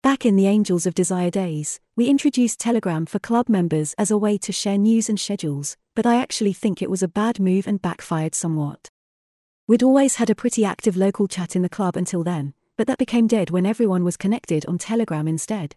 Back 0.00 0.24
in 0.24 0.36
the 0.36 0.46
Angels 0.46 0.86
of 0.86 0.94
Desire 0.94 1.28
days, 1.28 1.80
we 1.96 2.08
introduced 2.08 2.60
Telegram 2.60 3.04
for 3.04 3.18
club 3.18 3.48
members 3.48 3.92
as 3.98 4.12
a 4.12 4.16
way 4.16 4.38
to 4.38 4.52
share 4.52 4.78
news 4.78 5.08
and 5.08 5.18
schedules, 5.18 5.76
but 5.96 6.06
I 6.06 6.14
actually 6.22 6.52
think 6.52 6.80
it 6.80 6.88
was 6.88 7.02
a 7.02 7.08
bad 7.08 7.40
move 7.40 7.66
and 7.66 7.82
backfired 7.82 8.36
somewhat. 8.36 8.90
We'd 9.66 9.82
always 9.82 10.16
had 10.16 10.30
a 10.30 10.36
pretty 10.36 10.64
active 10.64 10.96
local 10.96 11.26
chat 11.26 11.56
in 11.56 11.62
the 11.62 11.68
club 11.68 11.96
until 11.96 12.22
then, 12.22 12.54
but 12.76 12.86
that 12.86 12.98
became 12.98 13.26
dead 13.26 13.50
when 13.50 13.66
everyone 13.66 14.04
was 14.04 14.16
connected 14.16 14.64
on 14.66 14.78
Telegram 14.78 15.26
instead. 15.26 15.74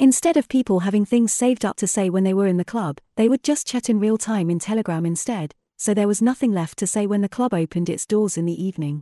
Instead 0.00 0.36
of 0.36 0.48
people 0.48 0.80
having 0.80 1.04
things 1.04 1.32
saved 1.32 1.64
up 1.64 1.76
to 1.76 1.86
say 1.86 2.10
when 2.10 2.24
they 2.24 2.34
were 2.34 2.48
in 2.48 2.56
the 2.56 2.64
club, 2.64 2.98
they 3.14 3.28
would 3.28 3.44
just 3.44 3.68
chat 3.68 3.88
in 3.88 4.00
real 4.00 4.18
time 4.18 4.50
in 4.50 4.58
Telegram 4.58 5.06
instead, 5.06 5.54
so 5.80 5.94
there 5.94 6.06
was 6.06 6.20
nothing 6.20 6.52
left 6.52 6.78
to 6.78 6.86
say 6.86 7.06
when 7.06 7.22
the 7.22 7.28
club 7.28 7.54
opened 7.54 7.88
its 7.88 8.04
doors 8.04 8.36
in 8.36 8.44
the 8.44 8.62
evening. 8.62 9.00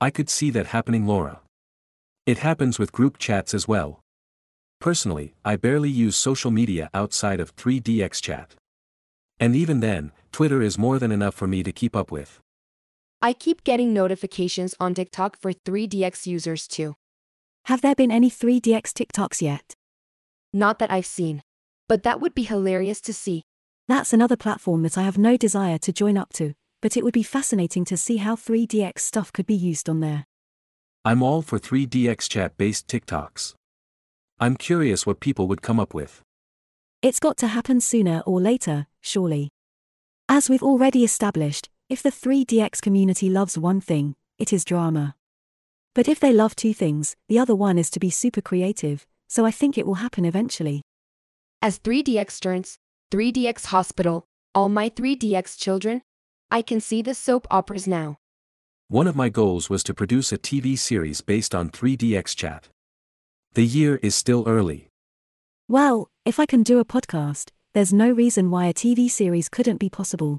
I 0.00 0.10
could 0.10 0.30
see 0.30 0.48
that 0.50 0.66
happening, 0.66 1.08
Laura. 1.08 1.40
It 2.24 2.38
happens 2.38 2.78
with 2.78 2.92
group 2.92 3.18
chats 3.18 3.52
as 3.52 3.66
well. 3.66 3.98
Personally, 4.80 5.34
I 5.44 5.56
barely 5.56 5.90
use 5.90 6.16
social 6.16 6.52
media 6.52 6.88
outside 6.94 7.40
of 7.40 7.56
3DX 7.56 8.22
chat. 8.22 8.54
And 9.40 9.56
even 9.56 9.80
then, 9.80 10.12
Twitter 10.30 10.62
is 10.62 10.78
more 10.78 11.00
than 11.00 11.10
enough 11.10 11.34
for 11.34 11.48
me 11.48 11.64
to 11.64 11.72
keep 11.72 11.96
up 11.96 12.12
with. 12.12 12.38
I 13.20 13.32
keep 13.32 13.64
getting 13.64 13.92
notifications 13.92 14.76
on 14.78 14.94
TikTok 14.94 15.36
for 15.36 15.52
3DX 15.52 16.28
users 16.28 16.68
too. 16.68 16.94
Have 17.64 17.80
there 17.80 17.96
been 17.96 18.12
any 18.12 18.30
3DX 18.30 18.92
TikToks 18.92 19.42
yet? 19.42 19.74
Not 20.52 20.78
that 20.78 20.92
I've 20.92 21.06
seen. 21.06 21.42
But 21.88 22.04
that 22.04 22.20
would 22.20 22.36
be 22.36 22.44
hilarious 22.44 23.00
to 23.00 23.12
see. 23.12 23.42
That's 23.88 24.12
another 24.12 24.36
platform 24.36 24.82
that 24.82 24.98
I 24.98 25.02
have 25.04 25.16
no 25.16 25.38
desire 25.38 25.78
to 25.78 25.94
join 25.94 26.18
up 26.18 26.34
to, 26.34 26.52
but 26.82 26.94
it 26.98 27.02
would 27.02 27.14
be 27.14 27.22
fascinating 27.22 27.86
to 27.86 27.96
see 27.96 28.18
how 28.18 28.36
3DX 28.36 28.98
stuff 28.98 29.32
could 29.32 29.46
be 29.46 29.54
used 29.54 29.88
on 29.88 30.00
there. 30.00 30.26
I'm 31.06 31.22
all 31.22 31.40
for 31.40 31.58
3DX 31.58 32.28
chat 32.28 32.58
based 32.58 32.86
TikToks. 32.86 33.54
I'm 34.38 34.56
curious 34.58 35.06
what 35.06 35.20
people 35.20 35.48
would 35.48 35.62
come 35.62 35.80
up 35.80 35.94
with. 35.94 36.20
It's 37.00 37.18
got 37.18 37.38
to 37.38 37.46
happen 37.46 37.80
sooner 37.80 38.22
or 38.26 38.42
later, 38.42 38.88
surely. 39.00 39.48
As 40.28 40.50
we've 40.50 40.62
already 40.62 41.02
established, 41.02 41.70
if 41.88 42.02
the 42.02 42.10
3DX 42.10 42.82
community 42.82 43.30
loves 43.30 43.56
one 43.56 43.80
thing, 43.80 44.16
it 44.38 44.52
is 44.52 44.66
drama. 44.66 45.14
But 45.94 46.08
if 46.08 46.20
they 46.20 46.34
love 46.34 46.54
two 46.54 46.74
things, 46.74 47.16
the 47.28 47.38
other 47.38 47.54
one 47.54 47.78
is 47.78 47.88
to 47.90 48.00
be 48.00 48.10
super 48.10 48.42
creative, 48.42 49.06
so 49.28 49.46
I 49.46 49.50
think 49.50 49.78
it 49.78 49.86
will 49.86 49.94
happen 49.94 50.26
eventually. 50.26 50.82
As 51.62 51.78
3DX 51.78 52.38
turns, 52.40 52.78
3DX 53.10 53.66
Hospital, 53.66 54.26
all 54.54 54.68
my 54.68 54.90
3DX 54.90 55.58
children, 55.58 56.02
I 56.50 56.60
can 56.60 56.78
see 56.78 57.00
the 57.00 57.14
soap 57.14 57.46
operas 57.50 57.86
now. 57.86 58.18
One 58.88 59.06
of 59.06 59.16
my 59.16 59.30
goals 59.30 59.70
was 59.70 59.82
to 59.84 59.94
produce 59.94 60.30
a 60.30 60.36
TV 60.36 60.78
series 60.78 61.22
based 61.22 61.54
on 61.54 61.70
3DX 61.70 62.36
chat. 62.36 62.68
The 63.54 63.64
year 63.64 63.96
is 64.02 64.14
still 64.14 64.44
early. 64.46 64.88
Well, 65.68 66.10
if 66.26 66.38
I 66.38 66.44
can 66.44 66.62
do 66.62 66.80
a 66.80 66.84
podcast, 66.84 67.48
there's 67.72 67.94
no 67.94 68.10
reason 68.10 68.50
why 68.50 68.66
a 68.66 68.74
TV 68.74 69.10
series 69.10 69.48
couldn't 69.48 69.78
be 69.78 69.88
possible. 69.88 70.38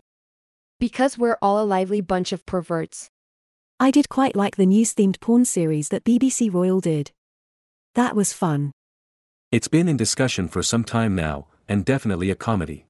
Because 0.80 1.18
we're 1.18 1.40
all 1.42 1.60
a 1.60 1.66
lively 1.66 2.02
bunch 2.02 2.32
of 2.32 2.46
perverts. 2.46 3.10
I 3.80 3.90
did 3.90 4.10
quite 4.10 4.36
like 4.36 4.58
the 4.58 4.68
news 4.68 4.94
themed 4.94 5.20
porn 5.20 5.46
series 5.46 5.90
that 5.90 6.04
BBC 6.04 6.54
Royal 6.54 6.82
did. 6.82 7.10
That 7.96 8.16
was 8.16 8.32
fun. 8.32 8.72
It's 9.52 9.68
been 9.68 9.90
in 9.90 9.98
discussion 9.98 10.48
for 10.48 10.62
some 10.62 10.84
time 10.84 11.16
now, 11.16 11.48
and 11.70 11.86
definitely 11.86 12.30
a 12.30 12.36
comedy. 12.36 12.88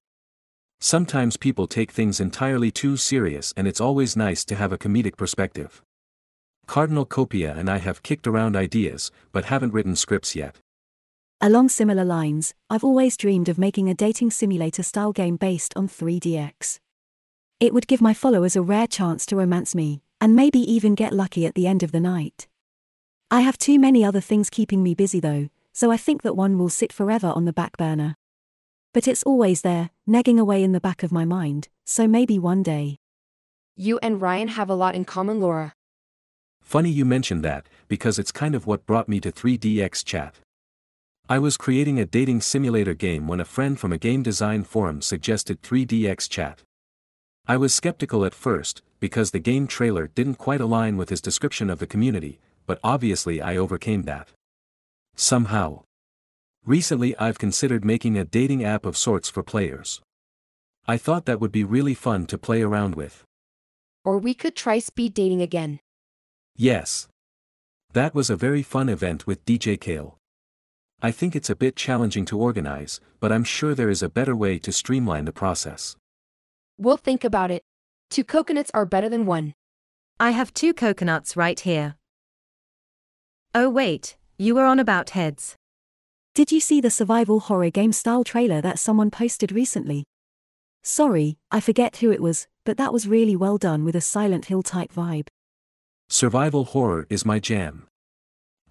Sometimes 0.79 1.37
people 1.37 1.67
take 1.67 1.91
things 1.91 2.19
entirely 2.19 2.71
too 2.71 2.97
serious 2.97 3.53
and 3.55 3.67
it's 3.67 3.81
always 3.81 4.15
nice 4.15 4.45
to 4.45 4.55
have 4.55 4.71
a 4.71 4.77
comedic 4.77 5.17
perspective. 5.17 5.83
Cardinal 6.65 7.05
Copia 7.05 7.55
and 7.57 7.69
I 7.69 7.79
have 7.79 8.01
kicked 8.01 8.25
around 8.25 8.55
ideas, 8.55 9.11
but 9.31 9.45
haven't 9.45 9.73
written 9.73 9.95
scripts 9.95 10.35
yet. 10.35 10.55
Along 11.41 11.67
similar 11.67 12.05
lines, 12.05 12.53
I've 12.69 12.83
always 12.83 13.17
dreamed 13.17 13.49
of 13.49 13.57
making 13.57 13.89
a 13.89 13.93
dating 13.93 14.31
simulator 14.31 14.83
style 14.83 15.11
game 15.11 15.35
based 15.35 15.73
on 15.75 15.87
3DX. 15.87 16.79
It 17.59 17.73
would 17.73 17.87
give 17.87 18.01
my 18.01 18.13
followers 18.13 18.55
a 18.55 18.61
rare 18.61 18.87
chance 18.87 19.25
to 19.25 19.35
romance 19.35 19.73
me, 19.73 20.01
and 20.21 20.35
maybe 20.35 20.59
even 20.59 20.95
get 20.95 21.11
lucky 21.11 21.45
at 21.45 21.55
the 21.55 21.65
end 21.65 21.81
of 21.81 21.91
the 21.91 21.99
night. 21.99 22.47
I 23.31 23.41
have 23.41 23.57
too 23.57 23.79
many 23.79 24.03
other 24.03 24.21
things 24.21 24.49
keeping 24.49 24.83
me 24.83 24.93
busy 24.93 25.19
though, 25.19 25.49
so 25.73 25.91
I 25.91 25.97
think 25.97 26.21
that 26.21 26.35
one 26.35 26.57
will 26.57 26.69
sit 26.69 26.93
forever 26.93 27.27
on 27.27 27.45
the 27.45 27.53
back 27.53 27.77
burner. 27.77 28.15
But 28.93 29.07
it's 29.07 29.23
always 29.23 29.61
there, 29.61 29.91
nagging 30.07 30.39
away 30.39 30.63
in 30.63 30.71
the 30.71 30.79
back 30.79 31.03
of 31.03 31.11
my 31.11 31.23
mind, 31.23 31.67
so 31.85 32.07
maybe 32.07 32.39
one 32.39 32.63
day. 32.63 32.97
You 33.75 33.99
and 34.01 34.21
Ryan 34.21 34.49
have 34.49 34.69
a 34.69 34.75
lot 34.75 34.95
in 34.95 35.05
common, 35.05 35.39
Laura. 35.39 35.73
Funny 36.61 36.89
you 36.89 37.05
mentioned 37.05 37.43
that, 37.43 37.67
because 37.87 38.19
it's 38.19 38.31
kind 38.31 38.55
of 38.55 38.67
what 38.67 38.85
brought 38.85 39.07
me 39.07 39.19
to 39.19 39.31
3DX 39.31 40.03
chat. 40.03 40.35
I 41.27 41.37
was 41.37 41.57
creating 41.57 41.99
a 41.99 42.05
dating 42.05 42.41
simulator 42.41 42.95
game 42.95 43.27
when 43.27 43.39
a 43.39 43.45
friend 43.45 43.79
from 43.79 43.93
a 43.93 43.99
game 43.99 44.23
design 44.23 44.63
forum 44.63 45.01
suggested 45.01 45.61
3DX 45.61 46.27
chat. 46.27 46.63
I 47.47 47.57
was 47.57 47.73
skeptical 47.73 48.25
at 48.25 48.33
first, 48.33 48.81
because 48.99 49.31
the 49.31 49.39
game 49.39 49.67
trailer 49.67 50.07
didn't 50.07 50.35
quite 50.35 50.61
align 50.61 50.97
with 50.97 51.09
his 51.09 51.21
description 51.21 51.69
of 51.69 51.79
the 51.79 51.87
community, 51.87 52.39
but 52.65 52.79
obviously 52.83 53.41
I 53.41 53.57
overcame 53.57 54.03
that. 54.03 54.29
Somehow. 55.15 55.83
Recently 56.65 57.17
I've 57.17 57.39
considered 57.39 57.85
making 57.85 58.17
a 58.17 58.25
dating 58.25 58.63
app 58.63 58.85
of 58.85 58.97
sorts 58.97 59.29
for 59.29 59.43
players. 59.43 60.01
I 60.87 60.97
thought 60.97 61.25
that 61.25 61.39
would 61.39 61.51
be 61.51 61.63
really 61.63 61.93
fun 61.93 62.25
to 62.27 62.37
play 62.37 62.61
around 62.61 62.95
with. 62.95 63.23
Or 64.03 64.17
we 64.17 64.33
could 64.33 64.55
try 64.55 64.79
speed 64.79 65.13
dating 65.13 65.41
again. 65.41 65.79
Yes. 66.55 67.07
That 67.93 68.13
was 68.13 68.29
a 68.29 68.35
very 68.35 68.61
fun 68.63 68.89
event 68.89 69.25
with 69.25 69.45
DJ 69.45 69.79
Kale. 69.79 70.17
I 71.01 71.11
think 71.11 71.35
it's 71.35 71.49
a 71.49 71.55
bit 71.55 71.75
challenging 71.75 72.25
to 72.25 72.37
organize, 72.37 72.99
but 73.19 73.31
I'm 73.31 73.43
sure 73.43 73.73
there 73.73 73.89
is 73.89 74.03
a 74.03 74.09
better 74.09 74.35
way 74.35 74.59
to 74.59 74.71
streamline 74.71 75.25
the 75.25 75.31
process. 75.31 75.95
We'll 76.77 76.97
think 76.97 77.23
about 77.23 77.51
it. 77.51 77.63
Two 78.09 78.23
coconuts 78.23 78.71
are 78.73 78.85
better 78.85 79.09
than 79.09 79.25
one. 79.25 79.53
I 80.19 80.31
have 80.31 80.53
two 80.53 80.73
coconuts 80.73 81.37
right 81.37 81.59
here. 81.59 81.95
Oh, 83.55 83.69
wait, 83.69 84.17
you 84.37 84.55
were 84.55 84.65
on 84.65 84.79
about 84.79 85.11
heads. 85.11 85.55
Did 86.39 86.53
you 86.53 86.61
see 86.61 86.79
the 86.79 86.89
survival 86.89 87.41
horror 87.41 87.69
game 87.69 87.91
style 87.91 88.23
trailer 88.23 88.61
that 88.61 88.79
someone 88.79 89.11
posted 89.11 89.51
recently? 89.51 90.05
Sorry, 90.83 91.37
I 91.51 91.59
forget 91.59 91.97
who 91.97 92.13
it 92.13 92.21
was, 92.21 92.47
but 92.63 92.77
that 92.77 92.93
was 92.93 93.09
really 93.09 93.35
well 93.35 93.57
done 93.57 93.83
with 93.83 93.93
a 93.93 93.99
Silent 93.99 94.45
Hill 94.45 94.63
type 94.63 94.93
vibe. 94.93 95.27
Survival 96.07 96.63
horror 96.63 97.05
is 97.09 97.25
my 97.25 97.39
jam. 97.39 97.87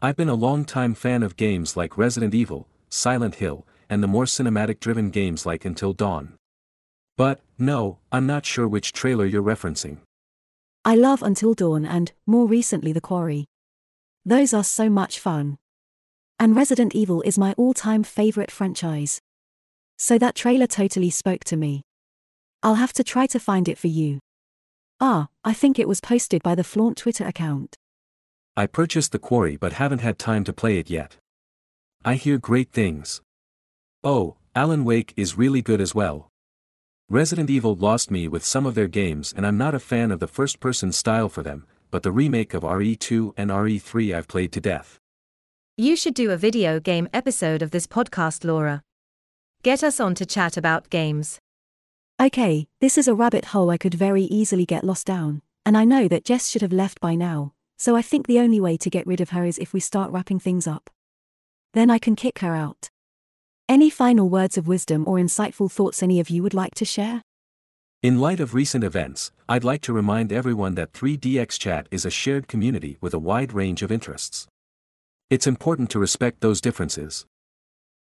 I've 0.01 0.17
been 0.17 0.31
a 0.31 0.35
long-time 0.35 0.95
fan 0.95 1.23
of 1.23 1.37
games 1.37 1.77
like 1.77 1.99
Resident 1.99 2.35
Evil, 2.35 2.67
Silent 2.89 3.35
Hill, 3.35 3.67
and 3.91 4.03
the 4.03 4.09
more 4.09 4.25
cinematic 4.25 4.81
driven 4.81 5.11
games 5.11 5.45
like 5.45 5.67
Until 5.67 5.93
Dawn. 5.93 6.37
But, 7.19 7.43
no, 7.59 7.99
I'm 8.11 8.27
not 8.27 8.47
sure 8.47 8.67
which 8.67 8.95
trailer 8.95 9.27
you're 9.27 9.43
referencing. 9.43 9.99
I 10.87 10.95
love 10.95 11.23
Until 11.23 11.53
Dawn 11.53 11.85
and, 11.85 12.13
more 12.25 12.47
recently, 12.47 12.95
The 12.95 13.03
Quarry. 13.03 13.45
Those 14.25 14.55
are 14.55 14.65
so 14.65 14.89
much 14.89 15.21
fun. 15.21 15.59
And 16.41 16.55
Resident 16.55 16.95
Evil 16.95 17.21
is 17.23 17.37
my 17.37 17.53
all 17.55 17.75
time 17.75 18.05
favorite 18.05 18.53
franchise. 18.53 19.21
So 19.99 20.19
that 20.19 20.37
trailer 20.37 20.69
totally 20.69 21.11
spoke 21.11 21.43
to 21.45 21.57
me. 21.57 21.83
I'll 22.63 22.77
have 22.77 22.93
to 22.93 23.03
try 23.03 23.27
to 23.27 23.41
find 23.41 23.69
it 23.69 23.77
for 23.77 23.89
you. 23.89 24.21
Ah, 25.01 25.29
I 25.45 25.53
think 25.53 25.81
it 25.81 25.89
was 25.89 26.01
posted 26.01 26.45
by 26.45 26.55
the 26.55 26.63
Flaunt 26.63 26.97
Twitter 26.97 27.27
account. 27.27 27.75
I 28.57 28.67
purchased 28.67 29.11
The 29.11 29.19
Quarry 29.19 29.57
but 29.57 29.75
haven't 29.75 30.01
had 30.01 30.17
time 30.17 30.45
to 30.45 30.53
play 30.53 30.79
it 30.79 30.89
yet. 30.89 31.17
I 32.05 32.15
hear 32.15 32.39
great 32.39 32.71
things. 32.71 33.21
Oh, 34.05 34.37
Alan 34.55 34.85
Wake 34.85 35.15
is 35.17 35.37
really 35.37 35.63
good 35.63 35.81
as 35.81 35.93
well. 35.93 36.29
Resident 37.09 37.51
Evil 37.51 37.75
lost 37.75 38.13
me 38.13 38.29
with 38.29 38.45
some 38.45 38.65
of 38.65 38.77
their 38.77 38.87
games 38.87 39.35
and 39.37 39.45
I'm 39.45 39.59
not 39.59 39.75
a 39.75 39.81
fan 39.81 40.13
of 40.13 40.21
the 40.21 40.29
first 40.29 40.61
person 40.61 40.93
style 40.93 41.29
for 41.29 41.43
them, 41.43 41.67
but 41.91 42.05
the 42.05 42.13
remake 42.13 42.55
of 42.55 42.63
RE2 42.63 43.33
and 43.37 43.51
RE3 43.51 44.15
I've 44.15 44.29
played 44.29 44.53
to 44.53 44.61
death. 44.61 45.01
You 45.81 45.95
should 45.95 46.15
do 46.15 46.33
a 46.33 46.37
video 46.37 46.81
game 46.81 47.09
episode 47.13 47.63
of 47.63 47.71
this 47.71 47.87
podcast, 47.87 48.45
Laura. 48.45 48.83
Get 49.63 49.85
us 49.85 50.01
on 50.01 50.17
to 50.17 50.27
chat 50.27 50.57
about 50.57 50.91
games. 50.91 51.39
Okay, 52.21 52.67
this 52.81 52.99
is 52.99 53.07
a 53.07 53.15
rabbit 53.15 53.45
hole 53.45 53.71
I 53.71 53.77
could 53.77 53.95
very 53.95 54.25
easily 54.25 54.67
get 54.67 54.83
lost 54.83 55.07
down, 55.07 55.41
and 55.65 55.79
I 55.79 55.85
know 55.85 56.09
that 56.09 56.25
Jess 56.25 56.49
should 56.49 56.63
have 56.63 56.73
left 56.73 56.99
by 56.99 57.15
now, 57.15 57.53
so 57.77 57.95
I 57.95 58.03
think 58.03 58.27
the 58.27 58.41
only 58.41 58.59
way 58.59 58.77
to 58.77 58.91
get 58.91 59.07
rid 59.07 59.21
of 59.21 59.31
her 59.31 59.45
is 59.45 59.57
if 59.57 59.73
we 59.73 59.79
start 59.79 60.11
wrapping 60.11 60.41
things 60.41 60.67
up. 60.67 60.91
Then 61.75 61.91
I 61.91 62.01
can 62.01 62.17
kick 62.17 62.41
her 62.41 62.57
out. 62.57 62.91
Any 63.69 63.89
final 63.89 64.29
words 64.29 64.59
of 64.59 64.67
wisdom 64.67 65.07
or 65.07 65.19
insightful 65.19 65.71
thoughts 65.71 66.03
any 66.03 66.19
of 66.19 66.29
you 66.29 66.43
would 66.43 66.55
like 66.55 66.75
to 66.75 66.85
share? 66.85 67.23
In 68.03 68.19
light 68.19 68.41
of 68.41 68.53
recent 68.53 68.83
events, 68.83 69.31
I'd 69.49 69.63
like 69.63 69.83
to 69.83 69.93
remind 69.93 70.33
everyone 70.33 70.75
that 70.75 70.93
3DX 70.93 71.57
Chat 71.57 71.87
is 71.93 72.05
a 72.05 72.11
shared 72.11 72.49
community 72.49 72.99
with 73.01 73.15
a 73.15 73.21
wide 73.21 73.53
range 73.53 73.83
of 73.83 73.93
interests. 73.93 74.49
It's 75.31 75.47
important 75.47 75.91
to 75.91 75.99
respect 75.99 76.41
those 76.41 76.63
differences. 76.63 77.27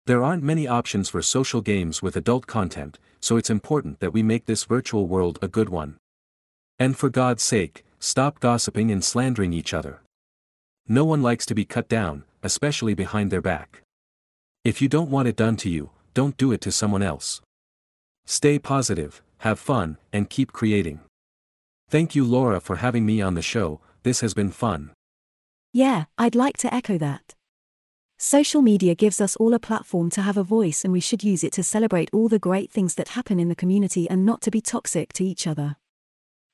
There 0.05 0.23
aren't 0.23 0.43
many 0.43 0.65
options 0.65 1.09
for 1.09 1.21
social 1.21 1.59
games 1.59 2.01
with 2.01 2.15
adult 2.15 2.47
content, 2.47 2.99
so 3.19 3.35
it's 3.35 3.49
important 3.49 3.99
that 3.99 4.13
we 4.13 4.23
make 4.23 4.45
this 4.45 4.63
virtual 4.63 5.07
world 5.07 5.37
a 5.41 5.49
good 5.49 5.67
one. 5.67 5.97
And 6.79 6.97
for 6.97 7.09
God's 7.09 7.43
sake, 7.43 7.83
stop 7.99 8.39
gossiping 8.39 8.91
and 8.91 9.03
slandering 9.03 9.51
each 9.51 9.73
other. 9.73 9.99
No 10.87 11.03
one 11.03 11.21
likes 11.21 11.45
to 11.47 11.55
be 11.55 11.65
cut 11.65 11.89
down, 11.89 12.23
especially 12.43 12.93
behind 12.93 13.29
their 13.29 13.41
back. 13.41 13.81
If 14.63 14.81
you 14.81 14.87
don't 14.87 15.09
want 15.09 15.27
it 15.27 15.35
done 15.35 15.57
to 15.57 15.69
you, 15.69 15.89
don't 16.13 16.37
do 16.37 16.53
it 16.53 16.61
to 16.61 16.71
someone 16.71 17.03
else. 17.03 17.41
Stay 18.25 18.57
positive, 18.57 19.21
have 19.39 19.59
fun, 19.59 19.97
and 20.13 20.29
keep 20.29 20.53
creating. 20.53 21.01
Thank 21.89 22.15
you, 22.15 22.23
Laura, 22.23 22.61
for 22.61 22.77
having 22.77 23.05
me 23.05 23.21
on 23.21 23.33
the 23.33 23.41
show, 23.41 23.81
this 24.03 24.21
has 24.21 24.33
been 24.33 24.51
fun. 24.51 24.91
Yeah, 25.77 26.05
I'd 26.17 26.33
like 26.33 26.57
to 26.57 26.73
echo 26.73 26.97
that. 26.97 27.35
Social 28.17 28.63
media 28.63 28.95
gives 28.95 29.21
us 29.21 29.35
all 29.35 29.53
a 29.53 29.59
platform 29.59 30.09
to 30.09 30.23
have 30.23 30.35
a 30.35 30.41
voice, 30.41 30.83
and 30.83 30.91
we 30.91 30.99
should 30.99 31.23
use 31.23 31.43
it 31.43 31.53
to 31.53 31.61
celebrate 31.61 32.09
all 32.11 32.27
the 32.27 32.39
great 32.39 32.71
things 32.71 32.95
that 32.95 33.09
happen 33.09 33.39
in 33.39 33.47
the 33.47 33.53
community 33.55 34.09
and 34.09 34.25
not 34.25 34.41
to 34.41 34.49
be 34.49 34.59
toxic 34.59 35.13
to 35.13 35.23
each 35.23 35.45
other. 35.45 35.75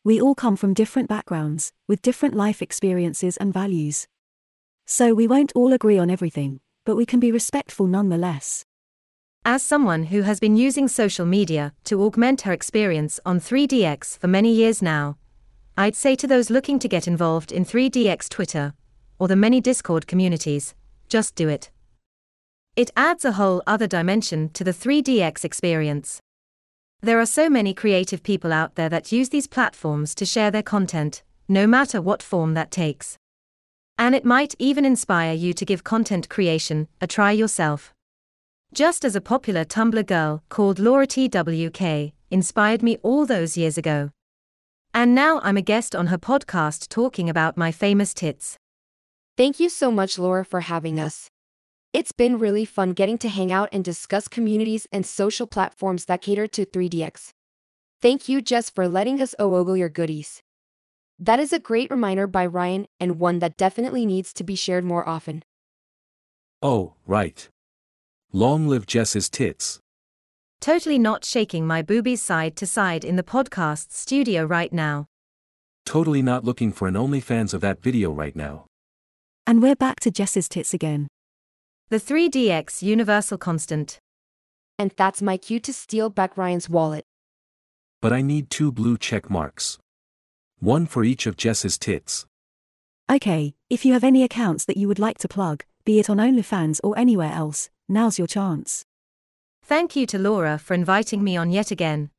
We 0.03 0.19
all 0.19 0.35
come 0.35 0.57
from 0.57 0.73
different 0.73 1.07
backgrounds, 1.07 1.71
with 1.87 2.01
different 2.01 2.35
life 2.35 2.61
experiences 2.61 3.37
and 3.37 3.53
values. 3.53 4.09
So 4.85 5.13
we 5.13 5.25
won't 5.25 5.53
all 5.55 5.71
agree 5.71 5.97
on 5.97 6.09
everything, 6.09 6.59
but 6.83 6.97
we 6.97 7.05
can 7.05 7.21
be 7.21 7.31
respectful 7.31 7.87
nonetheless. 7.87 8.65
As 9.45 9.63
someone 9.63 10.07
who 10.07 10.23
has 10.23 10.41
been 10.41 10.57
using 10.57 10.89
social 10.89 11.25
media 11.25 11.71
to 11.85 12.03
augment 12.03 12.41
her 12.41 12.51
experience 12.51 13.21
on 13.25 13.39
3DX 13.39 14.17
for 14.17 14.27
many 14.27 14.51
years 14.51 14.81
now, 14.81 15.17
I'd 15.77 15.95
say 15.95 16.17
to 16.17 16.27
those 16.27 16.49
looking 16.49 16.77
to 16.79 16.89
get 16.89 17.07
involved 17.07 17.53
in 17.53 17.63
3DX 17.63 18.27
Twitter, 18.27 18.73
or 19.19 19.27
the 19.27 19.35
many 19.35 19.61
Discord 19.61 20.07
communities, 20.07 20.73
just 21.07 21.35
do 21.35 21.49
it. 21.49 21.71
It 22.75 22.91
adds 22.97 23.23
a 23.23 23.33
whole 23.33 23.61
other 23.67 23.87
dimension 23.87 24.49
to 24.49 24.63
the 24.63 24.71
3DX 24.71 25.45
experience. 25.45 26.19
There 27.01 27.19
are 27.19 27.25
so 27.25 27.49
many 27.49 27.73
creative 27.73 28.23
people 28.23 28.51
out 28.51 28.75
there 28.75 28.89
that 28.89 29.11
use 29.11 29.29
these 29.29 29.45
platforms 29.45 30.15
to 30.15 30.25
share 30.25 30.49
their 30.49 30.63
content, 30.63 31.21
no 31.47 31.67
matter 31.67 32.01
what 32.01 32.23
form 32.23 32.53
that 32.53 32.71
takes. 32.71 33.17
And 33.97 34.15
it 34.15 34.25
might 34.25 34.55
even 34.57 34.85
inspire 34.85 35.33
you 35.33 35.53
to 35.53 35.65
give 35.65 35.83
content 35.83 36.29
creation 36.29 36.87
a 36.99 37.05
try 37.05 37.31
yourself. 37.31 37.93
Just 38.73 39.05
as 39.05 39.15
a 39.15 39.21
popular 39.21 39.65
Tumblr 39.65 40.05
girl 40.07 40.41
called 40.49 40.79
Laura 40.79 41.05
TWK 41.05 42.13
inspired 42.31 42.81
me 42.81 42.97
all 43.03 43.27
those 43.27 43.55
years 43.55 43.77
ago. 43.77 44.09
And 44.95 45.13
now 45.13 45.39
I'm 45.43 45.57
a 45.57 45.61
guest 45.61 45.95
on 45.95 46.07
her 46.07 46.17
podcast 46.17 46.89
talking 46.89 47.29
about 47.29 47.55
my 47.55 47.71
famous 47.71 48.15
tits. 48.15 48.57
Thank 49.35 49.59
you 49.59 49.67
so 49.67 49.89
much, 49.89 50.19
Laura, 50.19 50.45
for 50.45 50.61
having 50.61 50.99
us. 50.99 51.27
It's 51.91 52.11
been 52.11 52.37
really 52.37 52.65
fun 52.65 52.93
getting 52.93 53.17
to 53.19 53.29
hang 53.29 53.51
out 53.51 53.69
and 53.71 53.83
discuss 53.83 54.27
communities 54.27 54.87
and 54.91 55.03
social 55.05 55.47
platforms 55.47 56.05
that 56.05 56.21
cater 56.21 56.45
to 56.47 56.67
3DX. 56.67 57.31
Thank 57.99 58.29
you, 58.29 58.43
Jess, 58.43 58.69
for 58.69 58.87
letting 58.87 59.19
us 59.21 59.33
ogle 59.39 59.75
your 59.75 59.89
goodies. 59.89 60.43
That 61.17 61.39
is 61.39 61.51
a 61.51 61.57
great 61.57 61.89
reminder 61.89 62.27
by 62.27 62.45
Ryan 62.45 62.85
and 62.99 63.19
one 63.19 63.39
that 63.39 63.57
definitely 63.57 64.05
needs 64.05 64.33
to 64.33 64.43
be 64.43 64.55
shared 64.55 64.83
more 64.83 65.07
often. 65.07 65.43
Oh, 66.61 66.93
right. 67.07 67.49
Long 68.31 68.67
live 68.67 68.85
Jess's 68.85 69.29
tits. 69.29 69.79
Totally 70.61 70.99
not 70.99 71.25
shaking 71.25 71.65
my 71.65 71.81
boobies 71.81 72.21
side 72.21 72.55
to 72.57 72.67
side 72.67 73.03
in 73.03 73.15
the 73.15 73.23
podcast 73.23 73.91
studio 73.91 74.45
right 74.45 74.71
now. 74.71 75.07
Totally 75.87 76.21
not 76.21 76.45
looking 76.45 76.71
for 76.71 76.87
an 76.87 76.93
OnlyFans 76.93 77.53
of 77.53 77.61
that 77.61 77.81
video 77.81 78.11
right 78.11 78.35
now. 78.35 78.65
And 79.45 79.61
we're 79.61 79.75
back 79.75 79.99
to 80.01 80.11
Jess's 80.11 80.47
tits 80.47 80.73
again. 80.73 81.09
The 81.89 81.97
3DX 81.99 82.81
universal 82.81 83.37
constant. 83.37 83.99
And 84.79 84.93
that's 84.95 85.21
my 85.21 85.35
cue 85.35 85.59
to 85.59 85.73
steal 85.73 86.09
back 86.09 86.37
Ryan's 86.37 86.69
wallet. 86.69 87.03
But 88.01 88.13
I 88.13 88.21
need 88.21 88.49
two 88.49 88.71
blue 88.71 88.97
check 88.97 89.29
marks. 89.29 89.77
One 90.59 90.85
for 90.85 91.03
each 91.03 91.25
of 91.25 91.35
Jess's 91.35 91.77
tits. 91.77 92.25
Okay, 93.11 93.53
if 93.69 93.83
you 93.83 93.91
have 93.91 94.05
any 94.05 94.23
accounts 94.23 94.63
that 94.63 94.77
you 94.77 94.87
would 94.87 94.97
like 94.97 95.17
to 95.19 95.27
plug, 95.27 95.65
be 95.83 95.99
it 95.99 96.09
on 96.09 96.17
OnlyFans 96.17 96.79
or 96.81 96.97
anywhere 96.97 97.33
else, 97.33 97.69
now's 97.89 98.17
your 98.17 98.27
chance. 98.27 98.85
Thank 99.61 99.93
you 99.95 100.05
to 100.07 100.17
Laura 100.17 100.57
for 100.57 100.73
inviting 100.73 101.21
me 101.21 101.35
on 101.35 101.51
yet 101.51 101.69
again. 101.69 102.11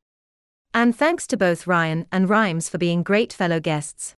And 0.74 0.94
thanks 0.94 1.26
to 1.28 1.38
both 1.38 1.66
Ryan 1.66 2.06
and 2.12 2.28
Rhymes 2.28 2.68
for 2.68 2.76
being 2.76 3.02
great 3.02 3.32
fellow 3.32 3.60
guests. 3.60 4.14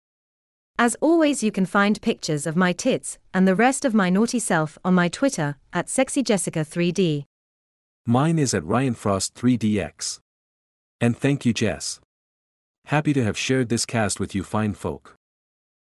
As 0.77 0.95
always, 0.99 1.41
you 1.41 1.51
can 1.53 1.65
find 1.65 2.01
pictures 2.01 2.45
of 2.45 2.57
my 2.57 2.73
tits 2.73 3.17
and 3.33 3.47
the 3.47 3.55
rest 3.55 3.85
of 3.85 3.93
my 3.93 4.09
naughty 4.09 4.39
self 4.39 4.77
on 4.83 4.93
my 4.93 5.07
Twitter 5.07 5.55
at 5.71 5.87
SexxxyJessica3D. 5.87 7.23
Mine 8.05 8.37
is 8.37 8.53
at 8.53 8.63
RyanFrost3DX. 8.63 10.19
And 10.99 11.17
thank 11.17 11.45
you, 11.45 11.53
Jess. 11.53 12.01
Happy 12.87 13.13
to 13.13 13.23
have 13.23 13.37
shared 13.37 13.69
this 13.69 13.85
cast 13.85 14.19
with 14.19 14.35
you 14.35 14.43
fine 14.43 14.73
folk. 14.73 15.15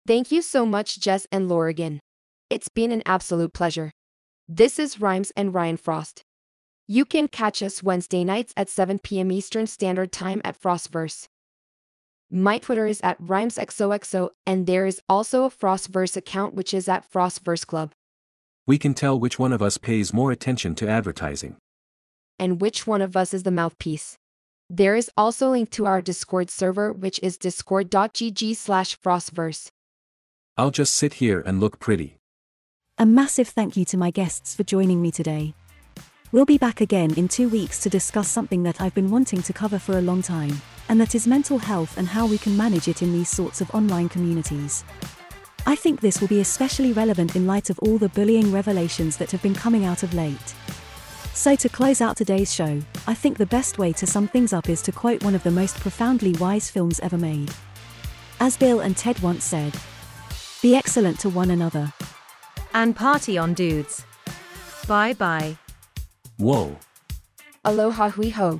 Thank 0.06 0.32
you 0.32 0.44
so 0.44 0.68
much, 0.68 1.00
Jess 1.00 1.26
and 1.32 1.50
Lorigan. 1.50 2.00
It's 2.52 2.70
been 2.70 2.92
an 2.92 3.02
absolute 3.08 3.54
pleasure. 3.54 3.92
This 4.48 4.78
is 4.78 5.02
Rhymes 5.02 5.32
and 5.36 5.52
Ryan 5.52 5.78
Frost. 5.78 6.22
You 6.88 7.06
can 7.06 7.28
catch 7.28 7.64
us 7.64 7.82
Wednesday 7.82 8.24
nights 8.24 8.54
at 8.56 8.70
7 8.70 9.00
p.m. 9.00 9.32
Eastern 9.32 9.66
Standard 9.66 10.12
Time 10.12 10.42
at 10.46 10.62
Frostverse. 10.62 11.26
My 12.32 12.58
Twitter 12.58 12.88
is 12.88 13.02
at 13.02 13.22
RhymesXOXO, 13.22 14.30
and 14.46 14.66
there 14.66 14.86
is 14.86 15.02
also 15.08 15.44
a 15.44 15.50
Frostverse 15.50 16.18
account 16.18 16.56
which 16.56 16.74
is 16.74 16.90
at 16.90 17.10
Frostverse 17.10 17.66
Club. 17.66 17.92
We 18.66 18.78
can 18.80 18.96
tell 18.96 19.20
which 19.20 19.38
one 19.38 19.54
of 19.54 19.62
us 19.62 19.78
pays 19.78 20.14
more 20.14 20.32
attention 20.32 20.74
to 20.76 20.90
advertising. 20.90 21.58
And 22.40 22.60
which 22.60 22.88
one 22.88 23.02
of 23.02 23.16
us 23.16 23.34
is 23.34 23.44
the 23.44 23.52
mouthpiece. 23.52 24.18
There 24.70 24.96
is 24.96 25.12
also 25.16 25.50
a 25.50 25.52
link 25.52 25.70
to 25.72 25.86
our 25.86 26.02
Discord 26.02 26.50
server, 26.50 26.92
which 26.92 27.20
is 27.22 27.38
discord.gg 27.38 28.56
slash 28.56 29.00
frostverse. 29.00 29.70
I'll 30.58 30.72
just 30.72 30.96
sit 30.96 31.16
here 31.16 31.42
and 31.46 31.60
look 31.60 31.80
pretty. 31.80 32.18
A 32.98 33.06
massive 33.06 33.50
thank 33.50 33.78
you 33.78 33.86
to 33.86 33.98
my 33.98 34.10
guests 34.10 34.56
for 34.56 34.64
joining 34.64 35.02
me 35.02 35.12
today. 35.12 35.54
We'll 36.36 36.44
be 36.44 36.58
back 36.58 36.82
again 36.82 37.14
in 37.14 37.30
two 37.30 37.48
weeks 37.48 37.80
to 37.80 37.90
discuss 37.90 38.28
something 38.28 38.62
that 38.64 38.82
I've 38.82 38.94
been 38.94 39.10
wanting 39.10 39.42
to 39.42 39.54
cover 39.54 39.80
for 39.80 40.00
a 40.00 40.02
long 40.02 40.22
time, 40.22 40.62
and 40.90 41.00
that 41.00 41.16
is 41.16 41.26
mental 41.26 41.58
health 41.58 41.98
and 41.98 42.10
how 42.10 42.26
we 42.26 42.38
can 42.38 42.58
manage 42.58 42.90
it 42.90 43.02
in 43.02 43.14
these 43.14 43.30
sorts 43.30 43.62
of 43.62 43.74
online 43.74 44.10
communities. 44.10 44.84
I 45.66 45.78
think 45.78 46.02
this 46.02 46.20
will 46.20 46.28
be 46.28 46.42
especially 46.42 46.92
relevant 46.92 47.38
in 47.38 47.48
light 47.48 47.70
of 47.70 47.80
all 47.80 47.98
the 47.98 48.10
bullying 48.10 48.52
revelations 48.52 49.16
that 49.16 49.32
have 49.32 49.42
been 49.42 49.54
coming 49.54 49.86
out 49.86 50.04
of 50.04 50.14
late. 50.14 50.56
So, 51.34 51.56
to 51.56 51.70
close 51.70 52.02
out 52.02 52.18
today's 52.18 52.54
show, 52.54 52.82
I 53.08 53.14
think 53.14 53.38
the 53.38 53.46
best 53.46 53.78
way 53.78 53.94
to 53.94 54.06
sum 54.06 54.28
things 54.28 54.52
up 54.52 54.68
is 54.68 54.82
to 54.82 54.92
quote 54.92 55.24
one 55.24 55.36
of 55.36 55.44
the 55.44 55.52
most 55.52 55.80
profoundly 55.80 56.34
wise 56.34 56.70
films 56.70 57.00
ever 57.00 57.18
made. 57.18 57.50
As 58.42 58.58
Bill 58.58 58.82
and 58.82 58.98
Ted 58.98 59.18
once 59.22 59.46
said, 59.46 59.74
Be 60.62 60.76
excellent 60.76 61.18
to 61.22 61.30
one 61.30 61.52
another. 61.52 61.94
And 62.74 62.94
party 62.94 63.38
on, 63.38 63.54
dudes. 63.54 64.04
Bye 64.86 65.14
bye. 65.14 65.58
Whoa. 66.38 66.76
Aloha 67.64 68.10
hui 68.10 68.30
ho. 68.32 68.60